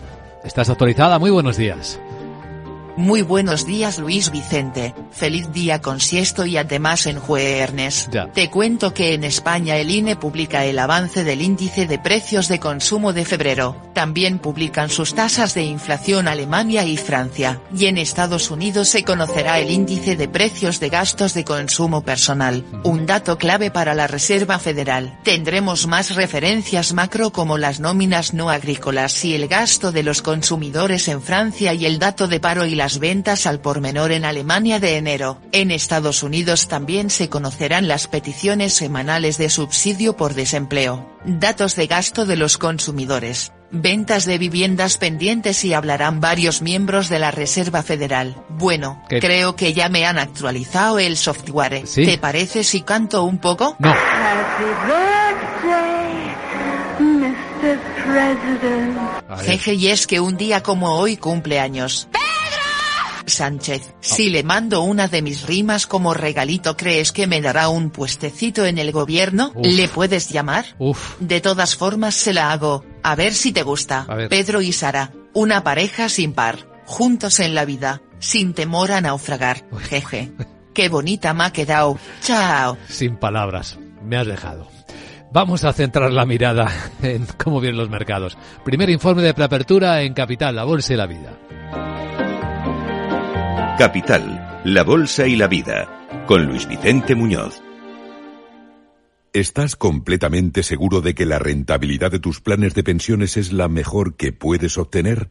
¿Estás 0.45 0.71
actualizada? 0.71 1.19
Muy 1.19 1.31
buenos 1.31 1.57
días. 1.57 2.01
Muy 2.99 3.23
buenos 3.23 3.65
días 3.65 4.01
Luis 4.01 4.33
Vicente, 4.33 4.93
feliz 5.13 5.53
día 5.53 5.81
con 5.81 6.01
siesto 6.01 6.47
y 6.47 6.57
además 6.57 7.07
en 7.07 7.21
jueves. 7.21 8.11
Te 8.35 8.51
cuento 8.51 8.93
que 8.93 9.15
en 9.15 9.23
España 9.23 9.77
el 9.77 9.89
INE 9.89 10.17
publica 10.17 10.65
el 10.65 10.81
avance 10.81 11.23
del 11.23 11.41
índice 11.41 11.87
de 11.87 12.01
precios 12.01 12.49
de 12.49 12.59
consumo 12.59 13.13
de 13.13 13.25
febrero, 13.25 13.77
también 13.95 14.41
publican 14.41 14.91
sus 14.91 15.15
tasas 15.15 15.55
de 15.55 15.63
inflación 15.63 16.27
Alemania 16.27 16.85
y 16.85 16.97
Francia, 16.97 17.61
y 17.73 17.87
en 17.87 17.99
Estados 17.99 18.51
Unidos 18.51 18.89
se 18.89 19.05
conocerá 19.05 19.61
el 19.61 19.71
índice 19.71 20.17
de 20.17 20.27
precios 20.27 20.81
de 20.81 20.89
gastos 20.89 21.35
de 21.35 21.45
consumo 21.45 22.03
personal, 22.03 22.65
un 22.83 23.07
dato 23.07 23.39
clave 23.39 23.71
para 23.71 23.95
la 23.95 24.09
Reserva 24.09 24.59
Federal. 24.59 25.17
Tendremos 25.23 25.87
más 25.87 26.17
referencias 26.17 26.93
macro 26.93 27.31
como 27.31 27.59
las 27.59 27.79
nóminas 27.79 28.35
no 28.35 28.51
agrícolas 28.51 29.25
y 29.25 29.37
el 29.37 29.47
gasto 29.47 29.93
de 29.93 30.03
los 30.03 30.21
consumidores 30.21 31.07
en 31.07 31.23
Francia 31.23 31.75
y 31.75 31.87
el 31.87 32.01
dato 32.01 32.27
de 32.27 32.41
paro 32.41 32.67
y 32.67 32.75
las 32.89 33.01
ventas 33.01 33.47
al 33.47 33.61
por 33.61 33.83
menor 33.83 34.13
en 34.13 34.25
Alemania 34.25 34.81
de 34.81 34.97
enero. 34.97 35.39
En 35.53 35.71
Estados 35.71 36.23
Unidos 36.23 36.69
también 36.69 37.11
se 37.11 37.29
conocerán 37.29 37.87
las 37.87 38.07
peticiones 38.07 38.73
semanales 38.73 39.37
de 39.37 39.51
subsidio 39.51 40.17
por 40.17 40.33
desempleo, 40.33 41.07
datos 41.27 41.77
de 41.77 41.87
gasto 41.87 42.25
de 42.25 42.37
los 42.37 42.57
consumidores, 42.57 43.53
ventas 43.71 44.25
de 44.25 44.39
viviendas 44.39 44.97
pendientes 44.97 45.67
y 45.67 45.75
hablarán 45.75 46.21
varios 46.21 46.63
miembros 46.63 47.11
de 47.11 47.19
la 47.19 47.31
Reserva 47.31 47.83
Federal. 47.83 48.43
Bueno, 48.49 49.05
¿Qué? 49.11 49.21
creo 49.21 49.55
que 49.55 49.75
ya 49.75 49.91
me 49.91 50.07
han 50.07 50.19
actualizado 50.19 50.99
el 50.99 51.19
software. 51.19 51.87
¿Sí? 51.87 52.07
¿Te 52.07 52.17
parece 52.17 52.65
si 52.65 52.81
canto 52.81 53.23
un 53.25 53.37
poco? 53.37 53.77
No. 53.81 53.95
President. 57.61 58.99
Jeje, 59.45 59.75
y 59.75 59.89
es 59.89 60.07
que 60.07 60.21
un 60.21 60.39
día 60.39 60.63
como 60.63 60.95
hoy 60.95 61.19
cumple 61.19 61.61
años. 61.61 62.09
Sánchez, 63.29 63.95
si 64.01 64.31
le 64.31 64.43
mando 64.43 64.83
una 64.83 65.09
de 65.09 65.23
mis 65.23 65.47
rimas 65.47 65.87
como 65.87 66.15
regalito, 66.15 66.77
¿crees 66.77 67.13
que 67.13 67.27
me 67.27 67.41
dará 67.41 67.69
un 67.69 67.91
puestecito 67.91 68.65
en 68.67 68.79
el 68.79 68.93
gobierno? 68.93 69.53
Uf. 69.55 69.67
¿Le 69.67 69.89
puedes 69.89 70.29
llamar? 70.31 70.67
Uf. 70.79 71.17
De 71.21 71.41
todas 71.41 71.77
formas 71.77 72.15
se 72.15 72.33
la 72.33 72.53
hago. 72.53 72.85
A 73.03 73.15
ver 73.15 73.35
si 73.35 73.53
te 73.53 73.63
gusta. 73.63 74.07
Pedro 74.29 74.61
y 74.61 74.73
Sara, 74.73 75.13
una 75.33 75.63
pareja 75.63 76.09
sin 76.09 76.33
par, 76.33 76.69
juntos 76.85 77.41
en 77.41 77.55
la 77.55 77.65
vida, 77.65 78.03
sin 78.19 78.55
temor 78.55 78.93
a 78.93 79.01
naufragar. 79.01 79.65
Jeje. 79.89 80.33
Qué 80.75 80.89
bonita 80.89 81.35
me 81.35 81.45
ha 81.45 81.53
quedado. 81.53 81.99
Chao. 82.23 82.77
Sin 82.89 83.17
palabras. 83.17 83.79
Me 84.05 84.17
has 84.17 84.27
dejado. 84.27 84.69
Vamos 85.31 85.65
a 85.65 85.73
centrar 85.73 86.13
la 86.13 86.25
mirada 86.25 86.73
en 87.03 87.27
cómo 87.37 87.61
vienen 87.61 87.79
los 87.79 87.91
mercados. 87.91 88.39
Primer 88.65 88.89
informe 88.91 89.23
de 89.23 89.35
preapertura 89.35 90.03
en 90.03 90.15
Capital, 90.15 90.57
la 90.57 90.65
Bolsa 90.65 90.95
y 90.95 90.97
la 90.97 91.07
Vida. 91.07 91.39
Capital, 93.79 94.61
la 94.65 94.83
Bolsa 94.83 95.29
y 95.29 95.37
la 95.37 95.47
Vida, 95.47 96.25
con 96.27 96.47
Luis 96.47 96.67
Vicente 96.67 97.15
Muñoz. 97.15 97.63
¿Estás 99.33 99.77
completamente 99.77 100.65
seguro 100.65 101.01
de 101.01 101.15
que 101.15 101.25
la 101.25 101.39
rentabilidad 101.39 102.11
de 102.11 102.19
tus 102.19 102.41
planes 102.41 102.75
de 102.75 102.83
pensiones 102.83 103.37
es 103.37 103.53
la 103.53 103.69
mejor 103.69 104.17
que 104.17 104.33
puedes 104.33 104.79
obtener? 104.79 105.31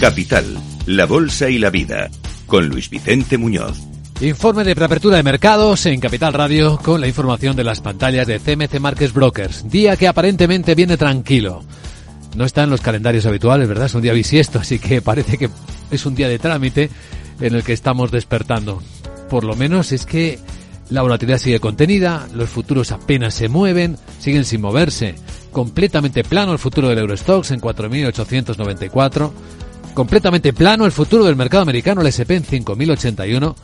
Capital, 0.00 0.56
la 0.86 1.04
Bolsa 1.04 1.50
y 1.50 1.58
la 1.58 1.68
Vida, 1.68 2.08
con 2.46 2.66
Luis 2.68 2.88
Vicente 2.88 3.36
Muñoz. 3.36 3.78
Informe 4.22 4.64
de 4.64 4.74
preapertura 4.74 5.18
de 5.18 5.22
mercados 5.22 5.84
en 5.84 6.00
Capital 6.00 6.32
Radio 6.32 6.78
con 6.82 7.02
la 7.02 7.06
información 7.06 7.54
de 7.54 7.64
las 7.64 7.82
pantallas 7.82 8.26
de 8.26 8.40
CMC 8.40 8.80
Markets 8.80 9.12
Brokers. 9.12 9.68
Día 9.68 9.98
que 9.98 10.08
aparentemente 10.08 10.74
viene 10.74 10.96
tranquilo. 10.96 11.62
No 12.34 12.46
está 12.46 12.62
en 12.62 12.70
los 12.70 12.80
calendarios 12.80 13.26
habituales, 13.26 13.68
¿verdad? 13.68 13.86
Es 13.86 13.94
un 13.94 14.00
día 14.00 14.14
bisiesto, 14.14 14.58
así 14.58 14.78
que 14.78 15.02
parece 15.02 15.36
que 15.36 15.50
es 15.90 16.06
un 16.06 16.14
día 16.14 16.30
de 16.30 16.38
trámite 16.38 16.88
en 17.38 17.54
el 17.54 17.62
que 17.62 17.74
estamos 17.74 18.10
despertando. 18.10 18.82
Por 19.28 19.44
lo 19.44 19.54
menos 19.54 19.92
es 19.92 20.06
que 20.06 20.38
la 20.88 21.02
volatilidad 21.02 21.36
sigue 21.36 21.60
contenida, 21.60 22.26
los 22.32 22.48
futuros 22.48 22.90
apenas 22.90 23.34
se 23.34 23.50
mueven, 23.50 23.98
siguen 24.18 24.46
sin 24.46 24.62
moverse. 24.62 25.14
Completamente 25.52 26.24
plano 26.24 26.52
el 26.52 26.58
futuro 26.58 26.88
del 26.88 27.00
Eurostox 27.00 27.50
en 27.50 27.60
4.894. 27.60 29.30
Completamente 29.94 30.52
plano 30.52 30.86
el 30.86 30.92
futuro 30.92 31.24
del 31.24 31.36
mercado 31.36 31.62
americano, 31.62 32.00
el 32.00 32.06
SP 32.08 32.36
en 32.36 32.44
5.081. 32.44 33.54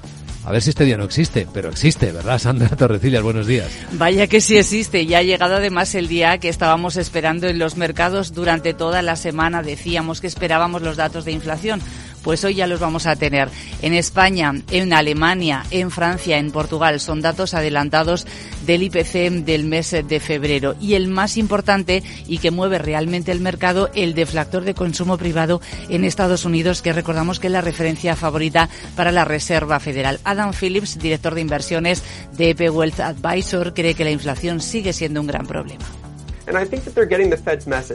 A 0.46 0.52
ver 0.52 0.62
si 0.62 0.70
este 0.70 0.84
día 0.84 0.96
no 0.96 1.02
existe, 1.02 1.44
pero 1.52 1.70
existe, 1.70 2.12
¿verdad, 2.12 2.38
Sandra 2.38 2.68
Torrecillas? 2.76 3.20
Buenos 3.20 3.48
días. 3.48 3.66
Vaya 3.92 4.28
que 4.28 4.40
sí 4.40 4.56
existe. 4.56 5.04
Ya 5.04 5.18
ha 5.18 5.22
llegado 5.22 5.56
además 5.56 5.92
el 5.96 6.06
día 6.06 6.38
que 6.38 6.48
estábamos 6.48 6.96
esperando 6.96 7.48
en 7.48 7.58
los 7.58 7.76
mercados 7.76 8.32
durante 8.32 8.72
toda 8.72 9.02
la 9.02 9.16
semana. 9.16 9.64
Decíamos 9.64 10.20
que 10.20 10.28
esperábamos 10.28 10.82
los 10.82 10.96
datos 10.96 11.24
de 11.24 11.32
inflación 11.32 11.80
pues 12.26 12.42
hoy 12.42 12.56
ya 12.56 12.66
los 12.66 12.80
vamos 12.80 13.06
a 13.06 13.14
tener 13.14 13.48
en 13.82 13.94
España, 13.94 14.52
en 14.72 14.92
Alemania, 14.92 15.62
en 15.70 15.92
Francia, 15.92 16.38
en 16.38 16.50
Portugal. 16.50 16.98
Son 16.98 17.22
datos 17.22 17.54
adelantados 17.54 18.26
del 18.66 18.82
IPC 18.82 19.44
del 19.44 19.62
mes 19.62 19.92
de 19.92 20.18
febrero. 20.18 20.74
Y 20.80 20.94
el 20.94 21.06
más 21.06 21.36
importante 21.36 22.02
y 22.26 22.38
que 22.38 22.50
mueve 22.50 22.78
realmente 22.78 23.30
el 23.30 23.38
mercado, 23.38 23.90
el 23.94 24.14
deflactor 24.14 24.64
de 24.64 24.74
consumo 24.74 25.18
privado 25.18 25.60
en 25.88 26.02
Estados 26.02 26.44
Unidos, 26.44 26.82
que 26.82 26.92
recordamos 26.92 27.38
que 27.38 27.46
es 27.46 27.52
la 27.52 27.60
referencia 27.60 28.16
favorita 28.16 28.68
para 28.96 29.12
la 29.12 29.24
Reserva 29.24 29.78
Federal. 29.78 30.18
Adam 30.24 30.52
Phillips, 30.52 30.98
director 30.98 31.32
de 31.32 31.42
inversiones 31.42 32.02
de 32.36 32.50
EP 32.50 32.74
Wealth 32.74 32.98
Advisor, 32.98 33.72
cree 33.72 33.94
que 33.94 34.02
la 34.02 34.10
inflación 34.10 34.60
sigue 34.60 34.92
siendo 34.92 35.20
un 35.20 35.28
gran 35.28 35.46
problema. 35.46 35.84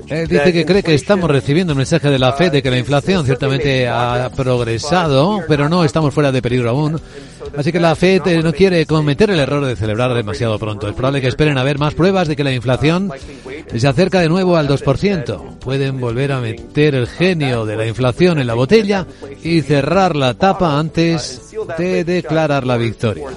Él 0.09 0.27
dice 0.27 0.51
que 0.51 0.65
cree 0.65 0.83
que 0.83 0.93
estamos 0.93 1.29
recibiendo 1.29 1.73
un 1.73 1.77
mensaje 1.77 2.09
de 2.09 2.19
la 2.19 2.33
Fed 2.33 2.51
de 2.51 2.61
que 2.61 2.69
la 2.69 2.77
inflación 2.77 3.25
ciertamente 3.25 3.87
ha 3.87 4.29
progresado, 4.35 5.41
pero 5.47 5.69
no 5.69 5.83
estamos 5.83 6.13
fuera 6.13 6.31
de 6.31 6.41
peligro 6.41 6.69
aún. 6.69 6.99
Así 7.55 7.71
que 7.71 7.79
la 7.79 7.95
Fed 7.95 8.27
eh, 8.27 8.43
no 8.43 8.53
quiere 8.53 8.85
cometer 8.85 9.29
el 9.29 9.39
error 9.39 9.65
de 9.65 9.75
celebrar 9.75 10.13
demasiado 10.13 10.59
pronto. 10.59 10.87
Es 10.87 10.93
probable 10.93 11.21
que 11.21 11.27
esperen 11.27 11.57
a 11.57 11.63
ver 11.63 11.79
más 11.79 11.93
pruebas 11.93 12.27
de 12.27 12.35
que 12.35 12.43
la 12.43 12.53
inflación 12.53 13.11
se 13.75 13.87
acerca 13.87 14.19
de 14.19 14.29
nuevo 14.29 14.57
al 14.57 14.67
2%. 14.67 15.59
Pueden 15.59 15.99
volver 15.99 16.31
a 16.31 16.39
meter 16.39 16.95
el 16.95 17.07
genio 17.07 17.65
de 17.65 17.77
la 17.77 17.87
inflación 17.87 18.39
en 18.39 18.47
la 18.47 18.53
botella 18.53 19.07
y 19.43 19.61
cerrar 19.61 20.15
la 20.15 20.33
tapa 20.33 20.77
antes 20.77 21.51
de 21.77 22.03
declarar 22.03 22.65
la 22.65 22.77
victoria 22.77 23.27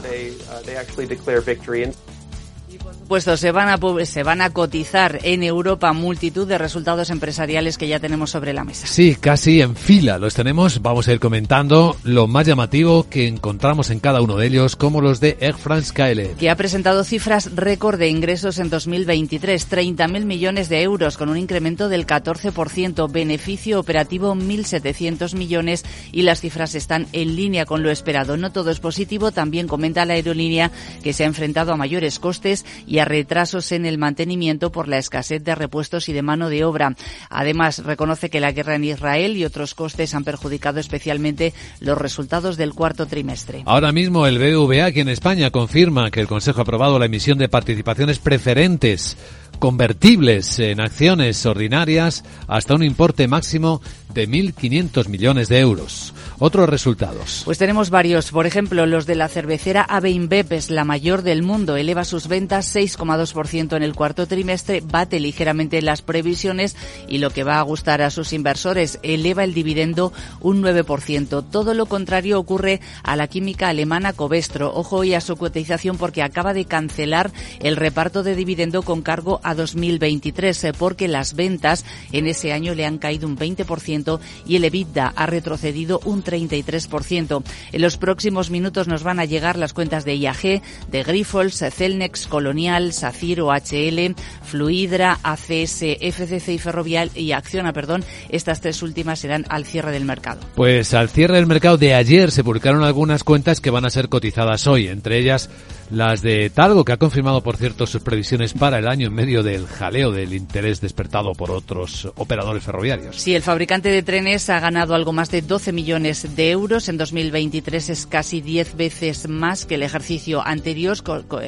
supuesto, 3.05 3.37
se 3.37 3.53
van, 3.53 3.69
a, 3.69 4.07
se 4.07 4.23
van 4.23 4.41
a 4.41 4.49
cotizar 4.49 5.19
en 5.25 5.43
Europa 5.43 5.93
multitud 5.93 6.49
de 6.49 6.57
resultados 6.57 7.11
empresariales 7.11 7.77
que 7.77 7.87
ya 7.87 8.01
tenemos 8.01 8.31
sobre 8.31 8.55
la 8.55 8.65
mesa. 8.65 8.87
Sí, 8.87 9.15
casi 9.21 9.61
en 9.61 9.77
fila 9.77 10.17
los 10.17 10.33
tenemos. 10.33 10.81
Vamos 10.81 11.07
a 11.07 11.13
ir 11.13 11.21
comentando 11.21 11.99
lo 12.03 12.27
más 12.27 12.47
llamativo 12.47 13.07
que 13.11 13.29
encontramos 13.29 13.91
en 13.91 14.01
cada 14.01 14.23
uno 14.23 14.39
de 14.39 14.47
ellos, 14.47 14.75
como 14.75 15.03
los 15.03 15.21
de 15.21 15.37
Air 15.41 15.55
France 15.55 15.93
KLM. 15.93 16.39
Que 16.39 16.49
ha 16.49 16.57
presentado 16.57 17.05
cifras 17.05 17.55
récord 17.55 17.99
de 17.99 18.09
ingresos 18.09 18.59
en 18.59 18.71
2023, 18.71 19.71
30.000 19.71 20.25
millones 20.25 20.71
de 20.71 20.81
euros, 20.81 21.19
con 21.19 21.29
un 21.29 21.37
incremento 21.37 21.91
del 21.91 22.07
14%, 22.07 23.13
beneficio 23.13 23.81
operativo 23.81 24.35
1.700 24.35 25.37
millones 25.37 25.85
y 26.11 26.23
las 26.23 26.41
cifras 26.41 26.75
están 26.75 27.07
en 27.13 27.37
línea 27.37 27.67
con 27.67 27.83
lo 27.83 27.91
esperado. 27.91 28.39
No 28.39 28.51
todo 28.51 28.71
es 28.71 28.81
positivo, 28.81 29.31
también 29.31 29.69
comenta 29.69 30.07
la 30.07 30.15
aerolínea 30.15 30.71
que 31.03 31.13
se 31.13 31.25
ha 31.25 31.27
enfrentado 31.27 31.71
a 31.71 31.77
mayores 31.77 32.19
costes 32.19 32.65
y 32.94 32.94
a 32.99 33.05
retrasos 33.05 33.73
en 33.73 33.87
el 33.87 33.99
mantenimiento 33.99 34.71
por 34.73 34.89
la 34.89 34.99
escasez 34.99 35.43
de 35.43 35.55
repuestos 35.55 36.09
y 36.09 36.13
de 36.13 36.23
mano 36.23 36.49
de 36.49 36.65
obra. 36.65 36.95
Además, 37.31 37.85
reconoce 37.85 38.31
que 38.31 38.41
la 38.41 38.53
guerra 38.53 38.77
en 38.77 38.85
Israel 38.85 39.37
y 39.37 39.45
otros 39.45 39.75
costes 39.75 40.15
han 40.15 40.25
perjudicado 40.25 40.81
especialmente 40.81 41.53
los 41.81 41.99
resultados 41.99 42.57
del 42.57 42.75
cuarto 42.75 43.07
trimestre. 43.07 43.63
Ahora 43.67 43.93
mismo 43.93 44.27
el 44.27 44.39
BVA 44.39 44.87
aquí 44.87 45.01
en 45.01 45.09
España 45.09 45.51
confirma 45.51 46.11
que 46.11 46.21
el 46.21 46.27
Consejo 46.27 46.61
ha 46.61 46.63
aprobado 46.63 46.99
la 46.99 47.07
emisión 47.07 47.39
de 47.39 47.49
participaciones 47.49 48.19
preferentes 48.19 49.17
convertibles 49.59 50.59
en 50.59 50.81
acciones 50.81 51.47
ordinarias 51.47 52.25
hasta 52.49 52.75
un 52.75 52.83
importe 52.83 53.29
máximo 53.29 53.81
de 54.13 54.29
1.500 54.29 55.09
millones 55.09 55.49
de 55.49 55.59
euros. 55.61 56.15
Otros 56.39 56.68
resultados. 56.68 57.43
Pues 57.45 57.59
tenemos 57.59 57.91
varios. 57.91 58.30
Por 58.30 58.47
ejemplo, 58.47 58.87
los 58.87 59.07
de 59.07 59.14
la 59.14 59.28
cervecera 59.28 59.82
AB 59.82 60.07
InBev, 60.07 60.53
es 60.53 60.70
la 60.70 60.85
mayor 60.85 61.22
del 61.22 61.43
mundo. 61.43 61.76
Eleva 61.76 62.05
sus 62.05 62.26
ventas 62.26 62.74
6,2% 62.74 63.76
en 63.76 63.82
el 63.82 63.95
cuarto 63.95 64.26
trimestre, 64.26 64.82
bate 64.85 65.20
ligeramente 65.20 65.80
las 65.82 66.03
previsiones 66.03 66.76
y 67.09 67.18
lo 67.18 67.30
que 67.30 67.45
va 67.45 67.59
a 67.59 67.62
gustar 67.62 68.03
a 68.03 68.11
sus 68.11 68.32
inversores, 68.32 68.99
eleva 69.03 69.45
el 69.45 69.55
dividendo 69.55 70.12
un 70.41 70.62
9%. 70.62 71.45
Todo 71.51 71.74
lo 71.74 71.87
contrario 71.87 72.39
ocurre 72.39 72.80
a 73.03 73.14
la 73.16 73.28
química 73.28 73.68
alemana 73.68 74.12
Covestro. 74.12 74.74
Ojo 74.74 74.97
hoy 74.97 75.14
a 75.14 75.20
su 75.20 75.37
cotización 75.37 75.99
porque 75.99 76.22
acaba 76.22 76.53
de 76.53 76.64
cancelar 76.64 77.30
el 77.61 77.76
reparto 77.76 78.22
de 78.22 78.35
dividendo 78.35 78.82
con 78.82 79.03
cargo 79.03 79.41
a 79.45 79.55
2023 79.55 80.64
eh, 80.64 80.72
porque 80.72 81.09
las 81.09 81.35
ventas 81.35 81.85
en 82.12 82.26
ese 82.26 82.53
año 82.53 82.74
le 82.74 82.87
han 82.87 82.99
caído 82.99 83.28
un 83.28 83.39
20% 83.39 84.18
y 84.47 84.57
el 84.57 84.64
EBITDA 84.64 85.12
ha 85.14 85.26
retrocedido 85.26 86.01
un 86.05 86.22
33%. 86.35 87.43
En 87.72 87.82
los 87.82 87.97
próximos 87.97 88.51
minutos 88.51 88.89
nos 88.89 89.03
van 89.03 89.20
a 89.20 89.24
llegar 89.24 89.59
las 89.59 89.72
cuentas 89.72 90.05
de 90.05 90.16
IAG, 90.16 90.62
de 90.91 91.03
Grifols, 91.03 91.64
Celnex, 91.72 92.26
Colonial, 92.26 92.93
Saciro, 92.93 93.51
HL, 93.53 94.14
Fluidra, 94.43 95.18
ACS, 95.22 95.85
FCC 96.01 96.49
y 96.49 96.59
Ferrovial 96.59 97.11
y 97.14 97.32
Acciona, 97.32 97.72
perdón. 97.72 98.05
Estas 98.28 98.61
tres 98.61 98.82
últimas 98.82 99.18
serán 99.20 99.45
al 99.49 99.64
cierre 99.64 99.93
del 99.93 100.05
mercado. 100.05 100.41
Pues 100.55 100.95
al 100.95 101.09
cierre 101.09 101.37
del 101.37 101.47
mercado 101.47 101.76
de 101.76 101.95
ayer 101.95 102.30
se 102.30 102.45
publicaron 102.45 102.85
algunas 102.85 103.24
cuentas 103.24 103.61
que 103.61 103.70
van 103.70 103.85
a 103.85 103.91
ser 103.91 104.09
cotizadas 104.09 104.66
hoy, 104.66 104.89
entre 104.89 105.18
ellas 105.18 105.51
las 105.95 106.23
de 106.23 106.51
Talgo, 106.51 106.85
que 106.85 106.93
ha 106.93 106.97
confirmado, 106.97 107.43
por 107.43 107.57
cierto, 107.57 107.87
sus 107.87 108.03
previsiones 108.03 108.53
para 108.53 108.79
el 108.79 108.89
año 108.89 109.07
en 109.07 109.15
medio 109.15 109.43
del 109.43 109.67
jaleo 109.67 110.11
del 110.11 110.35
interés 110.35 110.81
despertado 110.81 111.33
por 111.35 111.51
otros 111.51 112.11
operadores 112.17 112.65
ferroviarios. 112.65 113.17
Sí, 113.17 113.35
el 113.35 113.43
fabricante 113.43 113.91
de 113.91 114.03
trenes 114.03 114.51
ha 114.51 114.59
ganado 114.59 114.95
algo 114.95 115.13
más 115.13 115.31
de 115.31 115.43
12 115.43 115.73
millones 115.73 116.35
de 116.35 116.51
euros. 116.51 116.89
En 116.89 116.99
2023 116.99 117.91
es 117.91 118.07
casi 118.07 118.41
10 118.41 118.77
veces 118.77 119.29
más 119.29 119.67
que 119.67 119.77
el 119.77 119.83
ejercicio 119.83 120.45
anterior, 120.45 120.97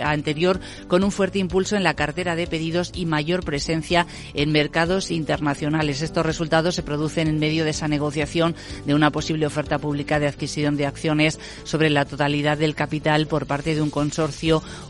anterior 0.04 0.60
con 0.86 1.02
un 1.02 1.10
fuerte 1.10 1.40
impulso 1.40 1.76
en 1.76 1.82
la 1.82 1.94
cartera 1.94 2.36
de 2.36 2.46
pedidos 2.46 2.92
y 2.94 3.06
mayor 3.06 3.44
presencia 3.44 4.06
en 4.34 4.52
mercados 4.52 5.10
internacionales. 5.10 6.02
Estos 6.02 6.24
resultados 6.24 6.76
se 6.76 6.82
producen 6.82 7.26
en 7.26 7.40
medio 7.40 7.64
de 7.64 7.70
esa 7.70 7.88
negociación 7.88 8.54
de 8.84 8.94
una 8.94 9.10
posible 9.10 9.46
oferta 9.46 9.78
pública 9.78 10.20
de 10.20 10.28
adquisición 10.28 10.76
de 10.76 10.86
acciones 10.86 11.40
sobre 11.64 11.90
la 11.90 12.04
totalidad 12.04 12.58
del 12.58 12.76
capital 12.76 13.26
por 13.26 13.46
parte 13.46 13.74
de 13.74 13.82
un 13.82 13.90
consorcio 13.90 14.35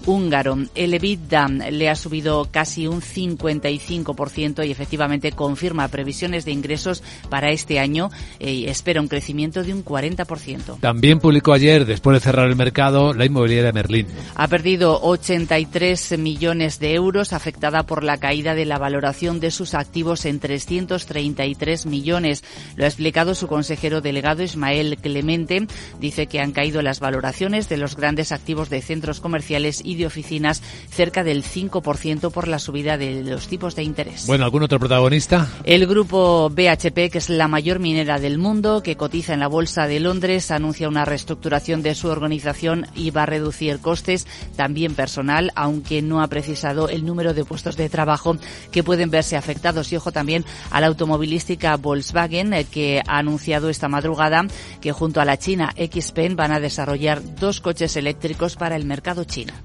húngaro. 0.07 0.59
El 0.75 0.95
EBITDA 0.95 1.49
le 1.71 1.89
ha 1.89 1.97
subido 1.97 2.49
casi 2.51 2.87
un 2.87 3.01
55% 3.01 4.67
y 4.67 4.71
efectivamente 4.71 5.33
confirma 5.33 5.89
previsiones 5.89 6.45
de 6.45 6.53
ingresos 6.53 7.03
para 7.29 7.51
este 7.51 7.79
año 7.79 8.11
eh, 8.39 8.53
y 8.53 8.67
espera 8.67 9.01
un 9.01 9.09
crecimiento 9.09 9.63
de 9.63 9.75
un 9.75 9.85
40%. 9.85 10.81
También 10.81 11.19
publicó 11.19 11.53
ayer, 11.53 11.85
después 11.85 12.15
de 12.15 12.21
cerrar 12.21 12.49
el 12.49 12.57
mercado, 12.57 13.13
la 13.13 13.25
inmobiliaria 13.25 13.73
Merlín. 13.73 14.07
Ha 14.35 14.49
perdido 14.49 15.01
83 15.03 16.19
millones 16.19 16.79
de 16.79 16.95
euros 16.95 17.33
afectada 17.33 17.85
por 17.85 18.05
la 18.05 18.19
caída 18.19 18.55
de 18.55 18.65
la 18.65 18.79
valoración 18.79 19.41
de 19.41 19.51
sus 19.51 19.75
activos 19.75 20.25
en 20.25 20.41
333 20.41 21.87
millones. 21.87 22.45
Lo 22.77 22.85
ha 22.85 22.89
explicado 22.89 23.35
su 23.35 23.47
consejero 23.47 24.01
delegado 24.01 24.43
Ismael 24.43 24.99
Clemente. 25.01 25.67
Dice 26.01 26.27
que 26.27 26.41
han 26.41 26.53
caído 26.53 26.83
las 26.83 27.01
valoraciones 27.01 27.69
de 27.69 27.77
los 27.77 27.97
grandes 27.97 28.33
activos 28.33 28.71
de 28.71 28.83
centros 28.83 29.21
comerciales 29.27 29.83
y 29.85 29.97
de 29.97 30.07
oficinas 30.07 30.63
cerca 30.89 31.25
del 31.25 31.43
5% 31.43 32.31
por 32.31 32.47
la 32.47 32.61
subida 32.61 32.97
de 32.97 33.25
los 33.25 33.49
tipos 33.49 33.75
de 33.75 33.83
interés. 33.83 34.29
Bueno, 34.29 34.45
¿algún 34.45 34.63
otro 34.63 34.79
protagonista? 34.79 35.49
El 35.65 35.89
grupo 35.89 36.49
BHP, 36.49 37.11
que 37.11 37.19
es 37.19 37.29
la 37.29 37.49
mayor 37.49 37.81
minera 37.81 38.21
del 38.21 38.39
mundo, 38.39 38.85
que 38.85 38.97
cotiza 38.97 39.35
en 39.35 39.41
la 39.41 39.49
Bolsa 39.49 39.89
de 39.89 39.99
Londres, 39.99 40.53
anuncia 40.53 40.89
una 40.89 41.05
reestructuración 41.05 41.83
de 41.83 41.97
su 41.97 42.07
organización 42.07 42.87
y 42.95 43.11
va 43.11 43.25
a 43.25 43.27
reducir 43.27 43.81
costes, 43.81 44.29
también 44.55 44.95
personal, 44.95 45.51
aunque 45.57 46.03
no 46.03 46.23
ha 46.23 46.29
precisado 46.29 46.89
el 46.89 47.05
número 47.05 47.35
de 47.35 47.45
puestos 47.45 47.77
de 47.77 47.89
trabajo 47.89 48.37
que 48.71 48.85
pueden 48.85 49.11
verse 49.11 49.37
afectados. 49.37 49.93
Y 49.93 49.97
ojo 49.97 50.13
también 50.13 50.45
a 50.71 50.81
la 50.81 50.87
automovilística 50.87 51.77
Volkswagen, 51.77 52.53
eh, 52.53 52.65
que 52.65 53.03
ha 53.09 53.19
anunciado 53.19 53.71
esta 53.71 53.89
madrugada 53.89 54.47
que 54.81 54.93
junto 54.93 55.21
a 55.21 55.25
la 55.25 55.37
China 55.37 55.75
XPeng 55.77 56.37
van 56.37 56.53
a 56.53 56.61
desarrollar 56.61 57.23
dos 57.41 57.61
coches 57.61 57.97
eléctricos 57.97 58.57
para 58.57 58.77
el 58.77 58.85
mercado 58.85 59.16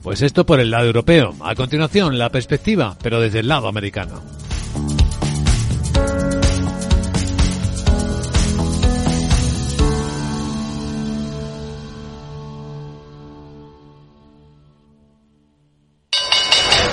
pues 0.02 0.22
esto 0.22 0.46
por 0.46 0.60
el 0.60 0.72
lado 0.72 0.86
europeo. 0.86 1.36
A 1.42 1.56
continuación, 1.56 2.18
la 2.18 2.30
perspectiva, 2.30 2.96
pero 3.02 3.20
desde 3.20 3.40
el 3.40 3.48
lado 3.48 3.68
americano. 3.68 4.22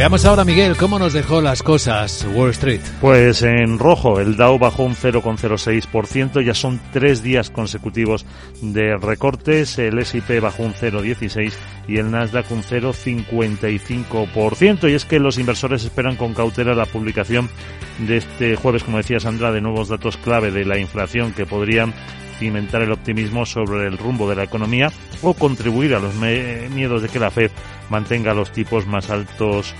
Veamos 0.00 0.24
ahora, 0.24 0.46
Miguel, 0.46 0.78
cómo 0.78 0.98
nos 0.98 1.12
dejó 1.12 1.42
las 1.42 1.62
cosas 1.62 2.26
Wall 2.34 2.52
Street. 2.52 2.80
Pues 3.02 3.42
en 3.42 3.78
rojo, 3.78 4.18
el 4.18 4.34
Dow 4.34 4.58
bajó 4.58 4.84
un 4.84 4.96
0,06%, 4.96 6.42
ya 6.42 6.54
son 6.54 6.80
tres 6.90 7.22
días 7.22 7.50
consecutivos 7.50 8.24
de 8.62 8.96
recortes, 8.96 9.78
el 9.78 9.98
S&P 9.98 10.40
bajó 10.40 10.62
un 10.62 10.72
0,16% 10.72 11.52
y 11.86 11.98
el 11.98 12.10
Nasdaq 12.10 12.50
un 12.50 12.62
0,55%. 12.62 14.90
Y 14.90 14.94
es 14.94 15.04
que 15.04 15.18
los 15.18 15.36
inversores 15.36 15.84
esperan 15.84 16.16
con 16.16 16.32
cautela 16.32 16.74
la 16.74 16.86
publicación 16.86 17.50
de 17.98 18.16
este 18.16 18.56
jueves, 18.56 18.84
como 18.84 18.96
decía 18.96 19.20
Sandra, 19.20 19.52
de 19.52 19.60
nuevos 19.60 19.88
datos 19.88 20.16
clave 20.16 20.50
de 20.50 20.64
la 20.64 20.78
inflación 20.78 21.34
que 21.34 21.44
podrían 21.44 21.92
cimentar 22.40 22.80
el 22.80 22.90
optimismo 22.90 23.44
sobre 23.44 23.86
el 23.86 23.98
rumbo 23.98 24.28
de 24.28 24.34
la 24.34 24.44
economía 24.44 24.90
o 25.22 25.34
contribuir 25.34 25.94
a 25.94 26.00
los 26.00 26.14
miedos 26.14 27.02
de 27.02 27.08
que 27.10 27.20
la 27.20 27.30
Fed 27.30 27.50
mantenga 27.90 28.32
los 28.32 28.50
tipos 28.50 28.86
más 28.86 29.10
altos 29.10 29.74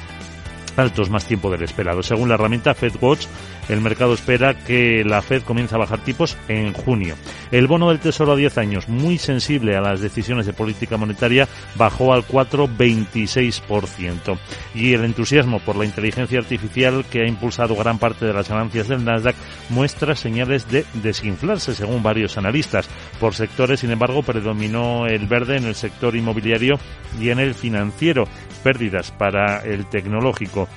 altos 0.77 1.11
más 1.11 1.25
tiempo 1.25 1.51
del 1.51 1.63
esperado. 1.63 2.03
Según 2.03 2.29
la 2.29 2.35
herramienta 2.37 2.75
FedWatch, 2.75 3.27
el 3.71 3.81
mercado 3.81 4.12
espera 4.14 4.55
que 4.55 5.05
la 5.05 5.23
Fed 5.23 5.43
comience 5.43 5.77
a 5.77 5.79
bajar 5.79 6.01
tipos 6.01 6.37
en 6.49 6.73
junio. 6.73 7.14
El 7.53 7.68
bono 7.68 7.89
del 7.89 8.01
Tesoro 8.01 8.33
a 8.33 8.37
10 8.37 8.59
años, 8.59 8.89
muy 8.89 9.16
sensible 9.16 9.77
a 9.77 9.81
las 9.81 10.01
decisiones 10.01 10.47
de 10.47 10.53
política 10.53 10.97
monetaria, 10.97 11.47
bajó 11.77 12.12
al 12.12 12.27
4,26%. 12.27 14.37
Y 14.75 14.95
el 14.95 15.05
entusiasmo 15.05 15.61
por 15.61 15.77
la 15.77 15.85
inteligencia 15.85 16.41
artificial 16.41 17.05
que 17.11 17.23
ha 17.23 17.29
impulsado 17.29 17.77
gran 17.77 17.99
parte 17.99 18.27
de 18.27 18.33
las 18.33 18.49
ganancias 18.49 18.89
del 18.89 19.05
Nasdaq 19.05 19.37
muestra 19.68 20.16
señales 20.16 20.68
de 20.68 20.85
desinflarse, 20.95 21.73
según 21.75 22.03
varios 22.03 22.39
analistas. 22.39 22.89
Por 23.21 23.35
sectores, 23.35 23.79
sin 23.81 23.93
embargo, 23.93 24.23
predominó 24.23 25.07
el 25.07 25.29
verde 25.29 25.59
en 25.59 25.66
el 25.66 25.77
sector 25.77 26.16
inmobiliario 26.16 26.81
y 27.21 27.29
en 27.31 27.39
el 27.39 27.55
financiero. 27.55 28.27
Pérdidas 28.64 29.12
para 29.12 29.61
el 29.61 29.87
tecnológico 29.87 30.68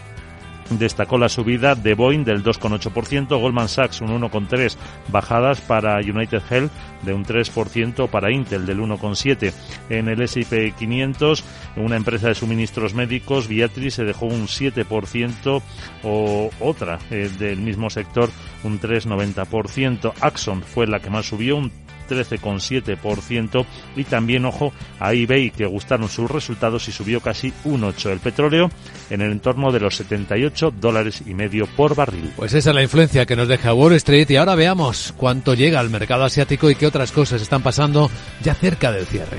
destacó 0.70 1.18
la 1.18 1.30
subida 1.30 1.76
de 1.76 1.93
Boeing 1.93 2.24
del 2.24 2.43
2,8%, 2.43 3.39
Goldman 3.39 3.70
Sachs 3.70 4.01
un 4.01 4.09
1,3%, 4.22 4.76
bajadas 5.09 5.61
para 5.61 5.97
United 5.97 6.41
Health 6.49 6.72
de 7.03 7.14
un 7.14 7.26
3%, 7.26 8.09
para 8.09 8.32
Intel 8.32 8.66
del 8.66 8.80
1,7%. 8.80 9.53
En 9.89 10.07
el 10.07 10.22
S&P 10.22 10.74
500, 10.78 11.43
una 11.78 11.95
empresa 11.95 12.30
de 12.30 12.36
suministros 12.36 12.93
médicos, 12.93 13.47
Viatris, 13.47 13.95
se 13.95 14.03
dejó 14.03 14.26
un 14.26 14.47
7% 14.47 15.61
o 16.03 16.49
otra 16.59 16.99
eh, 17.11 17.30
del 17.38 17.59
mismo 17.59 17.89
sector 17.89 18.30
un 18.64 18.80
3,90%. 18.80 20.14
Axon 20.22 20.64
fue 20.64 20.88
la 20.88 20.99
que 20.99 21.09
más 21.09 21.28
subió, 21.28 21.57
un 21.57 21.72
13,7% 22.14 23.66
y 23.95 24.03
también, 24.03 24.45
ojo, 24.45 24.74
a 24.99 25.14
eBay 25.14 25.51
que 25.51 25.66
gustaron 25.66 26.09
sus 26.09 26.30
resultados 26.30 26.88
y 26.88 26.91
subió 26.91 27.22
casi 27.22 27.53
un 27.64 27.84
8. 27.84 28.11
El 28.11 28.20
petróleo 28.20 28.70
en 29.09 29.22
el 29.22 29.32
entorno 29.32 29.72
de 29.72 29.80
los 29.80 29.95
78 29.95 30.74
dólares 30.80 31.24
y 31.26 31.34
medio 31.34 31.68
por 31.68 31.95
barril. 31.95 32.34
Pues 32.36 32.53
esa 32.53 32.70
es 32.70 32.76
la 32.76 32.84
influencia 32.84 33.26
que 33.26 33.36
nos 33.36 33.47
deja 33.47 33.74
Wall 33.74 33.93
Street 33.93 34.30
y 34.30 34.36
ahora 34.36 34.55
veamos 34.55 35.14
cuánto 35.18 35.53
llega 35.53 35.80
al 35.80 35.89
mercado 35.89 36.24
asiático 36.24 36.70
y 36.70 36.76
qué 36.76 36.88
otras 36.88 37.11
cosas 37.11 37.41
están 37.41 37.61
pasando 37.61 38.09
ya 38.41 38.53
cerca 38.53 38.91
del 38.91 39.05
cierre. 39.05 39.38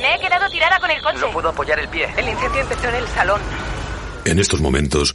Me 0.00 0.14
he 0.14 0.18
quedado 0.20 0.48
tirada 0.50 0.78
con 0.78 0.90
el 0.90 1.02
coche. 1.02 1.18
No 1.20 1.30
puedo 1.32 1.48
apoyar 1.48 1.78
el 1.78 1.88
pie. 1.88 2.08
El 2.16 2.28
incendio 2.28 2.60
empezó 2.60 2.88
en 2.88 2.94
el 2.96 3.06
salón. 3.08 3.40
En 4.26 4.38
estos 4.38 4.60
momentos, 4.60 5.14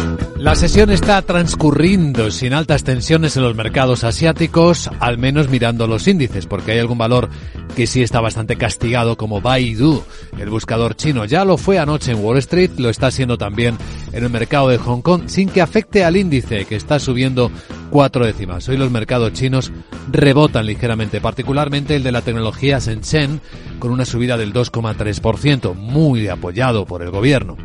La 0.41 0.55
sesión 0.55 0.89
está 0.89 1.21
transcurriendo 1.21 2.31
sin 2.31 2.53
altas 2.53 2.83
tensiones 2.83 3.37
en 3.37 3.43
los 3.43 3.55
mercados 3.55 4.03
asiáticos, 4.03 4.89
al 4.99 5.19
menos 5.19 5.49
mirando 5.49 5.85
los 5.85 6.07
índices, 6.07 6.47
porque 6.47 6.71
hay 6.71 6.79
algún 6.79 6.97
valor 6.97 7.29
que 7.75 7.85
sí 7.85 8.01
está 8.01 8.21
bastante 8.21 8.55
castigado 8.55 9.17
como 9.17 9.39
Baidu, 9.39 10.01
el 10.39 10.49
buscador 10.49 10.95
chino. 10.95 11.25
Ya 11.25 11.45
lo 11.45 11.57
fue 11.57 11.77
anoche 11.77 12.13
en 12.13 12.25
Wall 12.25 12.39
Street, 12.39 12.71
lo 12.79 12.89
está 12.89 13.05
haciendo 13.07 13.37
también 13.37 13.77
en 14.13 14.23
el 14.23 14.31
mercado 14.31 14.69
de 14.69 14.79
Hong 14.79 15.01
Kong, 15.01 15.25
sin 15.27 15.47
que 15.47 15.61
afecte 15.61 16.03
al 16.03 16.17
índice, 16.17 16.65
que 16.65 16.75
está 16.75 16.97
subiendo 16.97 17.51
cuatro 17.91 18.25
décimas. 18.25 18.67
Hoy 18.67 18.77
los 18.77 18.89
mercados 18.89 19.33
chinos 19.33 19.71
rebotan 20.11 20.65
ligeramente, 20.65 21.21
particularmente 21.21 21.95
el 21.95 22.01
de 22.01 22.13
la 22.13 22.23
tecnología 22.23 22.79
Shenzhen, 22.79 23.41
con 23.77 23.91
una 23.91 24.05
subida 24.05 24.37
del 24.37 24.53
2,3%, 24.53 25.75
muy 25.75 26.29
apoyado 26.29 26.87
por 26.87 27.03
el 27.03 27.11
gobierno. 27.11 27.57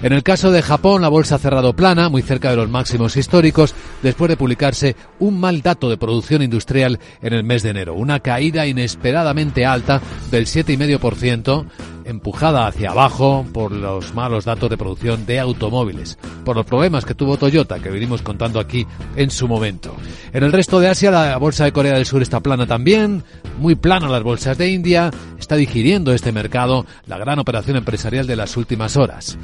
En 0.00 0.12
el 0.12 0.22
caso 0.22 0.52
de 0.52 0.62
Japón, 0.62 1.02
la 1.02 1.08
bolsa 1.08 1.34
ha 1.34 1.38
cerrado 1.38 1.74
plana, 1.74 2.08
muy 2.08 2.22
cerca 2.22 2.50
de 2.50 2.56
los 2.56 2.68
máximos 2.68 3.16
históricos, 3.16 3.74
después 4.00 4.28
de 4.28 4.36
publicarse 4.36 4.94
un 5.18 5.40
mal 5.40 5.60
dato 5.60 5.90
de 5.90 5.96
producción 5.96 6.40
industrial 6.40 7.00
en 7.20 7.32
el 7.32 7.42
mes 7.42 7.64
de 7.64 7.70
enero. 7.70 7.94
Una 7.94 8.20
caída 8.20 8.64
inesperadamente 8.64 9.66
alta 9.66 10.00
del 10.30 10.46
7,5%, 10.46 11.66
empujada 12.04 12.66
hacia 12.66 12.90
abajo 12.90 13.44
por 13.52 13.72
los 13.72 14.14
malos 14.14 14.44
datos 14.44 14.70
de 14.70 14.78
producción 14.78 15.26
de 15.26 15.40
automóviles, 15.40 16.16
por 16.44 16.56
los 16.56 16.64
problemas 16.64 17.04
que 17.04 17.14
tuvo 17.14 17.36
Toyota, 17.36 17.80
que 17.80 17.90
venimos 17.90 18.22
contando 18.22 18.60
aquí 18.60 18.86
en 19.16 19.30
su 19.30 19.46
momento. 19.46 19.94
En 20.32 20.42
el 20.44 20.52
resto 20.52 20.80
de 20.80 20.88
Asia, 20.88 21.10
la 21.10 21.36
bolsa 21.36 21.64
de 21.64 21.72
Corea 21.72 21.94
del 21.94 22.06
Sur 22.06 22.22
está 22.22 22.40
plana 22.40 22.66
también, 22.66 23.24
muy 23.58 23.74
plana 23.74 24.08
las 24.08 24.22
bolsas 24.22 24.56
de 24.56 24.70
India, 24.70 25.10
está 25.38 25.56
digiriendo 25.56 26.12
este 26.12 26.32
mercado 26.32 26.86
la 27.06 27.18
gran 27.18 27.38
operación 27.38 27.76
empresarial 27.76 28.26
de 28.26 28.36
las 28.36 28.56
últimas 28.56 28.96
horas. 28.96 29.38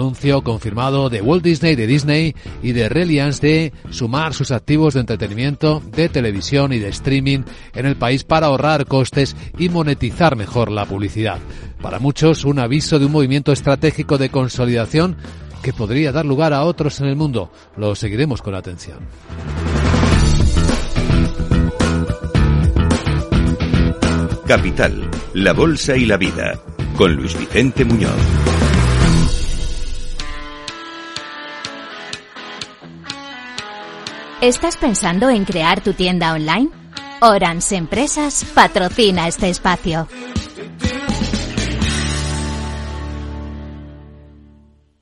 Anuncio 0.00 0.42
confirmado 0.42 1.10
de 1.10 1.20
Walt 1.20 1.44
Disney, 1.44 1.76
de 1.76 1.86
Disney 1.86 2.34
y 2.62 2.72
de 2.72 2.88
Reliance 2.88 3.46
de 3.46 3.72
sumar 3.90 4.32
sus 4.32 4.50
activos 4.50 4.94
de 4.94 5.00
entretenimiento, 5.00 5.82
de 5.94 6.08
televisión 6.08 6.72
y 6.72 6.78
de 6.78 6.88
streaming 6.88 7.40
en 7.74 7.84
el 7.84 7.96
país 7.96 8.24
para 8.24 8.46
ahorrar 8.46 8.86
costes 8.86 9.36
y 9.58 9.68
monetizar 9.68 10.36
mejor 10.36 10.70
la 10.70 10.86
publicidad. 10.86 11.38
Para 11.82 11.98
muchos, 11.98 12.46
un 12.46 12.60
aviso 12.60 12.98
de 12.98 13.04
un 13.04 13.12
movimiento 13.12 13.52
estratégico 13.52 14.16
de 14.16 14.30
consolidación 14.30 15.16
que 15.62 15.74
podría 15.74 16.12
dar 16.12 16.24
lugar 16.24 16.54
a 16.54 16.64
otros 16.64 16.98
en 17.00 17.06
el 17.06 17.16
mundo. 17.16 17.52
Lo 17.76 17.94
seguiremos 17.94 18.40
con 18.40 18.54
atención. 18.54 19.00
Capital, 24.46 25.10
la 25.34 25.52
Bolsa 25.52 25.94
y 25.94 26.06
la 26.06 26.16
Vida, 26.16 26.58
con 26.96 27.14
Luis 27.14 27.38
Vicente 27.38 27.84
Muñoz. 27.84 28.69
¿Estás 34.40 34.78
pensando 34.78 35.28
en 35.28 35.44
crear 35.44 35.82
tu 35.82 35.92
tienda 35.92 36.32
online? 36.32 36.70
Orange 37.20 37.76
Empresas 37.76 38.46
patrocina 38.54 39.28
este 39.28 39.50
espacio. 39.50 40.08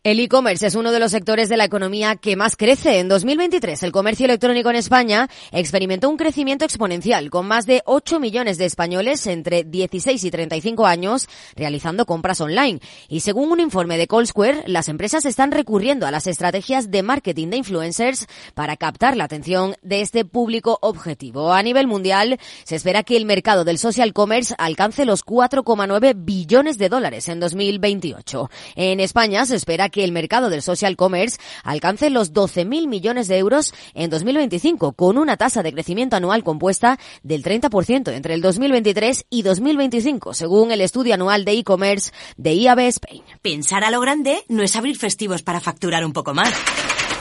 El 0.08 0.20
e-commerce 0.20 0.66
es 0.66 0.74
uno 0.74 0.90
de 0.90 1.00
los 1.00 1.10
sectores 1.10 1.50
de 1.50 1.58
la 1.58 1.66
economía 1.66 2.16
que 2.16 2.34
más 2.34 2.56
crece. 2.56 2.98
En 2.98 3.10
2023, 3.10 3.82
el 3.82 3.92
comercio 3.92 4.24
electrónico 4.24 4.70
en 4.70 4.76
España 4.76 5.28
experimentó 5.52 6.08
un 6.08 6.16
crecimiento 6.16 6.64
exponencial, 6.64 7.28
con 7.28 7.46
más 7.46 7.66
de 7.66 7.82
8 7.84 8.18
millones 8.18 8.56
de 8.56 8.64
españoles 8.64 9.26
entre 9.26 9.64
16 9.64 10.24
y 10.24 10.30
35 10.30 10.86
años 10.86 11.28
realizando 11.56 12.06
compras 12.06 12.40
online. 12.40 12.80
Y 13.10 13.20
según 13.20 13.52
un 13.52 13.60
informe 13.60 13.98
de 13.98 14.06
Callsquare, 14.06 14.64
las 14.66 14.88
empresas 14.88 15.26
están 15.26 15.50
recurriendo 15.52 16.06
a 16.06 16.10
las 16.10 16.26
estrategias 16.26 16.90
de 16.90 17.02
marketing 17.02 17.48
de 17.48 17.58
influencers 17.58 18.28
para 18.54 18.78
captar 18.78 19.14
la 19.14 19.24
atención 19.24 19.76
de 19.82 20.00
este 20.00 20.24
público 20.24 20.78
objetivo. 20.80 21.52
A 21.52 21.62
nivel 21.62 21.86
mundial, 21.86 22.40
se 22.64 22.76
espera 22.76 23.02
que 23.02 23.18
el 23.18 23.26
mercado 23.26 23.64
del 23.64 23.76
social 23.76 24.14
commerce 24.14 24.54
alcance 24.56 25.04
los 25.04 25.22
4,9 25.22 26.14
billones 26.16 26.78
de 26.78 26.88
dólares 26.88 27.28
en 27.28 27.40
2028. 27.40 28.50
En 28.74 29.00
España 29.00 29.44
se 29.44 29.56
espera 29.56 29.90
que 29.90 29.97
que 29.98 30.04
el 30.04 30.12
mercado 30.12 30.48
del 30.48 30.62
social 30.62 30.94
commerce 30.94 31.38
alcance 31.64 32.08
los 32.08 32.32
12.000 32.32 32.86
millones 32.86 33.26
de 33.26 33.36
euros 33.36 33.74
en 33.94 34.10
2025, 34.10 34.92
con 34.92 35.18
una 35.18 35.36
tasa 35.36 35.64
de 35.64 35.72
crecimiento 35.72 36.14
anual 36.14 36.44
compuesta 36.44 37.00
del 37.24 37.42
30% 37.42 38.12
entre 38.12 38.34
el 38.34 38.40
2023 38.40 39.26
y 39.28 39.42
2025, 39.42 40.34
según 40.34 40.70
el 40.70 40.82
estudio 40.82 41.14
anual 41.14 41.44
de 41.44 41.54
e-commerce 41.54 42.12
de 42.36 42.54
IAB 42.54 42.78
Spain. 42.78 43.24
Pensar 43.42 43.82
a 43.82 43.90
lo 43.90 44.00
grande 44.00 44.44
no 44.48 44.62
es 44.62 44.76
abrir 44.76 44.96
festivos 44.96 45.42
para 45.42 45.58
facturar 45.58 46.04
un 46.04 46.12
poco 46.12 46.32
más. 46.32 46.54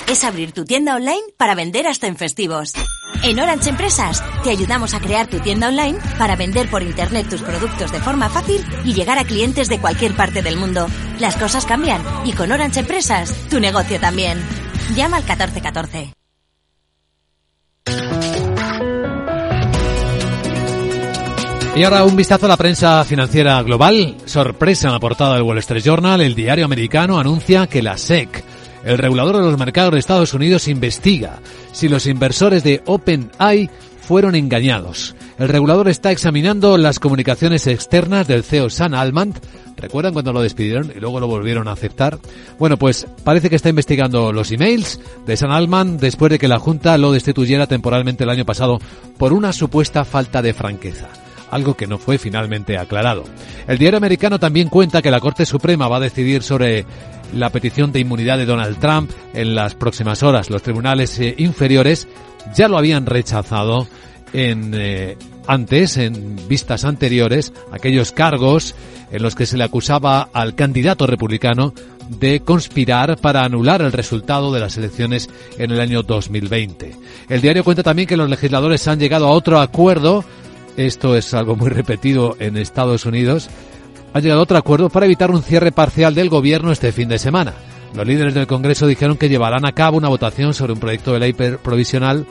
Es 0.07 0.23
abrir 0.23 0.53
tu 0.53 0.63
tienda 0.63 0.95
online 0.95 1.21
para 1.35 1.53
vender 1.53 1.85
hasta 1.85 2.07
en 2.07 2.15
festivos. 2.15 2.73
En 3.23 3.39
Orange 3.39 3.69
Empresas 3.69 4.23
te 4.41 4.51
ayudamos 4.51 4.93
a 4.93 5.01
crear 5.01 5.27
tu 5.27 5.39
tienda 5.39 5.67
online 5.67 5.99
para 6.17 6.37
vender 6.37 6.69
por 6.69 6.81
internet 6.81 7.27
tus 7.29 7.41
productos 7.41 7.91
de 7.91 7.99
forma 7.99 8.29
fácil 8.29 8.63
y 8.85 8.93
llegar 8.93 9.17
a 9.19 9.25
clientes 9.25 9.67
de 9.67 9.79
cualquier 9.79 10.15
parte 10.15 10.41
del 10.41 10.57
mundo 10.57 10.87
Las 11.19 11.35
cosas 11.35 11.65
cambian 11.65 12.01
y 12.25 12.31
con 12.31 12.51
Orange 12.51 12.79
Empresas, 12.79 13.33
tu 13.49 13.59
negocio 13.59 13.99
también. 13.99 14.39
Llama 14.95 15.17
al 15.17 15.23
1414. 15.23 16.13
Y 21.77 21.83
ahora 21.83 22.05
un 22.05 22.15
vistazo 22.15 22.47
a 22.47 22.49
la 22.49 22.57
prensa 22.57 23.05
financiera 23.05 23.61
global. 23.61 24.15
Sorpresa 24.25 24.87
en 24.87 24.93
la 24.93 24.99
portada 24.99 25.35
del 25.35 25.43
Wall 25.43 25.59
Street 25.59 25.83
Journal. 25.83 26.21
El 26.21 26.33
diario 26.33 26.65
americano 26.65 27.19
anuncia 27.19 27.67
que 27.67 27.83
la 27.83 27.99
SEC, 27.99 28.43
el 28.87 28.97
regulador 28.97 29.35
de 29.35 29.43
los 29.43 29.59
mercados 29.59 29.91
de 29.91 29.99
Estados 29.99 30.33
Unidos, 30.33 30.69
investiga 30.69 31.39
si 31.73 31.89
los 31.89 32.07
inversores 32.07 32.63
de 32.63 32.81
OpenAI 32.85 33.69
fueron 33.99 34.33
engañados. 34.35 35.13
El 35.37 35.49
regulador 35.49 35.89
está 35.89 36.11
examinando 36.11 36.77
las 36.77 36.99
comunicaciones 36.99 37.67
externas 37.67 38.27
del 38.27 38.43
CEO 38.43 38.69
Sam 38.69 38.93
Altman. 38.93 39.33
¿Recuerdan 39.75 40.13
cuando 40.13 40.31
lo 40.31 40.41
despidieron 40.41 40.93
y 40.95 41.01
luego 41.01 41.19
lo 41.19 41.27
volvieron 41.27 41.67
a 41.67 41.73
aceptar? 41.73 42.17
Bueno, 42.57 42.77
pues 42.77 43.05
parece 43.25 43.49
que 43.49 43.57
está 43.57 43.67
investigando 43.67 44.31
los 44.31 44.51
emails 44.53 45.01
de 45.25 45.35
Sam 45.35 45.51
Altman 45.51 45.97
después 45.97 46.31
de 46.31 46.39
que 46.39 46.47
la 46.47 46.57
Junta 46.57 46.97
lo 46.97 47.11
destituyera 47.11 47.67
temporalmente 47.67 48.23
el 48.23 48.29
año 48.29 48.45
pasado 48.45 48.79
por 49.17 49.33
una 49.33 49.51
supuesta 49.51 50.05
falta 50.05 50.41
de 50.41 50.53
franqueza 50.53 51.09
algo 51.51 51.75
que 51.75 51.87
no 51.87 51.97
fue 51.97 52.17
finalmente 52.17 52.77
aclarado. 52.77 53.23
El 53.67 53.77
diario 53.77 53.97
americano 53.97 54.39
también 54.39 54.69
cuenta 54.69 55.01
que 55.01 55.11
la 55.11 55.19
Corte 55.19 55.45
Suprema 55.45 55.87
va 55.87 55.97
a 55.97 56.01
decidir 56.01 56.43
sobre 56.43 56.85
la 57.33 57.49
petición 57.49 57.91
de 57.91 57.99
inmunidad 57.99 58.37
de 58.37 58.45
Donald 58.45 58.79
Trump 58.79 59.11
en 59.33 59.55
las 59.55 59.75
próximas 59.75 60.23
horas. 60.23 60.49
Los 60.49 60.63
tribunales 60.63 61.19
eh, 61.19 61.35
inferiores 61.37 62.07
ya 62.55 62.67
lo 62.67 62.77
habían 62.77 63.05
rechazado 63.05 63.87
en 64.33 64.73
eh, 64.73 65.17
antes, 65.47 65.97
en 65.97 66.35
vistas 66.47 66.83
anteriores, 66.83 67.53
aquellos 67.71 68.11
cargos 68.11 68.75
en 69.11 69.23
los 69.23 69.35
que 69.35 69.45
se 69.45 69.57
le 69.57 69.63
acusaba 69.63 70.29
al 70.33 70.55
candidato 70.55 71.07
republicano 71.07 71.73
de 72.09 72.41
conspirar 72.41 73.17
para 73.17 73.43
anular 73.43 73.81
el 73.81 73.91
resultado 73.91 74.53
de 74.53 74.59
las 74.59 74.77
elecciones 74.77 75.29
en 75.57 75.71
el 75.71 75.79
año 75.79 76.03
2020. 76.03 76.95
El 77.29 77.41
diario 77.41 77.63
cuenta 77.63 77.83
también 77.83 78.07
que 78.07 78.17
los 78.17 78.29
legisladores 78.29 78.87
han 78.87 78.99
llegado 78.99 79.27
a 79.27 79.31
otro 79.31 79.59
acuerdo 79.59 80.23
esto 80.77 81.15
es 81.15 81.33
algo 81.33 81.55
muy 81.55 81.69
repetido 81.69 82.37
en 82.39 82.55
Estados 82.55 83.05
Unidos, 83.05 83.49
ha 84.13 84.19
llegado 84.19 84.39
a 84.39 84.43
otro 84.43 84.57
acuerdo 84.57 84.89
para 84.89 85.05
evitar 85.05 85.31
un 85.31 85.43
cierre 85.43 85.71
parcial 85.71 86.15
del 86.15 86.29
gobierno 86.29 86.71
este 86.71 86.91
fin 86.91 87.09
de 87.09 87.19
semana. 87.19 87.53
Los 87.93 88.07
líderes 88.07 88.33
del 88.33 88.47
Congreso 88.47 88.87
dijeron 88.87 89.17
que 89.17 89.29
llevarán 89.29 89.65
a 89.65 89.73
cabo 89.73 89.97
una 89.97 90.07
votación 90.07 90.53
sobre 90.53 90.73
un 90.73 90.79
proyecto 90.79 91.13
de 91.13 91.19
ley 91.19 91.33
provisional 91.33 92.25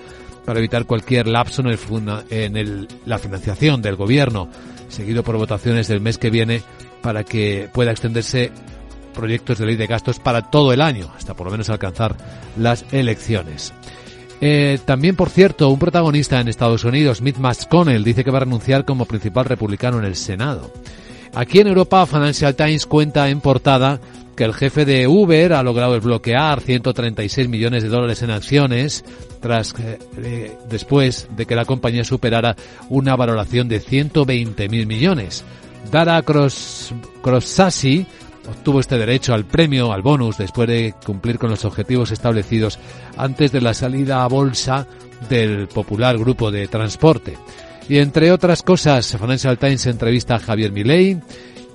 para 0.44 0.60
evitar 0.60 0.86
cualquier 0.86 1.26
lapso 1.26 1.62
en, 1.62 1.68
el, 1.68 2.18
en 2.30 2.88
la 3.04 3.18
financiación 3.18 3.82
del 3.82 3.96
gobierno, 3.96 4.48
seguido 4.88 5.22
por 5.24 5.36
votaciones 5.36 5.88
del 5.88 6.00
mes 6.00 6.18
que 6.18 6.30
viene 6.30 6.62
para 7.02 7.24
que 7.24 7.68
pueda 7.72 7.90
extenderse 7.90 8.52
proyectos 9.12 9.58
de 9.58 9.66
ley 9.66 9.76
de 9.76 9.86
gastos 9.86 10.20
para 10.20 10.42
todo 10.42 10.72
el 10.72 10.80
año, 10.80 11.10
hasta 11.16 11.34
por 11.34 11.46
lo 11.46 11.50
menos 11.50 11.68
alcanzar 11.70 12.16
las 12.56 12.84
elecciones. 12.92 13.72
Eh, 14.40 14.78
también, 14.84 15.16
por 15.16 15.30
cierto, 15.30 15.70
un 15.70 15.78
protagonista 15.78 16.40
en 16.40 16.48
Estados 16.48 16.84
Unidos, 16.84 17.22
Mitch 17.22 17.38
McConnell, 17.38 18.04
dice 18.04 18.22
que 18.22 18.30
va 18.30 18.38
a 18.38 18.40
renunciar 18.40 18.84
como 18.84 19.06
principal 19.06 19.46
republicano 19.46 19.98
en 19.98 20.04
el 20.04 20.16
Senado. 20.16 20.70
Aquí 21.34 21.60
en 21.60 21.68
Europa, 21.68 22.06
Financial 22.06 22.54
Times 22.54 22.86
cuenta 22.86 23.28
en 23.28 23.40
portada 23.40 24.00
que 24.36 24.44
el 24.44 24.54
jefe 24.54 24.84
de 24.84 25.08
Uber 25.08 25.54
ha 25.54 25.62
logrado 25.62 25.94
desbloquear 25.94 26.60
136 26.60 27.48
millones 27.48 27.82
de 27.82 27.88
dólares 27.88 28.22
en 28.22 28.30
acciones 28.30 29.04
tras 29.40 29.74
eh, 29.78 30.56
después 30.68 31.26
de 31.34 31.46
que 31.46 31.56
la 31.56 31.64
compañía 31.64 32.04
superara 32.04 32.54
una 32.90 33.16
valoración 33.16 33.66
de 33.68 33.80
120 33.80 34.68
mil 34.68 34.86
millones. 34.86 35.44
Dara 35.90 36.20
Cross, 36.22 36.94
Crossassi 37.22 38.06
obtuvo 38.48 38.80
este 38.80 38.98
derecho 38.98 39.34
al 39.34 39.44
premio, 39.44 39.92
al 39.92 40.02
bonus, 40.02 40.38
después 40.38 40.68
de 40.68 40.94
cumplir 41.04 41.38
con 41.38 41.50
los 41.50 41.64
objetivos 41.64 42.10
establecidos 42.10 42.78
antes 43.16 43.52
de 43.52 43.60
la 43.60 43.74
salida 43.74 44.24
a 44.24 44.28
bolsa 44.28 44.86
del 45.28 45.68
popular 45.68 46.18
grupo 46.18 46.50
de 46.50 46.68
transporte. 46.68 47.36
Y 47.88 47.98
entre 47.98 48.32
otras 48.32 48.62
cosas, 48.62 49.16
Financial 49.18 49.58
Times 49.58 49.86
entrevista 49.86 50.36
a 50.36 50.40
Javier 50.40 50.72
Milei, 50.72 51.20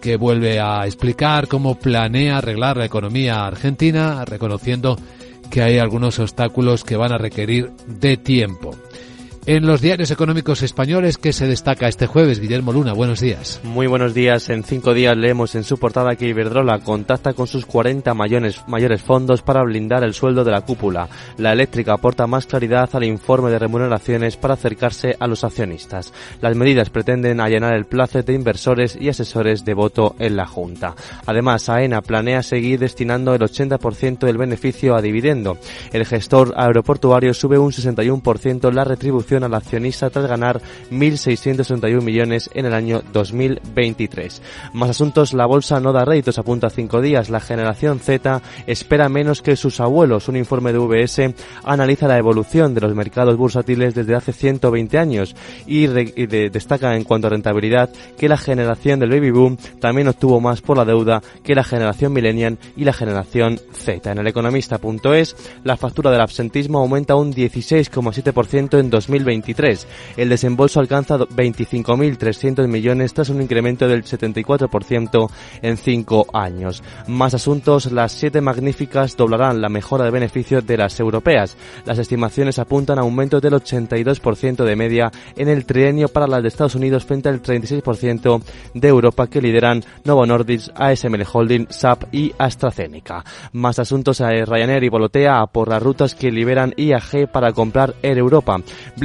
que 0.01 0.17
vuelve 0.17 0.59
a 0.59 0.85
explicar 0.85 1.47
cómo 1.47 1.75
planea 1.75 2.37
arreglar 2.37 2.75
la 2.75 2.85
economía 2.85 3.45
argentina, 3.45 4.25
reconociendo 4.25 4.97
que 5.49 5.61
hay 5.61 5.77
algunos 5.77 6.19
obstáculos 6.19 6.83
que 6.83 6.97
van 6.97 7.13
a 7.13 7.17
requerir 7.17 7.71
de 7.87 8.17
tiempo. 8.17 8.75
En 9.47 9.65
los 9.65 9.81
diarios 9.81 10.11
económicos 10.11 10.61
españoles, 10.61 11.17
¿qué 11.17 11.33
se 11.33 11.47
destaca 11.47 11.87
este 11.87 12.05
jueves? 12.05 12.39
Guillermo 12.39 12.73
Luna, 12.73 12.93
buenos 12.93 13.21
días. 13.21 13.59
Muy 13.63 13.87
buenos 13.87 14.13
días. 14.13 14.51
En 14.51 14.63
cinco 14.63 14.93
días 14.93 15.17
leemos 15.17 15.55
en 15.55 15.63
su 15.63 15.79
portada 15.79 16.15
que 16.15 16.27
Iberdrola 16.27 16.77
contacta 16.77 17.33
con 17.33 17.47
sus 17.47 17.65
40 17.65 18.13
mayores, 18.13 18.61
mayores 18.67 19.01
fondos 19.01 19.41
para 19.41 19.63
blindar 19.63 20.03
el 20.03 20.13
sueldo 20.13 20.43
de 20.43 20.51
la 20.51 20.61
cúpula. 20.61 21.09
La 21.37 21.53
eléctrica 21.53 21.93
aporta 21.93 22.27
más 22.27 22.45
claridad 22.45 22.87
al 22.93 23.03
informe 23.03 23.49
de 23.49 23.57
remuneraciones 23.57 24.37
para 24.37 24.53
acercarse 24.53 25.17
a 25.19 25.25
los 25.25 25.43
accionistas. 25.43 26.13
Las 26.39 26.55
medidas 26.55 26.91
pretenden 26.91 27.39
allanar 27.39 27.73
el 27.73 27.85
plazo 27.85 28.21
de 28.21 28.33
inversores 28.33 28.95
y 28.95 29.09
asesores 29.09 29.65
de 29.65 29.73
voto 29.73 30.15
en 30.19 30.35
la 30.35 30.45
Junta. 30.45 30.93
Además, 31.25 31.67
AENA 31.67 32.03
planea 32.03 32.43
seguir 32.43 32.77
destinando 32.77 33.33
el 33.33 33.41
80% 33.41 34.19
del 34.19 34.37
beneficio 34.37 34.95
a 34.95 35.01
dividendo. 35.01 35.57
El 35.91 36.05
gestor 36.05 36.53
aeroportuario 36.55 37.33
sube 37.33 37.57
un 37.57 37.71
61% 37.71 38.71
la 38.71 38.83
retribución 38.83 39.30
al 39.37 39.53
accionista 39.53 40.09
tras 40.09 40.27
ganar 40.27 40.61
1.661 40.91 42.01
millones 42.01 42.49
en 42.53 42.65
el 42.65 42.73
año 42.73 43.01
2023. 43.13 44.41
Más 44.73 44.89
asuntos, 44.89 45.33
la 45.33 45.45
bolsa 45.45 45.79
no 45.79 45.93
da 45.93 46.03
réditos, 46.03 46.37
apunta 46.37 46.67
a 46.67 46.69
cinco 46.69 47.01
días. 47.01 47.29
La 47.29 47.39
generación 47.39 47.99
Z 47.99 48.41
espera 48.67 49.07
menos 49.07 49.41
que 49.41 49.55
sus 49.55 49.79
abuelos. 49.79 50.27
Un 50.27 50.35
informe 50.35 50.73
de 50.73 50.79
VS 50.79 51.33
analiza 51.63 52.07
la 52.07 52.17
evolución 52.17 52.73
de 52.73 52.81
los 52.81 52.93
mercados 52.93 53.37
bursátiles 53.37 53.95
desde 53.95 54.15
hace 54.15 54.33
120 54.33 54.97
años 54.97 55.35
y, 55.65 55.87
destaca 55.87 56.95
en 56.95 57.05
cuanto 57.05 57.27
a 57.27 57.31
rentabilidad 57.31 57.89
que 58.17 58.27
la 58.27 58.37
generación 58.37 58.99
del 58.99 59.11
baby 59.11 59.31
boom 59.31 59.57
también 59.79 60.09
obtuvo 60.09 60.41
más 60.41 60.61
por 60.61 60.77
la 60.77 60.85
deuda 60.85 61.21
que 61.43 61.55
la 61.55 61.63
generación 61.63 62.11
millennial 62.11 62.57
y 62.75 62.83
la 62.83 62.93
generación 62.93 63.59
Z. 63.73 64.11
En 64.11 64.17
el 64.17 64.27
economista.es, 64.27 65.35
la 65.63 65.77
factura 65.77 66.11
del 66.11 66.21
absentismo 66.21 66.79
aumenta 66.79 67.15
un 67.15 67.33
16,7% 67.33 68.79
en 68.79 68.89
2020 68.89 69.20
2023. 69.23 69.87
El 70.17 70.29
desembolso 70.29 70.79
alcanza 70.79 71.17
25.300 71.17 72.67
millones 72.67 73.13
tras 73.13 73.29
un 73.29 73.41
incremento 73.41 73.87
del 73.87 74.03
74% 74.03 75.29
en 75.61 75.77
cinco 75.77 76.27
años. 76.33 76.83
Más 77.07 77.33
asuntos, 77.33 77.91
las 77.91 78.11
siete 78.11 78.41
magníficas 78.41 79.15
doblarán 79.15 79.61
la 79.61 79.69
mejora 79.69 80.05
de 80.05 80.11
beneficios 80.11 80.65
de 80.65 80.77
las 80.77 80.99
europeas. 80.99 81.57
Las 81.85 81.99
estimaciones 81.99 82.59
apuntan 82.59 82.99
a 82.99 83.01
aumentos 83.01 83.41
del 83.41 83.53
82% 83.53 84.63
de 84.63 84.75
media 84.75 85.11
en 85.35 85.47
el 85.47 85.65
trienio 85.65 86.07
para 86.07 86.27
las 86.27 86.41
de 86.41 86.47
Estados 86.47 86.75
Unidos 86.75 87.05
frente 87.05 87.29
al 87.29 87.41
36% 87.41 88.41
de 88.73 88.87
Europa 88.87 89.27
que 89.27 89.41
lideran 89.41 89.83
Novo 90.03 90.25
Nordisk, 90.25 90.71
ASML 90.75 91.25
Holding, 91.31 91.67
SAP 91.69 92.13
y 92.13 92.33
AstraZeneca. 92.37 93.23
Más 93.53 93.79
asuntos 93.79 94.21
a 94.21 94.29
Ryanair 94.31 94.83
y 94.83 94.89
Volotea 94.89 95.45
por 95.47 95.69
las 95.69 95.81
rutas 95.81 96.15
que 96.15 96.31
liberan 96.31 96.73
IAG 96.77 97.31
para 97.31 97.51
comprar 97.53 97.95
Air 98.01 98.17
Europa. 98.17 98.57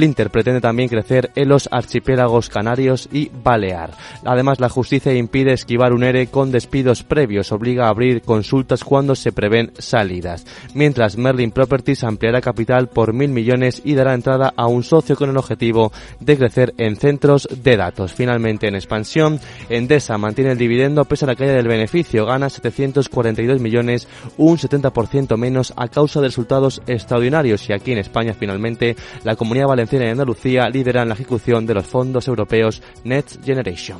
Blinter 0.07 0.29
pretende 0.29 0.61
también 0.61 0.87
crecer 0.87 1.31
en 1.35 1.49
los 1.49 1.67
archipiélagos 1.69 2.47
canarios 2.47 3.09
y 3.11 3.29
Balear. 3.43 3.91
Además, 4.23 4.61
la 4.61 4.69
justicia 4.69 5.13
impide 5.13 5.51
esquivar 5.51 5.91
un 5.91 6.03
ERE 6.03 6.27
con 6.27 6.49
despidos 6.49 7.03
previos, 7.03 7.51
obliga 7.51 7.87
a 7.87 7.89
abrir 7.89 8.21
consultas 8.21 8.85
cuando 8.85 9.15
se 9.15 9.33
prevén 9.33 9.73
salidas. 9.77 10.45
Mientras, 10.73 11.17
Merlin 11.17 11.51
Properties 11.51 12.05
ampliará 12.05 12.39
capital 12.39 12.87
por 12.87 13.11
mil 13.11 13.31
millones 13.31 13.81
y 13.83 13.95
dará 13.95 14.13
entrada 14.13 14.53
a 14.55 14.67
un 14.67 14.83
socio 14.83 15.17
con 15.17 15.29
el 15.29 15.35
objetivo 15.35 15.91
de 16.21 16.37
crecer 16.37 16.73
en 16.77 16.95
centros 16.95 17.49
de 17.51 17.75
datos. 17.75 18.13
Finalmente, 18.13 18.69
en 18.69 18.75
expansión, 18.75 19.41
Endesa 19.67 20.17
mantiene 20.17 20.51
el 20.51 20.57
dividendo 20.57 21.03
pese 21.03 21.25
a 21.25 21.27
la 21.27 21.35
caída 21.35 21.53
del 21.53 21.67
beneficio, 21.67 22.25
gana 22.25 22.49
742 22.49 23.59
millones, 23.59 24.07
un 24.37 24.57
70% 24.57 25.35
menos 25.35 25.73
a 25.75 25.89
causa 25.89 26.21
de 26.21 26.27
resultados 26.27 26.81
extraordinarios 26.87 27.69
y 27.69 27.73
aquí 27.73 27.91
en 27.91 27.97
España 27.97 28.33
finalmente 28.33 28.95
la 29.25 29.35
comunidad 29.35 29.67
valenciana 29.67 29.96
y 30.05 30.09
Andalucía 30.09 30.69
lideran 30.69 31.07
la 31.07 31.15
ejecución 31.15 31.65
de 31.65 31.73
los 31.73 31.87
fondos 31.87 32.27
europeos 32.27 32.81
Next 33.03 33.43
Generation. 33.43 33.99